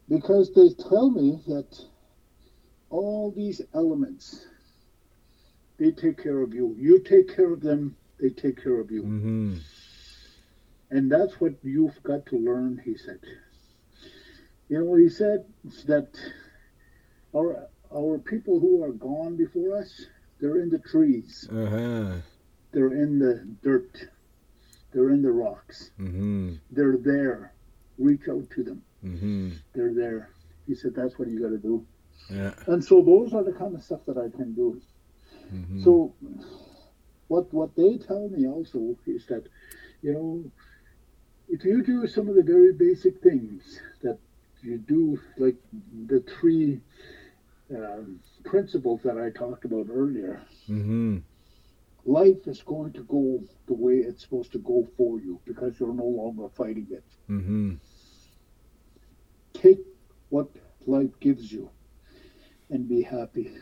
Because 0.08 0.52
they 0.52 0.70
tell 0.88 1.10
me 1.10 1.38
that 1.46 1.66
all 2.90 3.30
these 3.34 3.62
elements, 3.74 4.46
they 5.78 5.90
take 5.90 6.22
care 6.22 6.40
of 6.42 6.52
you. 6.52 6.74
You 6.78 6.98
take 7.00 7.34
care 7.34 7.52
of 7.52 7.60
them, 7.60 7.96
they 8.20 8.30
take 8.30 8.62
care 8.62 8.78
of 8.78 8.90
you. 8.90 9.02
Mm-hmm. 9.02 9.54
And 10.90 11.10
that's 11.10 11.40
what 11.40 11.54
you've 11.62 12.00
got 12.02 12.26
to 12.26 12.36
learn, 12.36 12.80
he 12.84 12.96
said. 12.96 13.20
You 14.68 14.84
know, 14.84 14.94
he 14.96 15.08
said 15.08 15.44
that 15.86 16.08
our 17.34 17.68
our 17.94 18.18
people 18.18 18.58
who 18.58 18.82
are 18.82 18.92
gone 18.92 19.36
before 19.36 19.76
us, 19.78 20.06
they're 20.40 20.58
in 20.60 20.70
the 20.70 20.78
trees, 20.78 21.46
Uh-huh. 21.50 22.14
they're 22.72 22.92
in 22.94 23.18
the 23.18 23.44
dirt, 23.62 24.08
they're 24.92 25.10
in 25.10 25.20
the 25.22 25.30
rocks, 25.32 25.90
Mm-hmm. 26.00 26.54
they're 26.70 26.96
there. 26.96 27.52
Reach 27.98 28.28
out 28.30 28.48
to 28.56 28.62
them. 28.64 28.82
Mm-hmm. 29.04 29.50
They're 29.74 29.94
there. 29.94 30.30
He 30.66 30.74
said 30.74 30.94
that's 30.94 31.18
what 31.18 31.28
you 31.28 31.40
got 31.40 31.50
to 31.50 31.58
do. 31.58 31.84
Yeah. 32.30 32.54
And 32.66 32.82
so 32.84 33.02
those 33.02 33.34
are 33.34 33.42
the 33.42 33.52
kind 33.52 33.74
of 33.74 33.82
stuff 33.82 34.00
that 34.06 34.16
I 34.16 34.34
can 34.36 34.52
do. 34.54 34.80
Mm-hmm. 35.52 35.82
So 35.84 36.14
what 37.28 37.52
what 37.52 37.74
they 37.76 37.98
tell 37.98 38.28
me 38.28 38.46
also 38.46 38.96
is 39.06 39.26
that, 39.26 39.44
you 40.02 40.12
know, 40.12 40.44
if 41.48 41.64
you 41.64 41.82
do 41.82 42.06
some 42.06 42.28
of 42.28 42.36
the 42.36 42.42
very 42.42 42.72
basic 42.72 43.20
things 43.22 43.80
that 44.02 44.18
you 44.62 44.78
do, 44.78 45.20
like 45.36 45.56
the 46.06 46.20
three 46.20 46.80
um, 47.74 48.20
principles 48.44 49.00
that 49.02 49.18
I 49.18 49.36
talked 49.36 49.64
about 49.64 49.86
earlier, 49.90 50.42
Mm-hmm. 50.70 51.18
life 52.04 52.46
is 52.46 52.62
going 52.62 52.92
to 52.92 53.02
go 53.02 53.42
the 53.66 53.74
way 53.74 53.94
it's 53.94 54.22
supposed 54.22 54.52
to 54.52 54.58
go 54.58 54.86
for 54.96 55.18
you 55.18 55.40
because 55.44 55.78
you're 55.80 55.92
no 55.92 56.04
longer 56.04 56.48
fighting 56.56 56.86
it. 56.90 57.04
Mm-hmm. 57.28 57.74
Take 59.62 59.78
what 60.30 60.48
life 60.86 61.10
gives 61.20 61.52
you 61.52 61.70
and 62.70 62.88
be 62.88 63.02
happy. 63.02 63.52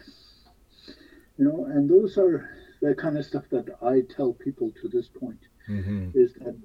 You 1.36 1.44
know, 1.44 1.64
and 1.66 1.90
those 1.90 2.16
are 2.16 2.48
the 2.80 2.94
kind 2.94 3.18
of 3.18 3.26
stuff 3.26 3.44
that 3.50 3.66
I 3.82 4.02
tell 4.14 4.32
people 4.32 4.72
to 4.80 4.88
this 4.88 5.08
point. 5.08 5.40
Mm-hmm. 5.68 6.18
is 6.18 6.32
that 6.34 6.56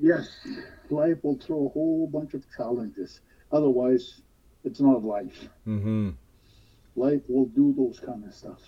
yes, 0.00 0.28
life 0.90 1.16
will 1.22 1.38
throw 1.38 1.66
a 1.66 1.68
whole 1.70 2.06
bunch 2.06 2.34
of 2.34 2.44
challenges. 2.54 3.20
Otherwise, 3.52 4.20
it's 4.64 4.80
not 4.80 5.02
life. 5.02 5.48
Mm-hmm. 5.66 6.10
Life 6.96 7.22
will 7.28 7.46
do 7.46 7.72
those 7.76 7.98
kind 8.00 8.24
of 8.24 8.34
stuff. 8.34 8.60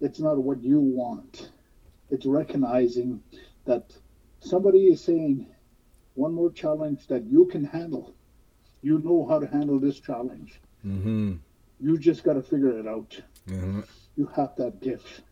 It's 0.00 0.20
not 0.20 0.38
what 0.38 0.62
you 0.62 0.78
want. 0.78 1.50
It's 2.10 2.24
recognizing 2.24 3.20
that 3.64 3.92
somebody 4.40 4.84
is 4.84 5.02
saying, 5.02 5.46
one 6.14 6.34
more 6.34 6.52
challenge 6.52 7.06
that 7.08 7.24
you 7.24 7.46
can 7.46 7.64
handle. 7.64 8.14
You 8.82 8.98
know 8.98 9.26
how 9.28 9.38
to 9.38 9.46
handle 9.46 9.78
this 9.78 10.00
challenge. 10.00 10.60
Mm-hmm. 10.86 11.34
You 11.80 11.98
just 11.98 12.24
got 12.24 12.34
to 12.34 12.42
figure 12.42 12.78
it 12.78 12.86
out. 12.86 13.20
Mm-hmm. 13.48 13.80
You 14.16 14.26
have 14.36 14.54
that 14.56 14.80
gift. 14.80 15.22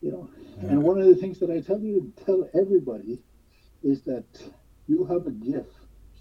You 0.00 0.12
know, 0.12 0.30
and 0.60 0.82
one 0.82 1.00
of 1.00 1.06
the 1.06 1.16
things 1.16 1.40
that 1.40 1.50
I 1.50 1.60
tell 1.60 1.80
you 1.80 2.12
to 2.16 2.24
tell 2.24 2.48
everybody 2.54 3.18
is 3.82 4.02
that 4.02 4.24
you 4.86 5.04
have 5.04 5.26
a 5.26 5.30
gift. 5.30 5.74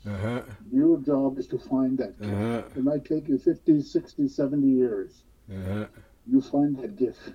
Uh-huh. 0.07 0.41
Your 0.71 0.97
job 0.99 1.37
is 1.37 1.47
to 1.47 1.59
find 1.59 1.97
that 1.97 2.19
gift. 2.19 2.33
Uh-huh. 2.33 2.63
It 2.75 2.83
might 2.83 3.05
take 3.05 3.27
you 3.27 3.37
50, 3.37 3.81
60, 3.81 4.27
70 4.27 4.67
years. 4.67 5.23
Uh-huh. 5.51 5.85
You 6.25 6.41
find 6.41 6.77
that 6.77 6.95
gift 6.95 7.33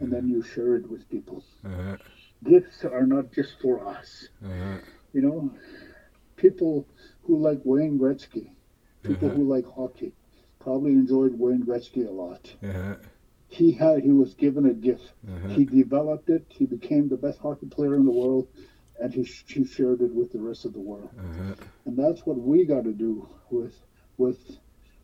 and 0.00 0.12
then 0.12 0.28
you 0.28 0.42
share 0.42 0.76
it 0.76 0.90
with 0.90 1.08
people. 1.10 1.44
Uh-huh. 1.64 1.96
Gifts 2.44 2.84
are 2.84 3.06
not 3.06 3.32
just 3.32 3.60
for 3.60 3.86
us. 3.86 4.28
Uh-huh. 4.44 4.78
You 5.12 5.22
know, 5.22 5.50
people 6.36 6.86
who 7.30 7.38
like 7.48 7.60
Wayne 7.64 7.98
Gretzky, 7.98 8.50
people 9.02 9.28
Uh-huh. 9.28 9.36
who 9.38 9.44
like 9.44 9.66
hockey, 9.66 10.12
probably 10.58 10.92
enjoyed 10.92 11.38
Wayne 11.38 11.62
Gretzky 11.64 12.06
a 12.06 12.10
lot. 12.10 12.52
Uh-huh. 12.62 12.96
He 13.48 13.72
had 13.72 14.02
he 14.02 14.12
was 14.12 14.34
given 14.34 14.66
a 14.66 14.74
gift. 14.74 15.12
Uh-huh. 15.26 15.48
He 15.48 15.64
developed 15.64 16.28
it. 16.30 16.44
He 16.48 16.66
became 16.66 17.08
the 17.08 17.16
best 17.16 17.38
hockey 17.38 17.66
player 17.66 17.94
in 17.94 18.04
the 18.04 18.12
world, 18.22 18.48
and 19.00 19.12
he, 19.14 19.22
he 19.22 19.64
shared 19.64 20.00
it 20.02 20.12
with 20.14 20.32
the 20.32 20.40
rest 20.40 20.64
of 20.64 20.72
the 20.72 20.80
world. 20.80 21.10
Uh-huh. 21.18 21.54
And 21.86 21.96
that's 21.96 22.26
what 22.26 22.38
we 22.38 22.64
got 22.64 22.84
to 22.84 22.92
do 22.92 23.28
with 23.50 23.74
with 24.18 24.58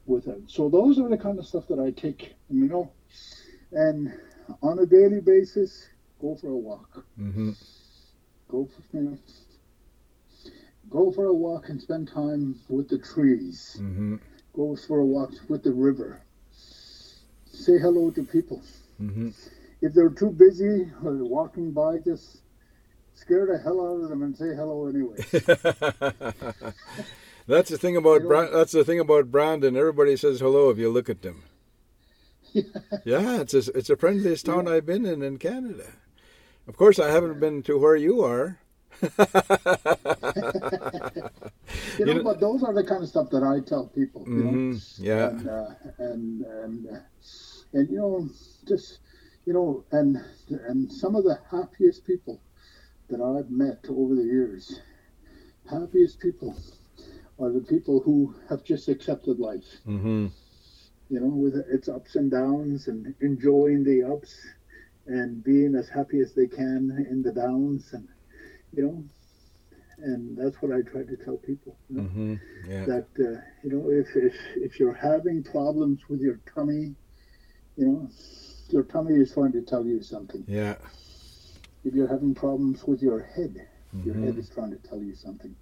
with 0.06 0.26
it. 0.28 0.42
So 0.48 0.68
those 0.68 0.98
are 1.00 1.08
the 1.08 1.16
kind 1.18 1.38
of 1.38 1.46
stuff 1.46 1.66
that 1.68 1.78
I 1.80 1.90
take, 1.90 2.34
you 2.50 2.68
know, 2.68 2.90
and 3.72 4.12
on 4.62 4.78
a 4.78 4.86
daily 4.86 5.20
basis, 5.20 5.88
go 6.20 6.34
for 6.36 6.48
a 6.50 6.56
walk. 6.56 7.04
Mm-hmm. 7.18 7.50
Go 8.48 8.66
for 8.66 8.96
you 8.96 9.02
know, 9.04 9.18
go 10.90 11.10
for 11.10 11.26
a 11.26 11.34
walk 11.34 11.68
and 11.68 11.80
spend 11.80 12.08
time 12.08 12.58
with 12.68 12.88
the 12.88 12.98
trees. 12.98 13.76
Mm-hmm. 13.80 14.16
Go 14.54 14.76
for 14.76 15.00
a 15.00 15.04
walk 15.04 15.32
with 15.48 15.62
the 15.62 15.72
river. 15.72 16.22
Say 16.52 17.78
hello 17.78 18.10
to 18.10 18.22
people. 18.22 18.62
Mm-hmm. 19.00 19.30
If 19.82 19.92
they're 19.94 20.10
too 20.10 20.30
busy 20.30 20.90
or 21.04 21.12
walking 21.24 21.72
by, 21.72 21.98
just 21.98 22.38
scare 23.14 23.46
the 23.46 23.58
hell 23.58 23.80
out 23.80 24.02
of 24.02 24.08
them 24.08 24.22
and 24.22 24.36
say 24.36 24.54
hello 24.54 24.86
anyway. 24.86 25.16
that's 27.46 27.70
the 27.70 27.78
thing 27.78 27.96
about 27.96 28.22
Bra- 28.22 28.50
that's 28.50 28.72
the 28.72 28.84
thing 28.84 29.00
about 29.00 29.30
Brandon. 29.30 29.76
Everybody 29.76 30.16
says 30.16 30.40
hello 30.40 30.70
if 30.70 30.78
you 30.78 30.90
look 30.90 31.10
at 31.10 31.22
them. 31.22 31.42
yeah, 33.04 33.40
it's 33.40 33.54
a, 33.54 33.58
it's 33.76 33.88
the 33.88 33.96
friendliest 33.96 34.46
town 34.46 34.66
I've 34.68 34.86
been 34.86 35.04
in 35.04 35.22
in 35.22 35.38
Canada. 35.38 35.92
Of 36.66 36.76
course, 36.76 36.98
I 36.98 37.10
haven't 37.10 37.38
been 37.38 37.62
to 37.64 37.78
where 37.78 37.96
you 37.96 38.22
are. 38.22 38.58
You 41.98 42.04
know, 42.06 42.12
know- 42.14 42.22
but 42.24 42.40
those 42.40 42.62
are 42.62 42.72
the 42.74 42.84
kind 42.84 43.02
of 43.02 43.08
stuff 43.08 43.30
that 43.30 43.42
I 43.42 43.60
tell 43.66 43.86
people. 43.86 44.24
You 44.26 44.34
know? 44.44 44.50
hmm 44.50 44.76
Yeah. 44.98 45.28
and 45.28 45.48
uh, 45.48 45.68
and 45.98 46.42
and 46.44 46.86
uh, 46.88 46.98
and 47.72 47.88
you 47.90 47.98
know 47.98 48.28
just 48.66 48.98
you 49.46 49.52
know 49.52 49.84
and 49.92 50.18
and 50.68 50.90
some 50.92 51.14
of 51.16 51.24
the 51.24 51.38
happiest 51.50 52.06
people 52.06 52.40
that 53.08 53.20
I've 53.20 53.50
met 53.50 53.84
over 53.88 54.14
the 54.14 54.24
years 54.24 54.80
happiest 55.70 56.20
people 56.20 56.54
are 57.40 57.50
the 57.50 57.60
people 57.60 58.00
who 58.00 58.34
have 58.48 58.62
just 58.64 58.88
accepted 58.88 59.38
life 59.38 59.64
Mm-hmm. 59.86 60.26
you 61.10 61.20
know 61.20 61.26
with 61.44 61.56
its 61.76 61.88
ups 61.88 62.16
and 62.16 62.30
downs 62.30 62.88
and 62.88 63.14
enjoying 63.20 63.84
the 63.84 64.02
ups 64.04 64.34
and 65.06 65.42
being 65.44 65.74
as 65.76 65.88
happy 65.88 66.20
as 66.20 66.34
they 66.34 66.46
can 66.46 67.06
in 67.10 67.22
the 67.22 67.32
downs 67.32 67.92
and 67.92 68.08
you 68.76 68.82
know 68.84 69.04
and 69.98 70.36
that's 70.36 70.60
what 70.62 70.72
I 70.72 70.82
try 70.82 71.02
to 71.04 71.16
tell 71.24 71.38
people 71.38 71.78
you 71.88 71.96
know? 71.96 72.02
Mm-hmm. 72.02 72.34
Yeah. 72.70 72.86
that 72.86 73.08
uh, 73.28 73.40
you 73.64 73.70
know 73.72 73.90
if, 73.90 74.08
if 74.16 74.34
if 74.56 74.80
you're 74.80 74.94
having 75.10 75.42
problems 75.42 76.00
with 76.08 76.20
your 76.20 76.40
tummy 76.54 76.94
you 77.76 77.86
know 77.86 78.08
your 78.70 78.84
tummy 78.84 79.14
is 79.14 79.32
trying 79.32 79.52
to 79.52 79.62
tell 79.62 79.84
you 79.86 80.02
something 80.02 80.44
Yeah. 80.48 80.76
if 81.84 81.94
you're 81.94 82.08
having 82.08 82.34
problems 82.34 82.84
with 82.86 83.02
your 83.02 83.20
head 83.34 83.54
your 84.04 84.14
Mhm. 84.14 84.24
head 84.24 84.38
is 84.38 84.48
trying 84.50 84.70
to 84.72 84.80
tell 84.88 85.02
you 85.02 85.14
something 85.14 85.54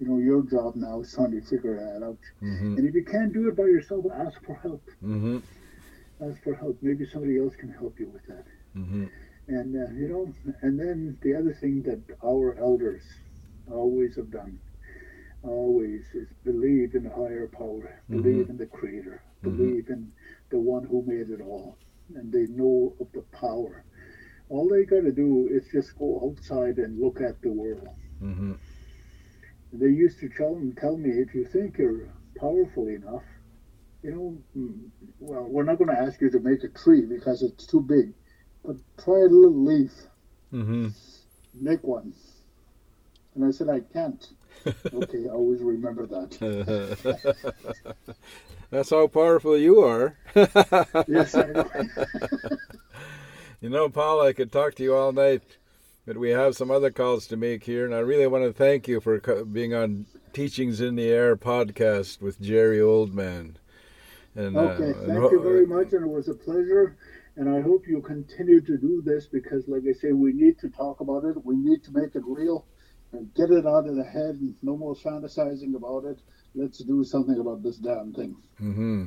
you 0.00 0.06
know 0.08 0.18
your 0.18 0.42
job 0.42 0.74
now 0.76 1.00
is 1.00 1.12
trying 1.12 1.32
to 1.32 1.40
figure 1.52 1.76
that 1.76 2.02
out 2.04 2.18
Mm-hmm. 2.42 2.76
and 2.76 2.88
if 2.88 2.94
you 2.94 3.04
can't 3.04 3.32
do 3.32 3.48
it 3.48 3.56
by 3.56 3.66
yourself 3.76 4.04
ask 4.26 4.42
for 4.44 4.54
help 4.66 4.82
Mm-hmm. 5.02 5.38
ask 6.26 6.42
for 6.42 6.54
help 6.54 6.76
maybe 6.82 7.04
somebody 7.04 7.38
else 7.38 7.54
can 7.56 7.70
help 7.70 7.98
you 8.00 8.08
with 8.08 8.26
that 8.26 8.46
Mm-hmm. 8.76 9.06
And 9.48 9.74
uh, 9.76 9.90
you 9.94 10.08
know 10.08 10.32
and 10.62 10.78
then 10.78 11.16
the 11.22 11.34
other 11.34 11.52
thing 11.52 11.82
that 11.82 12.00
our 12.24 12.56
elders 12.58 13.02
always 13.70 14.14
have 14.16 14.30
done 14.30 14.58
always 15.42 16.02
is 16.14 16.28
believe 16.44 16.94
in 16.94 17.06
a 17.06 17.14
higher 17.14 17.46
power 17.46 18.02
believe 18.10 18.48
in 18.48 18.56
the 18.56 18.66
creator 18.66 19.22
Mhm. 19.44 19.50
believe 19.56 19.88
in 19.88 20.12
the 20.50 20.58
one 20.58 20.84
who 20.84 21.02
made 21.02 21.28
it 21.30 21.40
all. 21.40 21.76
And 22.14 22.32
they 22.32 22.46
know 22.46 22.94
of 23.00 23.08
the 23.12 23.22
power. 23.22 23.84
All 24.48 24.68
they 24.68 24.84
got 24.84 25.00
to 25.00 25.12
do 25.12 25.46
is 25.48 25.68
just 25.72 25.96
go 25.96 26.20
outside 26.24 26.78
and 26.78 26.98
look 27.00 27.20
at 27.20 27.40
the 27.42 27.50
world. 27.50 27.88
Mm-hmm. 28.22 28.52
they 29.72 29.88
used 29.88 30.18
to 30.20 30.28
tell, 30.28 30.60
tell 30.76 30.96
me 30.96 31.10
if 31.10 31.34
you 31.34 31.44
think 31.44 31.78
you're 31.78 32.12
powerful 32.38 32.86
enough 32.88 33.24
you 34.02 34.10
know 34.10 34.38
mm, 34.56 34.90
well 35.20 35.46
we're 35.48 35.62
not 35.64 35.78
going 35.78 35.88
to 35.88 35.98
ask 35.98 36.20
you 36.20 36.28
to 36.30 36.38
make 36.40 36.62
a 36.64 36.68
tree 36.68 37.04
because 37.04 37.42
it's 37.42 37.66
too 37.66 37.80
big 37.80 38.12
but 38.64 38.76
try 39.02 39.18
a 39.20 39.24
little 39.24 39.64
leaf 39.64 39.92
Mm-hmm. 40.52 40.88
make 41.60 41.82
one. 41.82 42.12
And 43.34 43.44
I 43.44 43.50
said, 43.50 43.68
I 43.68 43.80
can't. 43.80 44.24
okay, 44.94 45.24
I 45.26 45.32
always 45.32 45.60
remember 45.60 46.06
that. 46.06 47.18
That's 48.70 48.90
how 48.90 49.08
powerful 49.08 49.58
you 49.58 49.80
are. 49.80 50.16
Yes, 51.08 51.34
I 51.34 51.46
know. 51.48 51.70
You 53.60 53.70
know, 53.70 53.88
Paul, 53.88 54.20
I 54.20 54.32
could 54.34 54.52
talk 54.52 54.74
to 54.74 54.82
you 54.82 54.94
all 54.94 55.10
night, 55.10 55.42
but 56.06 56.18
we 56.18 56.30
have 56.30 56.54
some 56.54 56.70
other 56.70 56.90
calls 56.90 57.26
to 57.28 57.36
make 57.36 57.64
here, 57.64 57.84
and 57.86 57.94
I 57.94 58.00
really 58.00 58.26
want 58.26 58.44
to 58.44 58.52
thank 58.52 58.86
you 58.86 59.00
for 59.00 59.18
being 59.44 59.72
on 59.72 60.04
Teachings 60.34 60.80
in 60.82 60.96
the 60.96 61.08
Air 61.08 61.34
podcast 61.34 62.20
with 62.20 62.40
Jerry 62.40 62.78
Oldman. 62.78 63.54
And, 64.36 64.56
okay, 64.56 64.90
uh, 64.90 65.06
thank 65.06 65.32
you 65.32 65.40
very 65.40 65.66
much, 65.66 65.92
and 65.94 66.04
it 66.04 66.08
was 66.08 66.28
a 66.28 66.34
pleasure. 66.34 66.96
And 67.36 67.48
I 67.48 67.60
hope 67.60 67.86
you 67.88 68.00
continue 68.00 68.60
to 68.60 68.76
do 68.76 69.02
this 69.04 69.26
because, 69.26 69.66
like 69.66 69.82
I 69.88 69.92
say, 69.92 70.12
we 70.12 70.32
need 70.32 70.58
to 70.60 70.68
talk 70.68 71.00
about 71.00 71.24
it. 71.24 71.44
We 71.44 71.56
need 71.56 71.82
to 71.84 71.92
make 71.92 72.14
it 72.14 72.22
real 72.24 72.66
and 73.12 73.32
get 73.34 73.50
it 73.50 73.66
out 73.66 73.88
of 73.88 73.96
the 73.96 74.04
head. 74.04 74.36
And 74.40 74.54
no 74.62 74.76
more 74.76 74.94
fantasizing 74.94 75.74
about 75.74 76.04
it. 76.04 76.20
Let's 76.54 76.78
do 76.78 77.02
something 77.02 77.38
about 77.40 77.62
this 77.62 77.76
damn 77.78 78.12
thing. 78.12 78.36
Mm-hmm. 78.62 79.06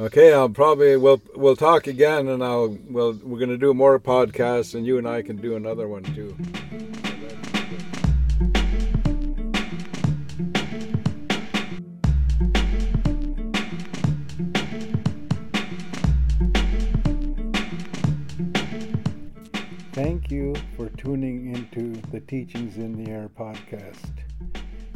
Okay, 0.00 0.32
I'll 0.32 0.48
probably 0.48 0.96
we'll 0.96 1.20
we'll 1.34 1.56
talk 1.56 1.86
again, 1.86 2.28
and 2.28 2.42
I'll 2.42 2.76
well 2.88 3.12
we're 3.22 3.38
going 3.38 3.50
to 3.50 3.58
do 3.58 3.74
more 3.74 3.98
podcasts, 3.98 4.74
and 4.74 4.84
you 4.84 4.98
and 4.98 5.08
I 5.08 5.22
can 5.22 5.36
do 5.36 5.54
another 5.54 5.86
one 5.86 6.02
too. 6.02 6.36
Thank 19.98 20.30
you 20.30 20.54
for 20.76 20.88
tuning 20.90 21.52
into 21.56 22.00
the 22.12 22.20
Teachings 22.20 22.76
in 22.76 23.02
the 23.02 23.10
Air 23.10 23.28
podcast. 23.36 24.12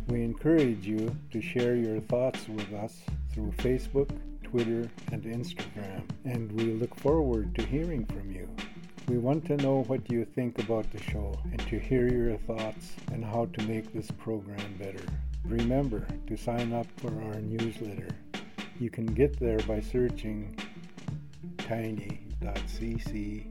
We 0.07 0.23
encourage 0.23 0.87
you 0.87 1.13
to 1.33 1.43
share 1.43 1.75
your 1.75 1.99
thoughts 2.03 2.47
with 2.47 2.73
us 2.73 3.01
through 3.35 3.51
Facebook, 3.57 4.09
Twitter, 4.45 4.89
and 5.11 5.25
Instagram, 5.25 6.05
and 6.25 6.53
we 6.53 6.75
look 6.75 6.95
forward 7.01 7.53
to 7.57 7.67
hearing 7.67 8.07
from 8.07 8.31
you. 8.31 8.49
We 9.09 9.19
want 9.19 9.45
to 9.47 9.57
know 9.57 9.83
what 9.89 10.09
you 10.09 10.25
think 10.25 10.61
about 10.61 10.89
the 10.93 11.03
show 11.03 11.37
and 11.51 11.59
to 11.67 11.81
hear 11.81 12.07
your 12.07 12.37
thoughts 12.37 12.93
and 13.11 13.25
how 13.25 13.47
to 13.47 13.63
make 13.67 13.93
this 13.93 14.09
program 14.13 14.77
better. 14.79 15.05
Remember 15.45 16.07
to 16.29 16.37
sign 16.37 16.73
up 16.73 16.87
for 16.99 17.11
our 17.25 17.41
newsletter. 17.41 18.11
You 18.79 18.89
can 18.89 19.07
get 19.07 19.41
there 19.41 19.59
by 19.67 19.81
searching 19.81 20.57
tiny.cc 21.59 23.47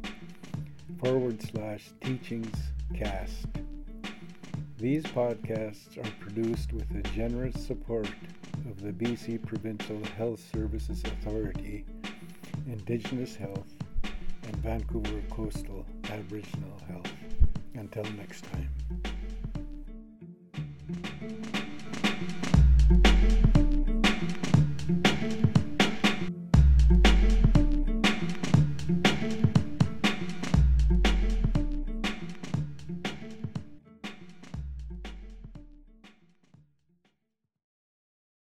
forward 1.04 1.42
slash 1.42 1.90
teachings 2.02 2.56
cast. 2.96 3.48
These 4.78 5.04
podcasts 5.04 5.98
are 5.98 6.12
produced 6.20 6.74
with 6.74 6.88
the 6.90 7.02
generous 7.10 7.56
support 7.66 8.10
of 8.70 8.82
the 8.82 8.92
BC 8.92 9.46
Provincial 9.46 10.00
Health 10.18 10.44
Services 10.54 11.02
Authority, 11.04 11.86
Indigenous 12.68 13.36
Health, 13.36 13.68
and 14.44 14.56
Vancouver 14.58 15.22
Coastal 15.32 15.86
Aboriginal 16.10 16.80
Health. 16.88 17.12
Until 17.74 18.04
next 18.14 18.44
time. 18.46 18.70